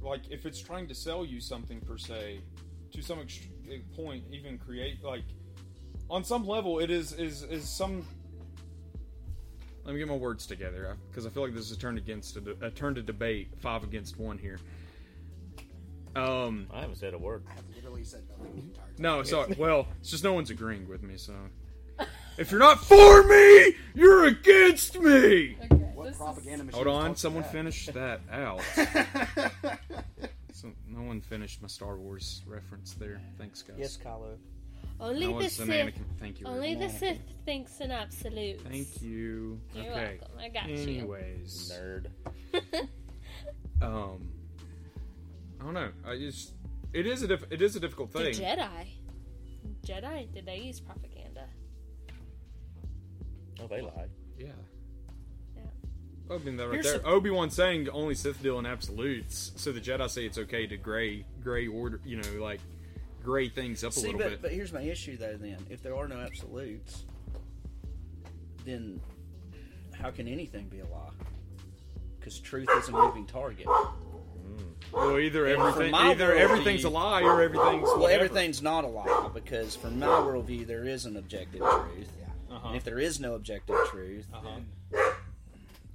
Like 0.00 0.22
if 0.30 0.46
it's 0.46 0.60
trying 0.60 0.86
to 0.86 0.94
sell 0.94 1.24
you 1.26 1.40
something 1.40 1.80
per 1.80 1.98
se, 1.98 2.42
to 2.92 3.02
some 3.02 3.18
ext- 3.18 3.48
point, 3.96 4.22
even 4.30 4.56
create 4.56 5.02
like 5.02 5.24
on 6.10 6.24
some 6.24 6.46
level, 6.46 6.78
it 6.78 6.90
is 6.90 7.12
is 7.12 7.42
is 7.42 7.68
some. 7.68 8.06
Let 9.84 9.92
me 9.92 9.98
get 10.00 10.08
my 10.08 10.14
words 10.14 10.46
together 10.46 10.96
because 11.10 11.26
I 11.26 11.30
feel 11.30 11.44
like 11.44 11.54
this 11.54 11.70
is 11.70 11.76
turned 11.76 11.98
against 11.98 12.36
a, 12.36 12.40
de- 12.40 12.66
a 12.66 12.70
turn 12.70 12.96
to 12.96 13.02
debate, 13.02 13.50
five 13.58 13.84
against 13.84 14.18
one 14.18 14.36
here. 14.36 14.58
Um, 16.16 16.66
I 16.72 16.80
haven't 16.80 16.96
said 16.96 17.14
a 17.14 17.18
word. 17.18 17.44
I 17.48 17.54
have 17.54 17.64
literally 17.74 18.02
said 18.02 18.22
nothing. 18.38 18.74
no, 18.98 19.22
sorry. 19.22 19.54
Well, 19.58 19.86
it's 20.00 20.10
just 20.10 20.24
no 20.24 20.32
one's 20.32 20.50
agreeing 20.50 20.88
with 20.88 21.02
me. 21.02 21.18
So, 21.18 21.34
if 22.38 22.50
you're 22.50 22.58
not 22.58 22.82
for 22.82 23.22
me, 23.24 23.74
you're 23.94 24.24
against 24.24 24.98
me. 24.98 25.56
What 25.94 26.16
propaganda 26.16 26.64
machine? 26.64 26.84
Hold 26.84 26.86
on, 26.96 27.16
someone 27.16 27.42
that? 27.42 27.52
finish 27.52 27.86
that 27.94 28.20
out. 28.32 28.62
so, 30.52 30.72
no 30.88 31.02
one 31.02 31.20
finished 31.20 31.60
my 31.60 31.68
Star 31.68 31.96
Wars 31.96 32.42
reference 32.46 32.94
there. 32.94 33.20
Thanks, 33.38 33.62
guys. 33.62 33.76
Yes, 33.78 33.98
Kylo. 34.02 34.36
Only 35.00 35.26
That 35.26 35.32
the 35.32 35.34
was 35.34 35.52
Sith. 35.52 35.94
Thank 36.20 36.40
you. 36.40 36.46
Only 36.46 36.74
the 36.74 36.88
Sith 36.88 37.20
thinks 37.44 37.80
in 37.80 37.90
absolutes. 37.90 38.62
Thank 38.62 39.02
you. 39.02 39.60
You're 39.74 39.84
okay. 39.92 40.18
welcome. 40.20 40.38
I 40.38 40.48
got 40.48 40.68
you. 40.68 40.76
Anyways, 40.76 41.72
Nerd. 41.74 42.06
um, 43.82 44.28
I 45.60 45.64
don't 45.64 45.74
know. 45.74 45.90
I 46.06 46.16
just 46.16 46.52
it 46.92 47.06
is 47.06 47.22
a 47.22 47.28
diff- 47.28 47.50
it 47.50 47.60
is 47.62 47.76
a 47.76 47.80
difficult 47.80 48.12
The 48.12 48.20
thing. 48.20 48.34
Jedi. 48.34 48.86
Jedi, 49.86 50.32
did 50.32 50.46
they 50.46 50.58
use 50.58 50.80
propaganda? 50.80 51.44
Oh, 53.60 53.66
they 53.66 53.80
lied. 53.80 54.10
Yeah. 54.38 54.46
Yeah. 55.56 55.62
I 56.34 56.38
mean, 56.38 56.56
that 56.56 56.64
right 56.66 56.74
Here's 56.74 56.86
there. 56.86 56.98
the- 56.98 57.06
Obi 57.06 57.30
Wan 57.30 57.50
saying 57.50 57.88
only 57.90 58.14
Sith 58.14 58.42
deal 58.42 58.58
in 58.58 58.66
absolutes, 58.66 59.52
so 59.56 59.72
the 59.72 59.80
Jedi 59.80 60.08
say 60.10 60.24
it's 60.26 60.38
okay 60.38 60.66
to 60.66 60.76
gray, 60.76 61.24
gray 61.42 61.66
order, 61.66 62.00
you 62.04 62.16
know, 62.16 62.42
like 62.42 62.60
gray 63.26 63.48
things 63.48 63.82
up 63.82 63.90
a 63.90 63.94
See, 63.94 64.02
little 64.06 64.18
but, 64.20 64.30
bit. 64.30 64.42
but 64.42 64.52
here's 64.52 64.72
my 64.72 64.80
issue 64.82 65.16
though. 65.16 65.36
Then, 65.36 65.56
if 65.68 65.82
there 65.82 65.96
are 65.96 66.06
no 66.08 66.16
absolutes, 66.20 67.04
then 68.64 69.00
how 69.92 70.10
can 70.12 70.28
anything 70.28 70.68
be 70.68 70.78
a 70.80 70.86
lie? 70.86 71.10
Because 72.18 72.38
truth 72.38 72.68
is 72.78 72.88
a 72.88 72.92
moving 72.92 73.26
target. 73.26 73.66
well, 74.92 75.18
either 75.18 75.46
And 75.46 75.60
everything, 75.60 75.90
my 75.90 76.10
either 76.10 76.34
everything's 76.34 76.84
a 76.84 76.88
lie 76.88 77.22
or 77.22 77.42
everything's 77.42 77.82
Well, 77.82 77.98
whatever. 77.98 78.24
everything's 78.24 78.62
not 78.62 78.84
a 78.84 78.88
lie 78.88 79.28
because 79.34 79.74
from 79.74 79.98
my 79.98 80.06
worldview, 80.06 80.66
there 80.66 80.84
is 80.84 81.04
an 81.04 81.16
objective 81.16 81.60
truth. 81.60 82.10
Uh-huh. 82.50 82.68
And 82.68 82.76
if 82.76 82.84
there 82.84 82.98
is 83.00 83.18
no 83.20 83.34
objective 83.34 83.76
truth, 83.88 84.26
Uh-huh. 84.32 84.48
then, 84.92 85.12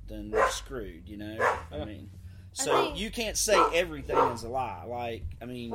then 0.08 0.32
we're 0.32 0.50
screwed. 0.50 1.08
You 1.08 1.18
know, 1.18 1.38
I 1.72 1.78
Yeah. 1.78 1.86
mean, 1.86 2.10
I 2.60 2.64
so 2.64 2.84
think- 2.84 3.00
you 3.00 3.10
can't 3.10 3.38
say 3.38 3.58
everything 3.74 4.18
is 4.18 4.44
a 4.44 4.50
lie. 4.50 4.84
Like, 4.86 5.24
I 5.42 5.46
mean, 5.46 5.74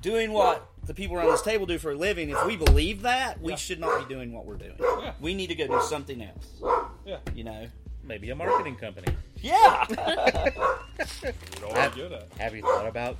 doing 0.00 0.32
what 0.32 0.68
the 0.84 0.94
people 0.94 1.16
around 1.16 1.30
this 1.30 1.42
table 1.42 1.66
do 1.66 1.78
for 1.78 1.92
a 1.92 1.96
living, 1.96 2.30
if 2.30 2.44
we 2.46 2.56
believe 2.56 3.02
that, 3.02 3.40
we 3.40 3.56
should 3.56 3.80
not 3.80 4.06
be 4.06 4.14
doing 4.14 4.32
what 4.32 4.46
we're 4.46 4.56
doing. 4.56 4.76
Yeah. 4.78 5.12
We 5.20 5.34
need 5.34 5.48
to 5.48 5.54
go 5.54 5.66
do 5.66 5.80
something 5.82 6.22
else. 6.22 6.62
Yeah. 7.04 7.18
You 7.34 7.44
know. 7.44 7.66
Maybe 8.04 8.30
a 8.30 8.36
marketing 8.36 8.76
company. 8.76 9.08
Yeah. 9.36 9.84
We'd 9.88 11.64
all 11.64 11.74
Have, 11.74 11.94
good 11.96 12.12
at. 12.12 12.28
have 12.38 12.54
you 12.54 12.62
thought 12.62 12.86
about 12.86 13.16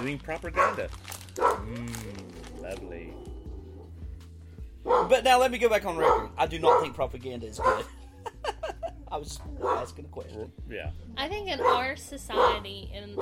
doing 0.00 0.18
propaganda? 0.18 0.90
Mmm, 1.36 2.62
lovely. 2.62 3.14
but 4.84 5.24
now 5.24 5.38
let 5.40 5.50
me 5.50 5.56
go 5.56 5.70
back 5.70 5.86
on 5.86 5.96
record. 5.96 6.28
I 6.36 6.46
do 6.46 6.58
not 6.58 6.82
think 6.82 6.94
propaganda 6.94 7.46
is 7.46 7.58
good. 7.58 7.86
I 9.10 9.16
was 9.16 9.40
asking 9.64 10.04
a 10.04 10.08
question. 10.08 10.52
Yeah. 10.68 10.90
I 11.16 11.28
think 11.28 11.48
in 11.48 11.60
our 11.60 11.96
society, 11.96 12.90
in 12.92 13.16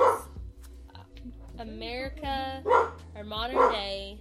America, 1.59 2.63
or 3.15 3.25
modern 3.25 3.73
day, 3.73 4.21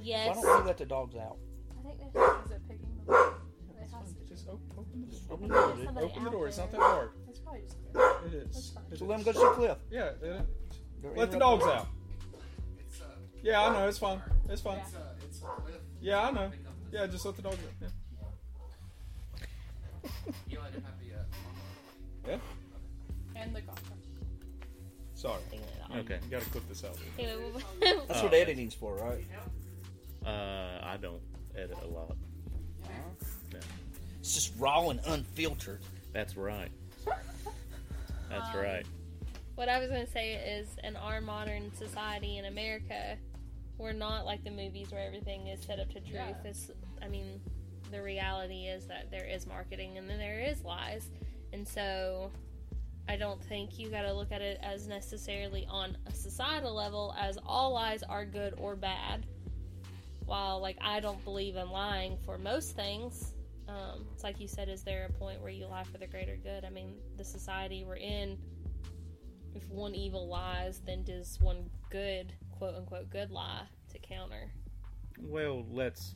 Yes. 0.00 0.28
Why 0.36 0.42
don't 0.42 0.60
we 0.62 0.66
let 0.68 0.78
the 0.78 0.86
dogs 0.86 1.16
out? 1.16 1.38
I 1.76 1.82
think 1.88 1.98
they're 2.12 2.22
is 2.44 2.50
it 2.52 2.68
picking 2.68 2.86
them 3.06 3.14
up? 3.16 3.40
It 3.70 3.88
has 3.92 4.12
to. 4.12 4.24
Just 4.28 4.48
open, 4.48 4.62
open 4.78 5.00
the 5.00 5.16
door. 5.16 5.20
Open 5.32 5.48
the 5.48 5.54
door. 5.54 5.76
somebody 5.84 6.06
Open 6.06 6.24
the 6.24 6.30
door. 6.30 6.48
It's 6.48 6.58
not 6.58 6.70
that 6.70 6.80
hard. 6.80 7.10
It's 7.28 7.38
probably 7.40 7.62
just. 7.62 7.76
It 8.26 8.34
is. 8.34 8.72
fine. 8.74 8.96
So 8.96 9.04
let 9.06 9.16
them 9.16 9.24
go 9.24 9.32
to 9.32 9.38
the 9.38 9.50
cliff. 9.54 9.78
Yeah. 9.90 10.04
it- 10.06 10.20
They're 11.02 11.12
Let 11.16 11.30
the 11.32 11.38
dogs 11.38 11.64
out. 11.64 11.88
Yeah, 13.42 13.62
I 13.64 13.72
know. 13.72 13.88
It's 13.88 13.98
fine. 13.98 14.20
It's 14.48 14.62
fine. 14.62 14.78
It's, 14.78 14.94
uh, 14.94 14.98
it's 15.24 15.42
a 15.42 15.64
lift. 15.64 15.78
Yeah, 16.00 16.20
I 16.22 16.30
know. 16.30 16.50
Yeah, 16.92 17.06
just 17.06 17.24
let 17.24 17.36
the 17.36 17.42
dogs 17.42 17.56
go. 17.56 17.68
Yeah. 17.80 17.88
You 20.48 20.58
let 20.60 20.72
him 20.72 20.84
have 20.84 20.98
the, 21.00 21.14
uh, 21.14 21.24
Yeah. 22.28 22.38
And 23.40 23.54
the 23.54 23.62
coffee. 23.62 23.82
Sorry. 25.18 25.40
Okay. 25.96 26.20
You 26.24 26.30
gotta 26.30 26.44
clip 26.50 26.68
this 26.68 26.84
out. 26.84 26.96
That's 27.80 28.22
what 28.22 28.26
okay. 28.26 28.40
editing's 28.40 28.72
for, 28.74 28.94
right? 28.94 29.24
Uh, 30.24 30.78
I 30.84 30.96
don't 30.96 31.20
edit 31.56 31.76
a 31.82 31.86
lot. 31.88 32.16
No. 32.84 33.58
It's 34.20 34.32
just 34.34 34.52
raw 34.60 34.90
and 34.90 35.00
unfiltered. 35.06 35.80
That's 36.12 36.36
right. 36.36 36.70
That's 38.30 38.54
Um, 38.54 38.60
right. 38.62 38.86
What 39.56 39.68
I 39.68 39.80
was 39.80 39.88
going 39.88 40.06
to 40.06 40.12
say 40.12 40.34
is, 40.34 40.68
in 40.84 40.94
our 40.94 41.20
modern 41.20 41.74
society 41.74 42.36
in 42.38 42.44
America, 42.44 43.16
we're 43.76 43.92
not 43.92 44.24
like 44.24 44.44
the 44.44 44.52
movies 44.52 44.92
where 44.92 45.04
everything 45.04 45.48
is 45.48 45.60
set 45.64 45.80
up 45.80 45.88
to 45.88 46.00
truth. 46.00 46.12
Yeah. 46.14 46.34
It's, 46.44 46.70
I 47.02 47.08
mean, 47.08 47.40
the 47.90 48.00
reality 48.02 48.66
is 48.66 48.86
that 48.86 49.10
there 49.10 49.26
is 49.26 49.48
marketing 49.48 49.98
and 49.98 50.08
then 50.08 50.18
there 50.18 50.38
is 50.40 50.62
lies, 50.62 51.10
and 51.52 51.66
so 51.66 52.30
I 53.08 53.16
don't 53.16 53.42
think 53.42 53.78
you 53.78 53.88
got 53.88 54.02
to 54.02 54.12
look 54.12 54.32
at 54.32 54.42
it 54.42 54.58
as 54.62 54.86
necessarily 54.86 55.66
on 55.70 55.96
a 56.06 56.12
societal 56.12 56.74
level 56.74 57.14
as 57.18 57.38
all 57.46 57.72
lies 57.72 58.02
are 58.02 58.26
good 58.26 58.54
or 58.58 58.76
bad. 58.76 59.26
While 60.26 60.60
like 60.60 60.76
I 60.82 61.00
don't 61.00 61.24
believe 61.24 61.56
in 61.56 61.70
lying 61.70 62.18
for 62.26 62.36
most 62.36 62.76
things, 62.76 63.32
um, 63.66 64.06
it's 64.12 64.22
like 64.22 64.40
you 64.40 64.46
said, 64.46 64.68
is 64.68 64.82
there 64.82 65.06
a 65.08 65.12
point 65.12 65.40
where 65.40 65.50
you 65.50 65.66
lie 65.66 65.84
for 65.84 65.96
the 65.96 66.06
greater 66.06 66.36
good? 66.36 66.66
I 66.66 66.70
mean, 66.70 66.94
the 67.16 67.24
society 67.24 67.82
we're 67.86 67.96
in, 67.96 68.38
if 69.54 69.66
one 69.70 69.94
evil 69.94 70.28
lies, 70.28 70.80
then 70.84 71.02
does 71.02 71.38
one 71.40 71.70
good, 71.90 72.32
quote 72.50 72.74
unquote, 72.74 73.08
good 73.08 73.30
lie 73.30 73.62
to 73.92 73.98
counter? 73.98 74.50
Well, 75.18 75.64
let's. 75.70 76.14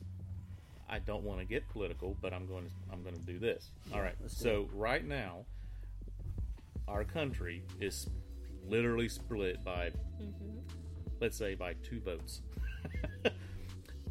I 0.87 0.99
don't 0.99 1.23
want 1.23 1.39
to 1.39 1.45
get 1.45 1.67
political, 1.69 2.15
but 2.21 2.33
I'm 2.33 2.45
going 2.45 2.65
to. 2.65 2.71
I'm 2.91 3.01
going 3.01 3.15
to 3.15 3.21
do 3.21 3.39
this. 3.39 3.71
All 3.93 4.01
right. 4.01 4.15
let's 4.21 4.37
So 4.37 4.69
right 4.73 5.03
now, 5.05 5.45
our 6.87 7.03
country 7.03 7.63
is 7.79 8.07
literally 8.67 9.09
split 9.09 9.63
by, 9.63 9.91
Mm-hmm. 10.21 10.59
let's 11.19 11.37
say, 11.37 11.55
by 11.55 11.73
two 11.83 11.99
votes, 12.01 12.41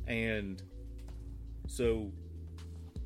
and 0.07 0.63
so 1.67 2.11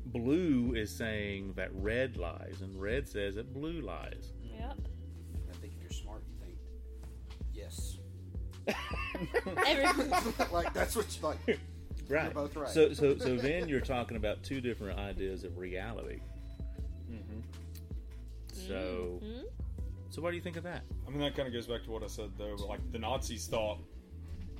blue 0.07 0.73
is 0.75 0.89
saying 0.95 1.53
that 1.55 1.69
red 1.73 2.17
lies, 2.17 2.61
and 2.61 2.75
red 2.81 3.07
says 3.07 3.35
that 3.35 3.53
blue 3.53 3.81
lies. 3.81 4.33
Yep. 4.43 4.77
I 5.49 5.53
think 5.61 5.73
if 5.75 5.81
you're 5.81 5.91
smart, 5.91 6.23
you 6.27 6.45
think, 6.45 6.57
yes. 7.53 7.97
Every- 9.65 10.45
like, 10.51 10.73
that's 10.73 10.95
what 10.95 11.05
you 11.15 11.27
like. 11.27 11.59
Right. 12.09 12.23
You're 12.23 12.31
both 12.33 12.55
right. 12.55 12.69
So, 12.69 12.93
so, 12.93 13.17
so 13.17 13.35
then 13.35 13.67
you're 13.67 13.81
talking 13.81 14.15
about 14.15 14.41
two 14.41 14.61
different 14.61 14.97
ideas 14.97 15.43
of 15.43 15.57
reality. 15.57 16.21
Mm-hmm. 17.11 17.39
So, 18.53 19.19
Mhm. 19.21 19.43
So 20.17 20.23
what 20.23 20.31
do 20.31 20.35
you 20.35 20.41
think 20.41 20.57
of 20.57 20.63
that? 20.63 20.81
I 21.05 21.11
mean, 21.11 21.19
that 21.19 21.35
kind 21.35 21.47
of 21.47 21.53
goes 21.53 21.67
back 21.67 21.83
to 21.83 21.91
what 21.91 22.01
I 22.01 22.07
said 22.07 22.31
though. 22.39 22.55
Like 22.67 22.79
the 22.91 22.97
Nazis 22.97 23.45
thought. 23.45 23.77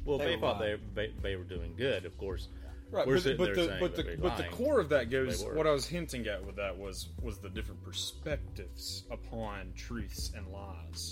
Well, 0.05 0.19
They 0.19 0.35
they, 0.35 0.39
thought 0.39 0.59
they, 0.59 0.75
they 0.93 1.11
they 1.23 1.35
were 1.35 1.43
doing 1.43 1.73
good, 1.75 2.05
of 2.05 2.15
course. 2.19 2.49
Right, 2.91 3.07
We're 3.07 3.19
but, 3.19 3.37
but 3.39 3.55
there 3.55 3.65
the 3.65 3.77
but 3.79 3.95
the 3.95 4.17
but 4.21 4.37
the 4.37 4.43
core 4.43 4.79
of 4.79 4.89
that 4.89 5.09
goes. 5.09 5.43
What 5.43 5.65
I 5.65 5.71
was 5.71 5.87
hinting 5.87 6.27
at 6.27 6.45
with 6.45 6.57
that 6.57 6.77
was 6.77 7.07
was 7.23 7.39
the 7.39 7.49
different 7.49 7.83
perspectives 7.83 9.05
upon 9.09 9.73
truths 9.75 10.31
and 10.37 10.47
lies. 10.49 11.11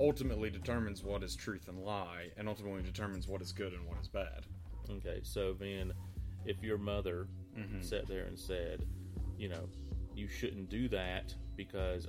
Ultimately, 0.00 0.48
determines 0.48 1.02
what 1.04 1.22
is 1.22 1.36
truth 1.36 1.68
and 1.68 1.78
lie, 1.84 2.30
and 2.38 2.48
ultimately 2.48 2.80
determines 2.82 3.28
what 3.28 3.42
is 3.42 3.52
good 3.52 3.74
and 3.74 3.86
what 3.86 3.98
is 4.00 4.08
bad. 4.08 4.46
Okay, 4.90 5.20
so 5.22 5.52
then, 5.52 5.92
if 6.46 6.62
your 6.62 6.78
mother 6.78 7.28
Mhm. 7.58 7.84
sat 7.84 8.08
there 8.08 8.24
and 8.24 8.38
said, 8.38 8.86
you 9.36 9.50
know, 9.50 9.68
you 10.14 10.28
shouldn't 10.28 10.70
do 10.70 10.88
that 10.88 11.34
because 11.56 12.08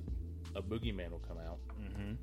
a 0.57 0.61
boogeyman 0.61 1.11
will 1.11 1.19
come 1.27 1.37
out, 1.37 1.59
mm-hmm. 1.79 2.13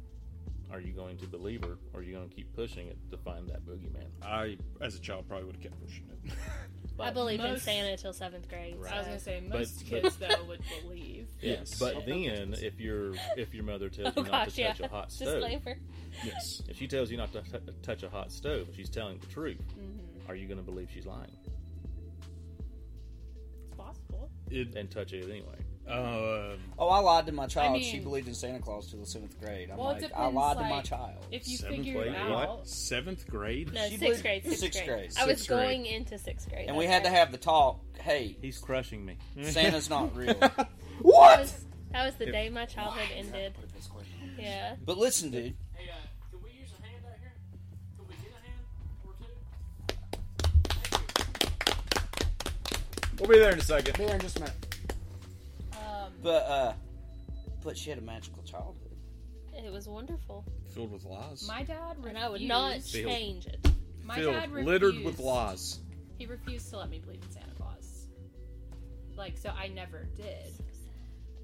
are 0.72 0.80
you 0.80 0.92
going 0.92 1.16
to 1.18 1.26
believe 1.26 1.62
her, 1.62 1.78
or 1.92 2.00
are 2.00 2.02
you 2.02 2.12
going 2.14 2.28
to 2.28 2.34
keep 2.34 2.52
pushing 2.54 2.88
it 2.88 2.98
to 3.10 3.16
find 3.16 3.48
that 3.48 3.64
boogeyman? 3.64 4.06
I, 4.22 4.56
as 4.80 4.96
a 4.96 5.00
child, 5.00 5.26
probably 5.28 5.46
would 5.46 5.54
have 5.56 5.62
kept 5.62 5.80
pushing 5.80 6.04
it. 6.24 6.32
I 7.00 7.10
believed 7.10 7.42
in 7.42 7.52
most- 7.52 7.64
Santa 7.64 7.90
until 7.90 8.12
seventh 8.12 8.48
grade. 8.48 8.76
I 8.88 8.98
was 8.98 9.06
gonna 9.06 9.18
say 9.18 9.40
most 9.40 9.80
but- 9.90 10.02
kids 10.02 10.16
though 10.16 10.44
would 10.46 10.60
believe. 10.82 11.26
Yes, 11.40 11.76
but 11.78 12.06
then 12.06 12.54
if 12.62 12.78
your 12.80 13.14
if 13.36 13.52
your 13.52 13.64
mother 13.64 13.88
tells 13.88 14.14
Oh 14.16 14.20
you 14.20 14.30
not 14.30 14.46
gosh, 14.46 14.54
to 14.54 14.64
touch 14.64 14.80
yeah. 14.80 14.86
a 14.86 14.88
hot 14.88 15.10
stove, 15.12 15.40
Disclaimer. 15.40 15.78
yes, 16.24 16.62
if 16.68 16.78
she 16.78 16.86
tells 16.86 17.10
you 17.10 17.16
not 17.16 17.32
to 17.32 17.42
t- 17.42 17.58
touch 17.82 18.04
a 18.04 18.08
hot 18.08 18.30
stove, 18.30 18.68
she's 18.76 18.88
telling 18.88 19.18
the 19.18 19.26
truth. 19.26 19.58
Mhm. 19.76 20.28
Are 20.28 20.36
you 20.36 20.46
going 20.46 20.58
to 20.58 20.64
believe 20.64 20.88
she's 20.94 21.04
lying 21.04 21.36
It's 23.66 23.76
possible. 23.76 24.30
It, 24.50 24.74
and 24.76 24.88
touch 24.90 25.12
it 25.12 25.24
anyway? 25.28 25.58
Uh, 25.88 26.56
Oh, 26.78 26.88
I 26.88 26.98
lied 27.00 27.26
to 27.26 27.32
my 27.32 27.46
child. 27.46 27.76
I 27.76 27.80
she 27.82 28.00
believed 28.00 28.26
in 28.28 28.34
Santa 28.34 28.58
Claus 28.58 28.90
till 28.90 29.00
the 29.00 29.06
seventh 29.06 29.38
grade. 29.40 29.70
I'm 29.70 29.76
Well, 29.78 29.90
it 29.90 30.02
like, 30.02 30.04
I 30.04 30.08
depends, 30.08 30.34
lied 30.34 30.56
to 30.58 30.62
my 30.64 30.82
child. 30.82 31.12
If 31.30 31.46
you 31.48 31.56
seventh 31.58 31.76
figure 31.84 32.02
grade. 32.02 32.14
it 32.14 32.30
What? 32.30 32.66
Seventh 32.68 33.26
grade? 33.28 33.72
No, 33.72 33.82
She 33.84 33.88
sixth 33.90 34.00
believed- 34.00 34.22
grade. 34.22 34.42
Sixth, 34.44 34.60
sixth 34.60 34.78
grade. 34.84 34.88
grade. 34.88 35.10
I 35.18 35.26
was 35.26 35.36
Sixth 35.38 35.48
grade. 35.48 35.60
going 35.60 35.86
into 35.86 36.18
sixth 36.18 36.48
grade. 36.50 36.66
and 36.68 36.76
we 36.76 36.86
that's 36.86 36.94
had 36.94 37.04
to 37.04 37.10
have 37.10 37.32
the 37.32 37.38
talk. 37.38 37.80
Hey, 37.98 38.36
He's 38.40 38.58
crushing 38.58 39.04
me. 39.04 39.16
Santa's 39.42 39.88
not 39.90 40.14
real. 40.16 40.34
That 40.34 40.68
what? 41.00 41.40
was, 41.40 41.64
that 41.92 42.04
was 42.06 42.14
the 42.16 42.26
day 42.26 42.48
my 42.48 42.64
childhood 42.66 43.08
ended. 43.16 43.54
Yeah. 44.38 44.76
But 44.84 44.98
listen, 44.98 45.30
dude. 45.30 45.54
Hey, 45.74 45.90
uh, 45.90 45.94
can 46.30 46.40
we 46.42 46.50
use 46.58 46.70
a 46.78 46.82
hand 46.82 47.04
out 47.06 47.18
here? 47.20 47.32
Can 47.96 48.06
we 48.08 48.14
get 48.16 48.32
a 48.32 48.40
hand 48.46 48.60
or 49.06 49.12
two? 53.14 53.20
We'll 53.20 53.28
be 53.30 53.38
there 53.38 53.52
in 53.52 53.58
a 53.58 53.62
second. 53.62 53.96
Be 53.96 54.06
there 54.06 54.14
in 54.16 54.20
just 54.20 54.36
a 54.38 54.40
minute. 54.40 54.63
But 56.24 56.42
uh, 56.46 56.72
but 57.62 57.76
she 57.78 57.90
had 57.90 57.98
a 57.98 58.02
magical 58.02 58.42
childhood. 58.42 58.90
It 59.56 59.70
was 59.70 59.86
wonderful. 59.88 60.44
Filled 60.74 60.90
with 60.90 61.04
lies. 61.04 61.46
my 61.46 61.62
dad 61.62 61.96
refused. 61.98 62.08
And 62.16 62.18
I 62.18 62.28
would 62.28 62.40
not 62.40 62.80
Filled. 62.80 63.06
change 63.12 63.46
it. 63.46 63.64
My 64.02 64.16
Filled, 64.16 64.34
dad 64.34 64.50
refused. 64.50 64.66
littered 64.66 65.04
with 65.04 65.20
lies. 65.20 65.78
He 66.18 66.26
refused 66.26 66.70
to 66.70 66.78
let 66.78 66.90
me 66.90 66.98
believe 66.98 67.22
in 67.22 67.30
Santa 67.30 67.54
Claus. 67.56 68.06
Like, 69.16 69.36
so 69.38 69.50
I 69.50 69.68
never 69.68 70.08
did. 70.16 70.52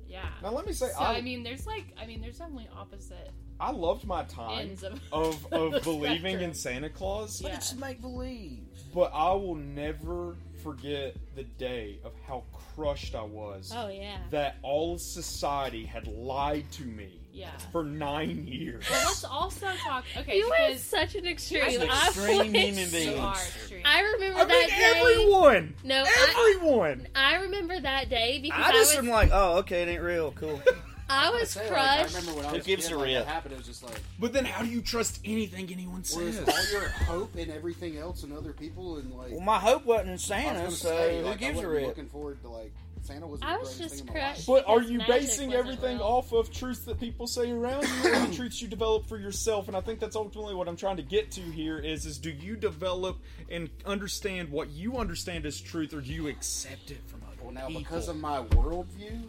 Yeah. 0.08 0.28
Now 0.42 0.50
let 0.50 0.66
me 0.66 0.72
say, 0.72 0.88
So 0.88 0.98
I, 0.98 1.18
I 1.18 1.20
mean, 1.20 1.42
there's 1.44 1.66
like, 1.66 1.84
I 2.00 2.06
mean, 2.06 2.20
there's 2.20 2.38
definitely 2.38 2.68
opposite 2.76 3.30
I 3.60 3.70
loved 3.72 4.06
my 4.06 4.24
time 4.24 4.70
of 4.82 5.00
of 5.12 5.52
of 5.52 5.82
believing 5.84 6.18
spectrum. 6.20 6.42
in 6.42 6.54
Santa 6.54 6.88
Claus. 6.88 7.40
But 7.40 7.50
Yeah. 7.52 7.56
it's 7.58 7.74
make 7.76 8.00
believe. 8.00 8.64
But 8.94 9.12
I 9.14 9.32
will 9.34 9.54
never 9.54 10.36
forget 10.62 11.16
the 11.34 11.44
day 11.44 11.98
of 12.04 12.12
how 12.26 12.44
crushed 12.74 13.14
I 13.14 13.22
was 13.22 13.72
Oh 13.76 13.88
yeah. 13.88 14.18
that 14.30 14.56
all 14.62 14.94
of 14.94 15.00
society 15.00 15.84
had 15.84 16.06
lied 16.06 16.70
to 16.72 16.82
me 16.84 17.20
Yeah. 17.32 17.50
for 17.72 17.82
nine 17.84 18.46
years. 18.46 18.84
Well, 18.90 19.02
let's 19.06 19.24
also 19.24 19.66
talk. 19.84 20.04
Okay, 20.18 20.36
you 20.38 20.50
went 20.50 20.78
such 20.78 21.14
an 21.14 21.26
extreme. 21.26 21.62
That's 21.62 21.76
an 21.76 21.90
I 21.90 22.06
extreme 22.08 22.38
went- 22.38 22.56
human 22.56 22.90
being. 22.90 23.18
extreme. 23.24 23.82
I 23.84 24.00
remember 24.02 24.38
I 24.40 24.44
mean, 24.44 24.48
that 24.48 24.68
day. 24.68 25.00
everyone! 25.00 25.74
No, 25.84 26.02
I, 26.06 26.54
Everyone! 26.54 27.06
I 27.14 27.36
remember 27.42 27.80
that 27.80 28.08
day 28.10 28.38
because 28.42 28.64
I 28.64 28.68
I, 28.68 28.72
just 28.72 28.96
was 28.96 29.04
am 29.04 29.10
like, 29.10 29.30
oh, 29.32 29.58
okay, 29.58 29.82
it 29.82 29.88
ain't 29.88 30.02
real. 30.02 30.32
Cool. 30.32 30.60
I 31.10 31.30
was 31.30 31.50
Say, 31.50 31.68
like, 31.70 31.72
I 31.78 31.96
crushed. 31.98 32.14
remember 32.16 32.36
when 32.36 32.46
I 32.46 32.48
Who 32.50 32.56
was 32.56 32.66
gives 32.66 32.86
kid, 32.88 32.94
a 32.94 32.98
like, 32.98 33.06
rip? 33.08 33.24
that 33.24 33.26
happened. 33.32 33.52
It 33.54 33.58
was 33.58 33.66
just 33.66 33.82
like, 33.82 34.00
But 34.18 34.32
then 34.32 34.44
how 34.44 34.62
do 34.62 34.68
you 34.68 34.80
trust 34.80 35.20
anything 35.24 35.70
anyone 35.72 36.02
where's 36.14 36.36
says? 36.36 36.48
all 36.48 36.80
your 36.80 36.88
hope 36.88 37.34
and 37.36 37.50
everything 37.50 37.96
else 37.98 38.22
and 38.22 38.32
other 38.32 38.52
people 38.52 38.98
and 38.98 39.12
like. 39.14 39.30
Well, 39.32 39.40
my 39.40 39.58
hope 39.58 39.84
wasn't 39.84 40.06
in 40.06 40.10
I 40.10 40.14
was 40.14 40.22
Santa, 40.24 40.58
gonna 40.58 40.70
so 40.70 40.88
say, 40.88 41.18
who 41.20 41.24
like, 41.26 41.34
I 41.34 41.36
gives 41.38 41.50
a 41.50 41.54
wasn't 41.56 41.72
rip? 41.72 41.86
Looking 41.88 42.08
forward 42.08 42.42
to 42.42 42.48
like 42.48 42.72
Santa 43.02 43.26
was. 43.26 43.40
I 43.42 43.54
the 43.54 43.60
was 43.60 43.68
greatest 43.76 43.94
just 43.94 44.04
thing 44.04 44.08
in 44.08 44.14
my 44.14 44.20
life. 44.20 44.34
crushed. 44.34 44.46
But 44.46 44.68
are 44.68 44.78
because 44.78 44.90
you 44.90 44.98
magic 44.98 45.14
basing 45.14 45.48
wasn't 45.48 45.66
everything 45.66 45.96
real. 45.98 46.06
off 46.06 46.32
of 46.32 46.52
truths 46.52 46.80
that 46.80 47.00
people 47.00 47.26
say 47.26 47.50
around 47.50 47.82
you, 48.04 48.12
or 48.12 48.26
the 48.26 48.32
truths 48.36 48.60
you 48.62 48.68
develop 48.68 49.06
for 49.06 49.16
yourself? 49.18 49.68
And 49.68 49.76
I 49.76 49.80
think 49.80 50.00
that's 50.00 50.16
ultimately 50.16 50.54
what 50.54 50.68
I'm 50.68 50.76
trying 50.76 50.96
to 50.98 51.02
get 51.02 51.30
to 51.32 51.40
here. 51.40 51.78
Is 51.78 52.04
is 52.06 52.18
do 52.18 52.30
you 52.30 52.56
develop 52.56 53.18
and 53.50 53.70
understand 53.86 54.50
what 54.50 54.68
you 54.70 54.98
understand 54.98 55.46
as 55.46 55.60
truth, 55.60 55.94
or 55.94 56.00
do 56.02 56.12
you 56.12 56.28
accept 56.28 56.90
it 56.90 57.00
from 57.06 57.22
other 57.26 57.36
Well, 57.42 57.52
now 57.52 57.66
people? 57.68 57.80
because 57.82 58.08
of 58.08 58.16
my 58.18 58.42
worldview, 58.42 59.22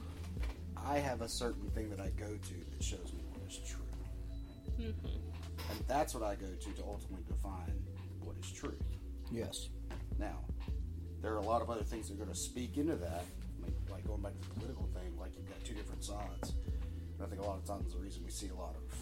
I 0.85 0.97
have 0.99 1.21
a 1.21 1.29
certain 1.29 1.69
thing 1.71 1.89
that 1.89 1.99
I 1.99 2.09
go 2.09 2.25
to 2.27 2.53
that 2.71 2.83
shows 2.83 3.13
me 3.13 3.23
what 3.31 3.41
is 3.49 3.57
true, 3.59 3.77
Mm-hmm. 4.79 5.07
and 5.69 5.79
that's 5.87 6.13
what 6.15 6.23
I 6.23 6.35
go 6.35 6.47
to 6.47 6.71
to 6.73 6.83
ultimately 6.87 7.23
define 7.27 7.83
what 8.23 8.35
is 8.43 8.51
truth. 8.51 8.81
Yes. 9.31 9.69
Now, 10.17 10.39
there 11.21 11.33
are 11.33 11.37
a 11.37 11.41
lot 11.45 11.61
of 11.61 11.69
other 11.69 11.83
things 11.83 12.07
that 12.07 12.15
are 12.15 12.17
going 12.17 12.29
to 12.29 12.35
speak 12.35 12.77
into 12.77 12.95
that, 12.95 13.25
like, 13.61 13.73
like 13.91 14.07
going 14.07 14.21
back 14.21 14.33
to 14.41 14.47
the 14.49 14.53
political 14.55 14.89
thing. 14.93 15.17
Like 15.19 15.35
you've 15.37 15.47
got 15.47 15.63
two 15.63 15.73
different 15.75 16.03
sides. 16.03 16.53
And 17.17 17.23
I 17.23 17.25
think 17.27 17.41
a 17.41 17.45
lot 17.45 17.57
of 17.59 17.65
times 17.65 17.93
the 17.93 17.99
reason 17.99 18.23
we 18.23 18.31
see 18.31 18.49
a 18.49 18.55
lot 18.55 18.75
of 18.75 18.97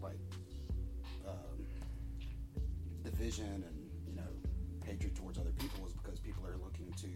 like 0.00 0.20
um, 1.26 1.66
division 3.02 3.64
and 3.66 3.90
you 4.06 4.14
know 4.14 4.28
hatred 4.84 5.14
towards 5.16 5.38
other 5.38 5.52
people 5.58 5.86
is 5.86 5.92
because 5.94 6.20
people 6.20 6.46
are 6.46 6.56
looking 6.62 6.92
to 7.00 7.08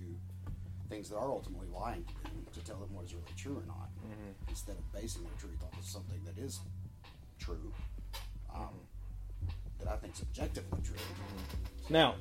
things 0.95 1.09
that 1.09 1.17
are 1.17 1.31
ultimately 1.31 1.67
lying 1.75 2.05
to 2.05 2.15
them 2.23 2.47
to 2.53 2.61
tell 2.65 2.77
them 2.77 2.95
what 2.95 3.05
is 3.05 3.15
really 3.15 3.27
true 3.37 3.57
or 3.57 3.67
not, 3.67 3.89
instead 4.49 4.77
of 4.77 4.93
basing 4.93 5.23
their 5.25 5.33
truth 5.39 5.59
off 5.65 5.77
of 5.77 5.85
something 5.85 6.21
that 6.25 6.39
is 6.41 6.61
true. 7.39 7.73
Um, 8.55 8.75
that 9.81 9.89
I 9.89 9.97
think 9.97 10.15
is 10.15 10.23
objectively 10.23 10.79
true. 10.85 10.97
Now, 11.91 12.15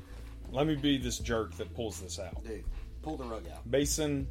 let 0.51 0.65
me 0.65 0.75
be 0.75 0.97
this 0.97 1.19
jerk 1.19 1.55
that 1.57 1.73
pulls 1.75 2.01
this 2.01 2.19
out. 2.19 2.43
Dude, 2.43 2.63
pull 3.03 3.17
the 3.17 3.25
rug 3.25 3.43
out. 3.53 3.69
Basing 3.69 4.27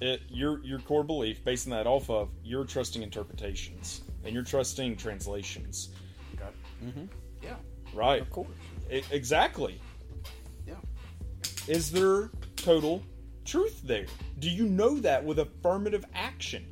it 0.00 0.22
your 0.28 0.64
your 0.64 0.78
core 0.78 1.02
belief, 1.02 1.44
basing 1.44 1.72
that 1.72 1.86
off 1.86 2.08
of 2.10 2.30
you're 2.44 2.64
trusting 2.64 3.02
interpretations 3.02 4.02
and 4.24 4.32
you're 4.32 4.44
trusting 4.44 4.96
translations. 4.96 5.90
Okay. 6.34 6.50
Mm-hmm. 6.84 7.04
Yeah. 7.42 7.56
Right. 7.92 8.22
Of 8.22 8.30
course. 8.30 8.48
exactly. 9.10 9.80
Yeah. 10.66 10.74
Is 11.66 11.90
there 11.90 12.30
total 12.56 13.02
truth 13.44 13.82
there? 13.84 14.06
Do 14.38 14.50
you 14.50 14.66
know 14.66 14.98
that 15.00 15.24
with 15.24 15.38
affirmative 15.38 16.04
action? 16.14 16.66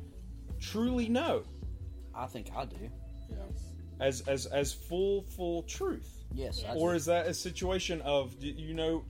Truly 0.59 1.09
know. 1.09 1.43
I 2.15 2.25
think 2.27 2.49
I 2.55 2.65
do. 2.65 2.89
Yes. 3.29 3.63
As 3.99 4.21
as 4.27 4.45
as 4.47 4.73
full 4.73 5.23
full 5.23 5.63
truth. 5.63 6.23
Yes, 6.33 6.63
I 6.67 6.73
Or 6.75 6.91
do. 6.91 6.95
is 6.95 7.05
that 7.05 7.27
a 7.27 7.33
situation 7.33 8.01
of 8.01 8.39
do 8.39 8.47
you 8.47 8.73
know 8.73 9.05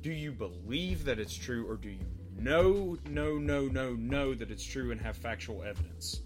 do 0.00 0.12
you 0.12 0.32
believe 0.32 1.04
that 1.04 1.18
it's 1.18 1.34
true 1.34 1.66
or 1.68 1.76
do 1.76 1.88
you 1.88 1.98
know 2.38 2.96
no 3.08 3.38
no 3.38 3.38
no 3.38 3.68
no, 3.68 3.94
know 3.94 4.34
that 4.34 4.50
it's 4.50 4.64
true 4.64 4.90
and 4.92 5.00
have 5.00 5.16
factual 5.16 5.62
evidence? 5.62 6.20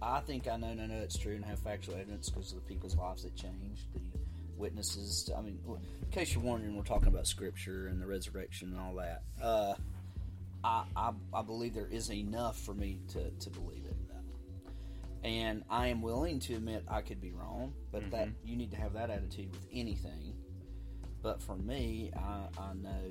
I 0.00 0.20
think 0.20 0.46
I 0.46 0.56
know, 0.56 0.74
no, 0.74 0.86
no, 0.86 0.94
it's 0.94 1.18
true 1.18 1.34
and 1.34 1.44
have 1.44 1.58
factual 1.58 1.96
evidence 1.96 2.28
because 2.28 2.52
of 2.52 2.58
the 2.58 2.64
people's 2.64 2.94
lives 2.96 3.24
that 3.24 3.34
changed, 3.34 3.92
the 4.12 4.17
witnesses. 4.58 5.30
I 5.36 5.40
mean, 5.40 5.58
in 5.66 6.10
case 6.10 6.34
you're 6.34 6.42
wondering, 6.42 6.76
we're 6.76 6.82
talking 6.82 7.08
about 7.08 7.26
scripture 7.26 7.86
and 7.88 8.00
the 8.00 8.06
resurrection 8.06 8.70
and 8.70 8.78
all 8.80 8.94
that. 8.96 9.22
Uh, 9.42 9.74
I, 10.64 10.84
I, 10.96 11.12
I 11.32 11.42
believe 11.42 11.74
there 11.74 11.88
is 11.90 12.10
enough 12.10 12.58
for 12.60 12.74
me 12.74 13.00
to, 13.12 13.30
to 13.30 13.50
believe 13.50 13.84
it. 13.84 13.94
And 15.24 15.64
I 15.68 15.88
am 15.88 16.00
willing 16.00 16.38
to 16.40 16.54
admit 16.54 16.84
I 16.86 17.00
could 17.00 17.20
be 17.20 17.32
wrong, 17.32 17.72
but 17.90 18.08
that 18.12 18.28
you 18.44 18.56
need 18.56 18.70
to 18.70 18.76
have 18.76 18.92
that 18.92 19.10
attitude 19.10 19.50
with 19.50 19.66
anything. 19.72 20.34
But 21.22 21.42
for 21.42 21.56
me, 21.56 22.12
I, 22.16 22.46
I 22.56 22.74
know, 22.74 23.02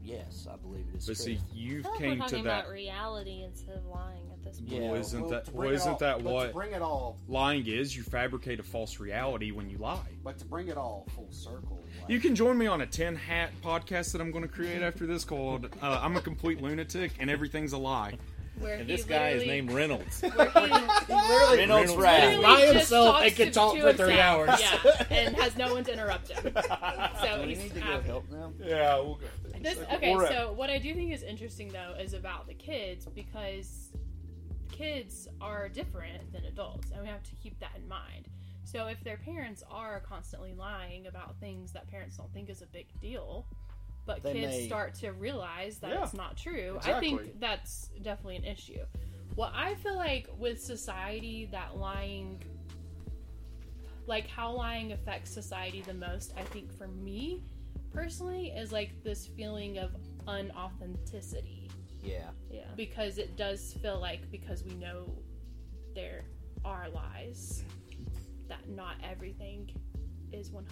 yes, 0.00 0.46
I 0.50 0.56
believe 0.56 0.86
it 0.94 0.98
is 0.98 1.06
But 1.06 1.16
true. 1.16 1.24
see, 1.24 1.40
you've 1.52 1.86
I 1.86 1.88
feel 1.88 1.92
like 1.92 2.00
came 2.00 2.18
we're 2.20 2.26
to 2.28 2.34
that 2.36 2.40
about 2.40 2.68
reality 2.68 3.42
instead 3.42 3.76
of 3.76 3.84
lying 3.86 4.22
at 4.30 4.33
this 4.44 4.58
point. 4.60 4.70
Yeah, 4.72 4.90
well, 4.90 4.94
isn't 5.00 5.20
well, 5.22 5.30
that 5.30 5.46
well, 5.52 5.62
bring 5.62 5.72
it 5.72 5.76
isn't 5.76 5.92
all- 5.92 5.98
that 5.98 6.16
but 6.18 6.28
to 6.28 6.34
what 6.34 6.52
bring 6.52 6.72
it 6.72 6.82
all- 6.82 7.16
lying 7.28 7.66
is? 7.66 7.96
You 7.96 8.02
fabricate 8.02 8.60
a 8.60 8.62
false 8.62 9.00
reality 9.00 9.50
when 9.50 9.68
you 9.70 9.78
lie. 9.78 9.98
But 10.22 10.38
to 10.38 10.44
bring 10.44 10.68
it 10.68 10.76
all 10.76 11.06
full 11.14 11.28
circle, 11.30 11.82
like, 12.00 12.10
You 12.10 12.20
can 12.20 12.34
join 12.34 12.56
me 12.58 12.66
on 12.66 12.80
a 12.80 12.86
10 12.86 13.16
hat 13.16 13.50
podcast 13.62 14.12
that 14.12 14.20
I'm 14.20 14.30
going 14.30 14.42
to 14.44 14.48
create 14.52 14.82
after 14.82 15.06
this 15.06 15.24
called 15.24 15.68
uh, 15.82 16.00
I'm 16.02 16.16
a 16.16 16.20
Complete 16.20 16.60
Lunatic 16.62 17.12
and 17.18 17.28
Everything's 17.30 17.72
a 17.72 17.78
Lie. 17.78 18.14
Where 18.60 18.76
And 18.76 18.88
this 18.88 19.02
guy 19.02 19.30
is 19.30 19.44
named 19.44 19.72
Reynolds. 19.72 20.20
Where 20.36 20.48
he, 20.48 20.60
Reynolds 20.60 21.56
Reynolds 21.56 21.96
Rap. 21.96 22.22
literally 22.22 22.42
By 22.44 22.60
himself 22.72 23.06
talks 23.16 23.26
and 23.26 23.36
can 23.36 23.50
talk 23.52 23.72
for 23.78 23.92
three 23.92 24.12
himself. 24.12 24.48
hours. 24.48 24.60
Yeah, 24.60 25.06
and 25.10 25.36
has 25.36 25.56
no 25.56 25.74
one 25.74 25.82
to 25.82 25.92
interrupt 25.92 26.28
him. 26.30 26.52
So 27.20 27.40
we 27.42 27.48
he's 27.48 27.58
need 27.58 27.74
to 27.74 27.80
go 27.80 28.00
help 28.02 28.30
them. 28.30 28.54
Yeah, 28.64 28.94
we'll 29.00 29.14
go. 29.16 29.26
This, 29.60 29.78
okay, 29.94 30.12
so 30.28 30.52
what 30.54 30.70
I 30.70 30.78
do 30.78 30.94
think 30.94 31.12
is 31.12 31.22
interesting 31.24 31.72
though 31.72 31.94
is 31.98 32.12
about 32.14 32.46
the 32.46 32.54
kids 32.54 33.06
because 33.06 33.88
kids 34.74 35.28
are 35.40 35.68
different 35.68 36.32
than 36.32 36.44
adults, 36.46 36.90
and 36.90 37.00
we 37.00 37.08
have 37.08 37.22
to 37.22 37.34
keep 37.36 37.58
that 37.60 37.72
in 37.76 37.88
mind. 37.88 38.28
So 38.64 38.86
if 38.86 39.02
their 39.04 39.16
parents 39.18 39.62
are 39.70 40.00
constantly 40.00 40.52
lying 40.54 41.06
about 41.06 41.36
things 41.38 41.72
that 41.72 41.86
parents 41.88 42.16
don't 42.16 42.32
think 42.32 42.50
is 42.50 42.62
a 42.62 42.66
big 42.66 42.86
deal, 43.00 43.46
but 44.06 44.22
They 44.22 44.32
kids 44.32 44.52
may- 44.52 44.66
start 44.66 44.94
to 44.96 45.12
realize 45.12 45.78
that 45.78 45.90
Yeah, 45.90 46.02
it's 46.02 46.14
not 46.14 46.36
true, 46.36 46.78
I 46.82 46.98
think 47.00 47.38
that's 47.40 47.88
definitely 48.02 48.36
an 48.36 48.44
issue. 48.44 48.84
What 49.36 49.52
I 49.54 49.74
feel 49.76 49.96
like 49.96 50.28
with 50.38 50.60
society 50.60 51.46
that 51.52 51.76
lying 51.76 52.42
like 54.06 54.28
how 54.28 54.52
lying 54.52 54.92
affects 54.92 55.30
society 55.30 55.80
the 55.80 55.94
most, 55.94 56.34
I 56.36 56.42
think 56.42 56.70
for 56.76 56.88
me 56.88 57.42
personally 57.92 58.48
is 58.48 58.70
like 58.70 59.02
this 59.02 59.26
feeling 59.26 59.78
of 59.78 59.92
unauthenticity 60.26 61.63
Yeah. 62.04 62.30
Yeah. 62.50 62.62
because 62.76 63.18
it 63.18 63.36
does 63.36 63.74
feel 63.82 64.00
like 64.00 64.30
because 64.30 64.62
we 64.64 64.74
know 64.74 65.10
there 65.94 66.24
are 66.64 66.88
lies 66.88 67.64
that 68.48 68.68
not 68.68 68.96
everything 69.02 69.70
is 70.32 70.50
100% 70.50 70.64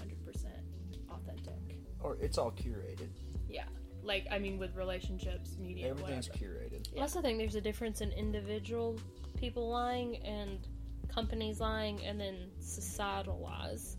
authentic. 1.10 1.78
Or 2.00 2.16
it's 2.20 2.38
all 2.38 2.52
curated. 2.52 3.08
Yeah. 3.48 3.64
Like 4.02 4.26
I 4.30 4.38
mean 4.38 4.58
with 4.58 4.74
relationships, 4.76 5.56
media, 5.58 5.90
Everything's 5.90 6.28
whatever. 6.28 6.54
curated. 6.54 6.88
I 6.96 7.00
also 7.00 7.20
think 7.22 7.38
there's 7.38 7.54
a 7.54 7.60
difference 7.60 8.00
in 8.00 8.10
individual 8.12 8.98
people 9.36 9.68
lying 9.68 10.16
and 10.24 10.66
companies 11.08 11.60
lying 11.60 12.04
and 12.04 12.20
then 12.20 12.50
societal 12.60 13.38
lies. 13.40 13.96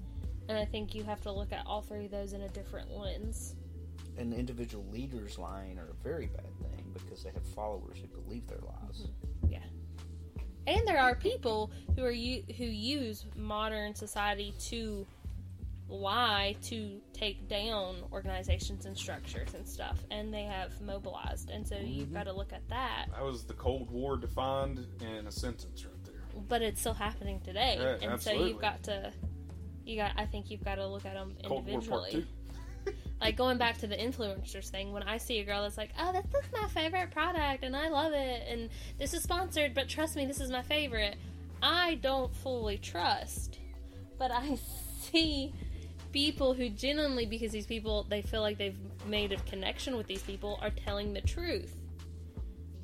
And 0.49 0.57
I 0.57 0.65
think 0.65 0.93
you 0.93 1.03
have 1.03 1.21
to 1.21 1.31
look 1.31 1.53
at 1.53 1.65
all 1.65 1.81
three 1.81 2.05
of 2.05 2.11
those 2.11 2.33
in 2.33 2.41
a 2.41 2.49
different 2.49 2.91
lens. 2.91 3.55
And 4.17 4.33
individual 4.33 4.85
leaders 4.91 5.39
lying 5.39 5.79
are 5.79 5.93
very 6.03 6.27
bad 6.27 6.43
thing 6.43 6.52
because 6.93 7.23
they 7.23 7.31
have 7.31 7.45
followers 7.45 7.97
who 7.99 8.07
believe 8.21 8.47
their 8.47 8.59
lies. 8.59 9.07
Mm-hmm. 9.07 9.51
Yeah. 9.51 9.59
And 10.65 10.87
there 10.87 10.99
are 10.99 11.15
people 11.15 11.71
who 11.95 12.03
are 12.03 12.11
u- 12.11 12.43
who 12.57 12.65
use 12.65 13.25
modern 13.35 13.95
society 13.95 14.53
to 14.69 15.05
lie 15.89 16.55
to 16.63 16.99
take 17.13 17.47
down 17.47 17.95
organizations 18.11 18.85
and 18.85 18.97
structures 18.97 19.53
and 19.53 19.67
stuff, 19.67 19.99
and 20.11 20.33
they 20.33 20.43
have 20.43 20.79
mobilized. 20.81 21.49
And 21.49 21.67
so 21.67 21.75
you've 21.75 22.07
mm-hmm. 22.07 22.15
got 22.15 22.23
to 22.23 22.33
look 22.33 22.53
at 22.53 22.67
that. 22.69 23.07
That 23.11 23.23
was 23.23 23.43
the 23.43 23.53
Cold 23.53 23.91
War 23.91 24.17
defined 24.17 24.85
in 25.01 25.27
a 25.27 25.31
sentence 25.31 25.85
right 25.85 26.03
there. 26.05 26.41
But 26.47 26.61
it's 26.61 26.79
still 26.79 26.93
happening 26.93 27.41
today, 27.41 27.77
Yeah, 27.79 28.09
and 28.09 28.21
so 28.21 28.31
you've 28.31 28.61
got 28.61 28.83
to. 28.83 29.11
You 29.85 29.97
got. 29.97 30.13
I 30.15 30.25
think 30.25 30.49
you've 30.49 30.63
got 30.63 30.75
to 30.75 30.87
look 30.87 31.05
at 31.05 31.13
them 31.13 31.35
Cold 31.43 31.67
War 31.67 31.81
Part 31.81 32.07
individually. 32.07 32.27
Like 33.21 33.37
going 33.37 33.57
back 33.57 33.77
to 33.79 33.87
the 33.87 33.95
influencers 33.95 34.69
thing, 34.69 34.91
when 34.91 35.03
I 35.03 35.17
see 35.17 35.39
a 35.39 35.43
girl 35.43 35.63
that's 35.63 35.77
like, 35.77 35.91
"Oh, 35.99 36.11
this 36.11 36.25
is 36.25 36.51
my 36.51 36.67
favorite 36.67 37.11
product, 37.11 37.63
and 37.63 37.75
I 37.75 37.89
love 37.89 38.13
it, 38.13 38.43
and 38.47 38.69
this 38.97 39.13
is 39.13 39.23
sponsored, 39.23 39.73
but 39.73 39.87
trust 39.87 40.15
me, 40.15 40.25
this 40.25 40.39
is 40.39 40.51
my 40.51 40.61
favorite," 40.61 41.17
I 41.61 41.95
don't 41.95 42.35
fully 42.35 42.77
trust, 42.77 43.59
but 44.17 44.31
I 44.31 44.57
see 44.99 45.53
people 46.11 46.53
who 46.53 46.69
genuinely, 46.69 47.25
because 47.25 47.51
these 47.51 47.65
people, 47.65 48.05
they 48.09 48.21
feel 48.21 48.41
like 48.41 48.57
they've 48.57 48.77
made 49.07 49.31
a 49.31 49.37
connection 49.37 49.97
with 49.97 50.07
these 50.07 50.21
people, 50.21 50.59
are 50.61 50.69
telling 50.69 51.13
the 51.13 51.21
truth, 51.21 51.75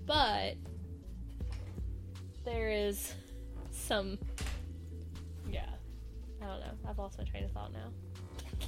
but 0.05 0.55
there 2.45 2.69
is 2.69 3.13
some, 3.71 4.17
yeah, 5.51 5.69
I 6.41 6.45
don't 6.45 6.59
know. 6.61 6.71
I've 6.87 6.97
lost 6.97 7.17
my 7.17 7.23
train 7.25 7.43
of 7.43 7.51
thought 7.51 7.71
now. 7.73 7.89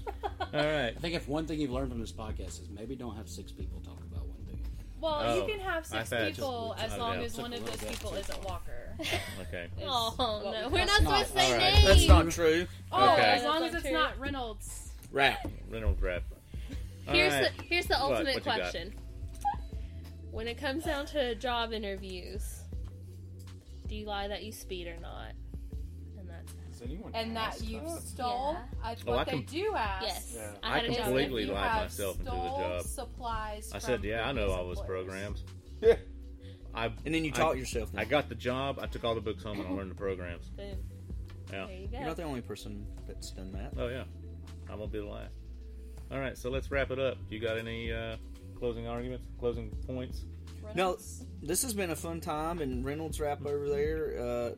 All 0.39 0.47
right. 0.53 0.93
I 0.95 0.99
think 0.99 1.15
if 1.15 1.27
one 1.27 1.45
thing 1.47 1.59
you've 1.59 1.71
learned 1.71 1.89
from 1.91 1.99
this 2.01 2.11
podcast 2.11 2.61
is 2.61 2.69
maybe 2.69 2.95
don't 2.95 3.15
have 3.15 3.29
six 3.29 3.51
people 3.51 3.79
talk 3.81 3.97
about 4.11 4.25
one 4.27 4.37
thing. 4.45 4.59
Well, 4.99 5.19
Oh, 5.23 5.35
you 5.35 5.51
can 5.51 5.59
have 5.61 5.83
I 5.91 5.99
six 5.99 6.09
thought 6.09 6.21
it 6.21 6.35
people 6.35 6.75
just- 6.77 6.91
as 6.93 6.99
long 6.99 7.19
yeah. 7.19 7.25
as 7.25 7.37
one 7.37 7.53
of 7.53 7.65
those 7.65 7.83
people 7.89 8.13
isn't 8.15 8.43
Walker. 8.43 8.95
Okay. 9.41 9.63
Is 9.77 9.83
Oh 9.87 10.13
what 10.17 10.53
no, 10.53 10.67
we- 10.67 10.73
we're 10.73 10.85
not 10.85 11.01
That's 11.01 11.29
supposed 11.29 11.29
to 11.31 11.35
not- 11.35 11.43
say 11.45 11.45
all 11.53 11.57
right. 11.57 11.73
names. 11.73 11.85
That's 11.85 12.07
not 12.07 12.29
true. 12.31 12.67
Oh, 12.91 13.13
Okay. 13.13 13.21
as 13.21 13.43
long 13.43 13.63
as 13.63 13.73
it's 13.73 13.83
true. 13.83 13.91
not 13.93 14.19
Reynolds. 14.19 14.91
Rap. 15.11 15.47
Reynolds 15.69 16.01
rap. 16.01 16.23
All 17.07 17.13
Here's 17.15 17.33
right. 17.33 17.51
the 17.57 17.63
here's 17.63 17.85
the 17.87 17.95
What? 17.95 18.11
ultimate 18.11 18.25
What 18.27 18.35
you 18.35 18.41
got? 18.41 18.59
question. 18.59 18.93
When 20.31 20.47
it 20.47 20.57
comes 20.57 20.83
down 20.85 21.05
to 21.07 21.35
job 21.35 21.73
interviews, 21.73 22.59
do 23.87 23.95
you 23.95 24.05
lie 24.05 24.27
that 24.27 24.43
you 24.43 24.51
speed 24.51 24.87
or 24.87 24.97
not? 25.01 25.33
And 26.81 26.89
Does 26.89 26.95
anyone 26.95 27.11
And 27.15 27.35
that 27.37 27.53
ask 27.53 27.67
you 27.69 27.79
that? 27.81 28.01
stole. 28.01 28.57
I, 28.83 28.95
Oh, 29.07 29.11
what 29.15 29.27
I 29.27 29.31
they 29.35 29.41
do 29.41 29.73
ask. 29.75 30.05
yes. 30.05 30.33
Yeah. 30.35 30.51
I 30.63 30.71
I 30.71 30.75
had 30.79 30.85
a 30.85 30.95
job 30.95 31.03
completely 31.05 31.45
lied 31.45 31.69
have 31.69 31.81
myself 31.83 32.19
into 32.19 32.31
a 32.31 32.35
stole 32.35 32.57
job. 32.59 32.81
Supplies. 32.85 33.71
I 33.73 33.79
said, 33.79 34.03
yeah, 34.03 34.27
I 34.27 34.31
know 34.31 34.41
previous 34.45 34.57
all 34.57 34.67
those 34.67 34.81
programs. 34.81 35.43
Yeah. 35.81 35.95
I 36.73 36.85
And 37.05 37.13
then 37.13 37.23
you 37.25 37.31
I- 37.33 37.37
taught 37.37 37.57
yourself. 37.57 37.89
I 37.95 38.05
got 38.05 38.29
the 38.29 38.35
job. 38.35 38.79
I 38.79 38.87
took 38.87 39.03
all 39.03 39.13
the 39.15 39.21
books 39.21 39.43
home 39.43 39.59
and 39.59 39.67
I 39.67 39.71
learned 39.71 39.91
the 39.91 39.95
programs. 39.95 40.49
Boom. 40.57 40.77
Yeah. 41.51 41.65
There 41.67 41.75
you 41.77 41.87
go. 41.87 41.97
You're 41.97 42.07
not 42.07 42.17
the 42.17 42.23
only 42.23 42.41
person 42.41 42.87
that's 43.07 43.31
done 43.31 43.51
that. 43.51 43.73
Oh 43.77 43.87
yeah. 43.87 44.03
I'm 44.69 44.77
gonna 44.79 44.87
be 44.87 44.99
the 44.99 45.05
last. 45.05 45.35
All 46.11 46.19
right, 46.19 46.37
so 46.37 46.49
let's 46.49 46.69
wrap 46.71 46.91
it 46.91 46.99
up. 46.99 47.17
You 47.29 47.39
got 47.39 47.57
any 47.57 47.91
uh, 47.91 48.17
closing 48.57 48.87
arguments, 48.87 49.27
closing 49.39 49.69
points? 49.87 50.25
No, 50.75 50.97
this 51.41 51.61
has 51.63 51.73
been 51.73 51.89
a 51.91 51.95
fun 51.95 52.19
time, 52.21 52.59
and 52.61 52.83
Reynolds 52.85 53.19
wrap 53.19 53.45
over 53.45 53.69
there 53.69 54.19
uh, 54.19 54.51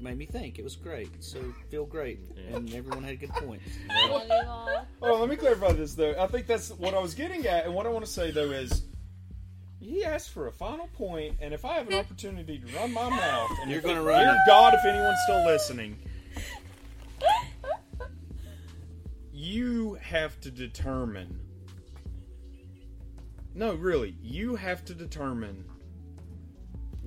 made 0.00 0.16
me 0.18 0.26
think. 0.26 0.58
It 0.58 0.64
was 0.64 0.76
great. 0.76 1.22
So 1.22 1.38
feel 1.70 1.86
great, 1.86 2.20
and 2.52 2.72
everyone 2.74 3.04
had 3.04 3.20
good 3.20 3.30
points. 3.30 3.64
Love 4.10 4.26
you. 4.28 4.78
Oh, 5.02 5.20
let 5.20 5.28
me 5.28 5.36
clarify 5.36 5.72
this 5.72 5.94
though. 5.94 6.14
I 6.18 6.26
think 6.26 6.46
that's 6.46 6.70
what 6.70 6.94
I 6.94 6.98
was 6.98 7.14
getting 7.14 7.46
at, 7.46 7.64
and 7.64 7.74
what 7.74 7.86
I 7.86 7.90
want 7.90 8.04
to 8.04 8.10
say 8.10 8.30
though 8.30 8.50
is, 8.50 8.82
he 9.80 10.04
asked 10.04 10.30
for 10.30 10.46
a 10.48 10.52
final 10.52 10.88
point, 10.88 11.36
and 11.40 11.54
if 11.54 11.64
I 11.64 11.74
have 11.74 11.88
an 11.88 11.94
opportunity 11.94 12.58
to 12.58 12.76
run 12.76 12.92
my 12.92 13.08
mouth, 13.08 13.50
and 13.62 13.70
You're 13.70 13.80
gonna 13.80 14.02
run 14.02 14.24
Dear 14.24 14.34
it. 14.34 14.40
God, 14.46 14.74
if 14.74 14.84
anyone's 14.84 15.18
still 15.24 15.44
listening, 15.46 15.96
you 19.32 19.94
have 19.94 20.40
to 20.40 20.50
determine. 20.50 21.40
No, 23.54 23.74
really, 23.74 24.16
you 24.22 24.56
have 24.56 24.84
to 24.86 24.94
determine 24.94 25.64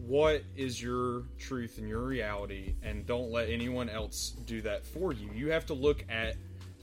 what 0.07 0.43
is 0.55 0.81
your 0.81 1.23
truth 1.37 1.77
and 1.77 1.87
your 1.87 2.01
reality, 2.01 2.75
and 2.83 3.05
don't 3.05 3.31
let 3.31 3.49
anyone 3.49 3.89
else 3.89 4.31
do 4.45 4.61
that 4.61 4.85
for 4.85 5.13
you. 5.13 5.29
You 5.33 5.51
have 5.51 5.65
to 5.67 5.73
look 5.73 6.03
at 6.09 6.35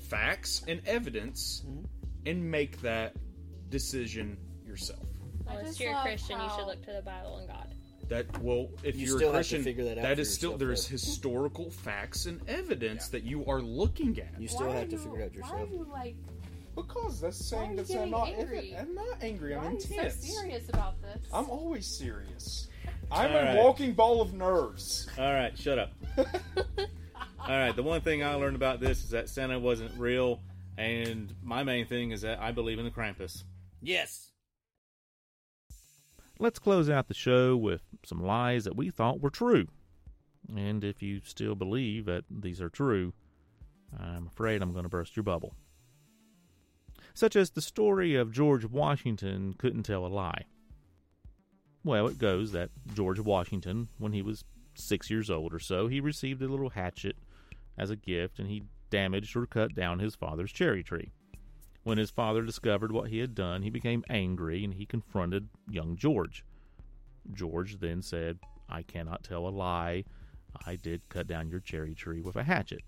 facts 0.08 0.62
and 0.68 0.80
evidence 0.86 1.62
mm-hmm. 1.66 1.84
and 2.26 2.50
make 2.50 2.80
that 2.82 3.14
decision 3.70 4.38
yourself. 4.64 5.04
Unless 5.48 5.66
just 5.66 5.80
you're 5.80 5.90
a 5.90 5.94
love 5.94 6.04
Christian, 6.04 6.40
you 6.40 6.48
should 6.56 6.66
look 6.66 6.84
to 6.84 6.92
the 6.92 7.02
Bible 7.02 7.38
and 7.38 7.48
God. 7.48 7.74
That 8.08 8.42
well, 8.42 8.68
if 8.82 8.96
You 8.96 9.16
are 9.16 9.18
still 9.18 9.30
a 9.30 9.32
have 9.32 9.32
to 9.32 9.36
Christian, 9.36 9.62
figure 9.64 9.84
that 9.84 9.98
out 9.98 10.16
that 10.16 10.24
still 10.24 10.56
there's 10.56 10.86
historical 10.86 11.70
facts 11.70 12.26
and 12.26 12.40
evidence 12.48 13.08
that 13.08 13.24
you 13.24 13.44
are 13.46 13.60
looking 13.60 14.18
at. 14.18 14.40
You 14.40 14.48
still 14.48 14.68
Why 14.68 14.76
have 14.76 14.88
to 14.88 14.96
you- 14.96 14.98
figure 14.98 15.20
it 15.20 15.24
out 15.24 15.30
Why 15.30 15.36
yourself. 15.36 15.60
are 15.60 15.72
you 15.72 15.86
like? 15.90 16.16
Because 16.74 17.20
that's 17.20 17.52
Why 17.52 17.58
saying 17.58 17.70
you 17.72 17.76
that's 17.78 17.94
I'm 17.94 18.10
not 18.10 18.28
angry? 18.28 18.76
I'm 18.78 18.94
not 18.94 19.22
angry. 19.22 19.54
I'm 19.54 19.62
Why 19.62 19.68
are 19.68 19.72
you 19.72 19.80
so 19.80 20.08
serious 20.08 20.68
about 20.68 21.02
this? 21.02 21.26
I'm 21.32 21.50
always 21.50 21.86
serious. 21.86 22.67
I'm 23.10 23.30
All 23.30 23.36
a 23.36 23.44
right. 23.44 23.56
walking 23.56 23.92
ball 23.94 24.20
of 24.20 24.34
nerves. 24.34 25.08
All 25.18 25.32
right, 25.32 25.56
shut 25.58 25.78
up. 25.78 25.92
All 26.16 26.26
right, 27.48 27.74
the 27.74 27.82
one 27.82 28.00
thing 28.02 28.22
I 28.22 28.34
learned 28.34 28.56
about 28.56 28.80
this 28.80 29.02
is 29.04 29.10
that 29.10 29.28
Santa 29.28 29.58
wasn't 29.58 29.92
real, 29.98 30.40
and 30.76 31.34
my 31.42 31.62
main 31.64 31.86
thing 31.86 32.10
is 32.10 32.20
that 32.20 32.38
I 32.40 32.52
believe 32.52 32.78
in 32.78 32.84
the 32.84 32.90
Krampus. 32.90 33.44
Yes. 33.80 34.30
Let's 36.38 36.58
close 36.58 36.90
out 36.90 37.08
the 37.08 37.14
show 37.14 37.56
with 37.56 37.82
some 38.04 38.22
lies 38.22 38.64
that 38.64 38.76
we 38.76 38.90
thought 38.90 39.20
were 39.20 39.30
true. 39.30 39.66
And 40.54 40.84
if 40.84 41.02
you 41.02 41.20
still 41.24 41.54
believe 41.54 42.04
that 42.06 42.24
these 42.30 42.60
are 42.60 42.68
true, 42.70 43.12
I'm 43.98 44.26
afraid 44.26 44.62
I'm 44.62 44.72
going 44.72 44.84
to 44.84 44.88
burst 44.88 45.16
your 45.16 45.24
bubble. 45.24 45.54
Such 47.14 47.34
as 47.34 47.50
the 47.50 47.62
story 47.62 48.14
of 48.14 48.30
George 48.32 48.64
Washington 48.64 49.54
couldn't 49.58 49.82
tell 49.82 50.06
a 50.06 50.08
lie. 50.08 50.44
Well, 51.88 52.06
it 52.06 52.18
goes 52.18 52.52
that 52.52 52.68
George 52.92 53.18
Washington, 53.18 53.88
when 53.96 54.12
he 54.12 54.20
was 54.20 54.44
six 54.74 55.08
years 55.08 55.30
old 55.30 55.54
or 55.54 55.58
so, 55.58 55.86
he 55.86 56.00
received 56.00 56.42
a 56.42 56.46
little 56.46 56.68
hatchet 56.68 57.16
as 57.78 57.88
a 57.88 57.96
gift 57.96 58.38
and 58.38 58.46
he 58.46 58.64
damaged 58.90 59.34
or 59.34 59.46
cut 59.46 59.74
down 59.74 59.98
his 59.98 60.14
father's 60.14 60.52
cherry 60.52 60.82
tree. 60.82 61.12
When 61.84 61.96
his 61.96 62.10
father 62.10 62.42
discovered 62.42 62.92
what 62.92 63.08
he 63.08 63.20
had 63.20 63.34
done, 63.34 63.62
he 63.62 63.70
became 63.70 64.04
angry 64.10 64.64
and 64.64 64.74
he 64.74 64.84
confronted 64.84 65.48
young 65.70 65.96
George. 65.96 66.44
George 67.32 67.80
then 67.80 68.02
said, 68.02 68.38
I 68.68 68.82
cannot 68.82 69.24
tell 69.24 69.48
a 69.48 69.48
lie. 69.48 70.04
I 70.66 70.76
did 70.76 71.08
cut 71.08 71.26
down 71.26 71.48
your 71.48 71.60
cherry 71.60 71.94
tree 71.94 72.20
with 72.20 72.36
a 72.36 72.44
hatchet. 72.44 72.82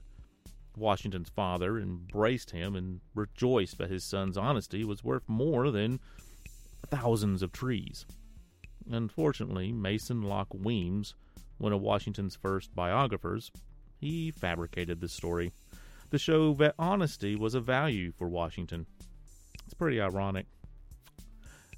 Washington's 0.76 1.30
father 1.30 1.78
embraced 1.78 2.50
him 2.50 2.76
and 2.76 3.00
rejoiced 3.14 3.78
that 3.78 3.90
his 3.90 4.04
son's 4.04 4.36
honesty 4.36 4.84
was 4.84 5.02
worth 5.02 5.26
more 5.26 5.70
than 5.70 6.00
thousands 6.90 7.40
of 7.42 7.50
trees. 7.50 8.04
Unfortunately, 8.88 9.72
Mason 9.72 10.22
Locke 10.22 10.54
Weems, 10.54 11.14
one 11.58 11.72
of 11.72 11.80
Washington's 11.80 12.36
first 12.36 12.74
biographers, 12.74 13.50
he 13.98 14.30
fabricated 14.30 15.00
this 15.00 15.12
story 15.12 15.52
to 16.10 16.18
show 16.18 16.54
that 16.54 16.74
honesty 16.78 17.36
was 17.36 17.54
a 17.54 17.60
value 17.60 18.12
for 18.12 18.28
Washington. 18.28 18.86
It's 19.64 19.74
pretty 19.74 20.00
ironic. 20.00 20.46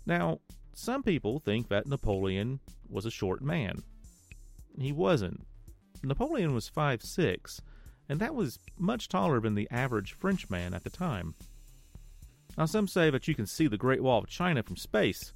Now, 0.07 0.41
some 0.75 1.03
people 1.03 1.39
think 1.39 1.69
that 1.69 1.87
Napoleon 1.87 2.61
was 2.89 3.07
a 3.07 3.11
short 3.11 3.43
man. 3.43 3.83
He 4.79 4.93
wasn't. 4.93 5.47
Napoleon 6.03 6.55
was 6.55 6.69
five 6.69 7.03
six, 7.03 7.61
and 8.09 8.21
that 8.21 8.35
was 8.35 8.59
much 8.79 9.09
taller 9.09 9.41
than 9.41 9.55
the 9.55 9.69
average 9.71 10.15
Frenchman 10.15 10.75
at 10.75 10.85
the 10.85 10.91
time. 10.91 11.35
Now, 12.57 12.67
some 12.67 12.89
say 12.89 13.11
that 13.11 13.29
you 13.29 13.35
can 13.35 13.47
see 13.47 13.67
the 13.67 13.77
Great 13.77 14.03
Wall 14.03 14.19
of 14.19 14.29
China 14.29 14.63
from 14.63 14.77
space. 14.77 15.33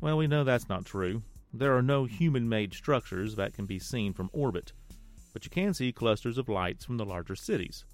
Well, 0.00 0.16
we 0.16 0.26
know 0.26 0.44
that's 0.44 0.68
not 0.68 0.86
true. 0.86 1.22
There 1.52 1.76
are 1.76 1.82
no 1.82 2.04
human 2.04 2.48
made 2.48 2.72
structures 2.72 3.36
that 3.36 3.54
can 3.54 3.66
be 3.66 3.78
seen 3.78 4.12
from 4.12 4.30
orbit, 4.32 4.72
but 5.32 5.44
you 5.44 5.50
can 5.50 5.74
see 5.74 5.92
clusters 5.92 6.38
of 6.38 6.48
lights 6.48 6.84
from 6.84 6.96
the 6.96 7.04
larger 7.04 7.36
cities. 7.36 7.84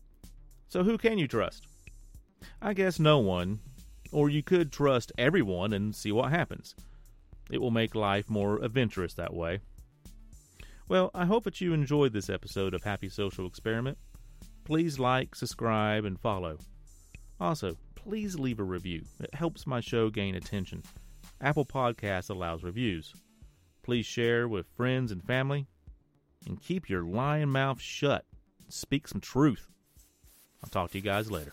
So, 0.68 0.84
who 0.84 0.98
can 0.98 1.18
you 1.18 1.26
trust? 1.26 1.66
I 2.60 2.74
guess 2.74 2.98
no 2.98 3.18
one, 3.18 3.60
or 4.12 4.28
you 4.28 4.42
could 4.42 4.70
trust 4.70 5.12
everyone 5.18 5.72
and 5.72 5.94
see 5.94 6.12
what 6.12 6.30
happens. 6.30 6.74
It 7.50 7.60
will 7.60 7.70
make 7.70 7.94
life 7.94 8.28
more 8.28 8.62
adventurous 8.62 9.14
that 9.14 9.34
way. 9.34 9.60
Well, 10.88 11.10
I 11.14 11.24
hope 11.24 11.44
that 11.44 11.60
you 11.60 11.72
enjoyed 11.72 12.12
this 12.12 12.30
episode 12.30 12.74
of 12.74 12.84
Happy 12.84 13.08
Social 13.08 13.46
Experiment. 13.46 13.98
Please 14.64 14.98
like, 14.98 15.34
subscribe, 15.34 16.04
and 16.04 16.20
follow. 16.20 16.58
Also, 17.40 17.76
please 17.94 18.38
leave 18.38 18.60
a 18.60 18.64
review. 18.64 19.02
It 19.20 19.34
helps 19.34 19.66
my 19.66 19.80
show 19.80 20.10
gain 20.10 20.34
attention. 20.34 20.82
Apple 21.40 21.66
Podcasts 21.66 22.30
allows 22.30 22.62
reviews. 22.62 23.14
Please 23.82 24.06
share 24.06 24.48
with 24.48 24.66
friends 24.76 25.12
and 25.12 25.22
family. 25.22 25.66
And 26.46 26.60
keep 26.62 26.88
your 26.88 27.02
lying 27.02 27.50
mouth 27.50 27.80
shut. 27.80 28.24
Speak 28.68 29.08
some 29.08 29.20
truth. 29.20 29.68
I'll 30.62 30.70
talk 30.70 30.90
to 30.92 30.98
you 30.98 31.04
guys 31.04 31.30
later. 31.30 31.52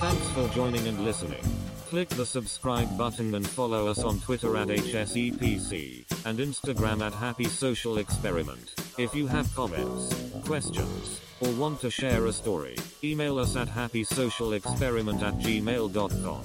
Thanks 0.00 0.28
for 0.30 0.48
joining 0.48 0.86
and 0.86 1.04
listening. 1.04 1.42
Click 1.88 2.08
the 2.08 2.24
subscribe 2.24 2.96
button 2.96 3.34
and 3.34 3.46
follow 3.46 3.88
us 3.88 4.02
on 4.02 4.20
Twitter 4.20 4.56
at 4.56 4.68
HSEPC 4.68 6.06
and 6.24 6.38
Instagram 6.38 7.02
at 7.02 7.12
Happy 7.12 7.44
Social 7.46 7.98
Experiment. 7.98 8.74
If 8.96 9.14
you 9.14 9.26
have 9.26 9.52
comments, 9.54 10.14
questions, 10.46 11.20
or 11.40 11.50
want 11.52 11.80
to 11.80 11.90
share 11.90 12.26
a 12.26 12.32
story, 12.32 12.76
email 13.02 13.38
us 13.38 13.56
at 13.56 13.68
happysocialexperiment 13.68 15.22
at 15.22 15.34
gmail.com. 15.34 16.44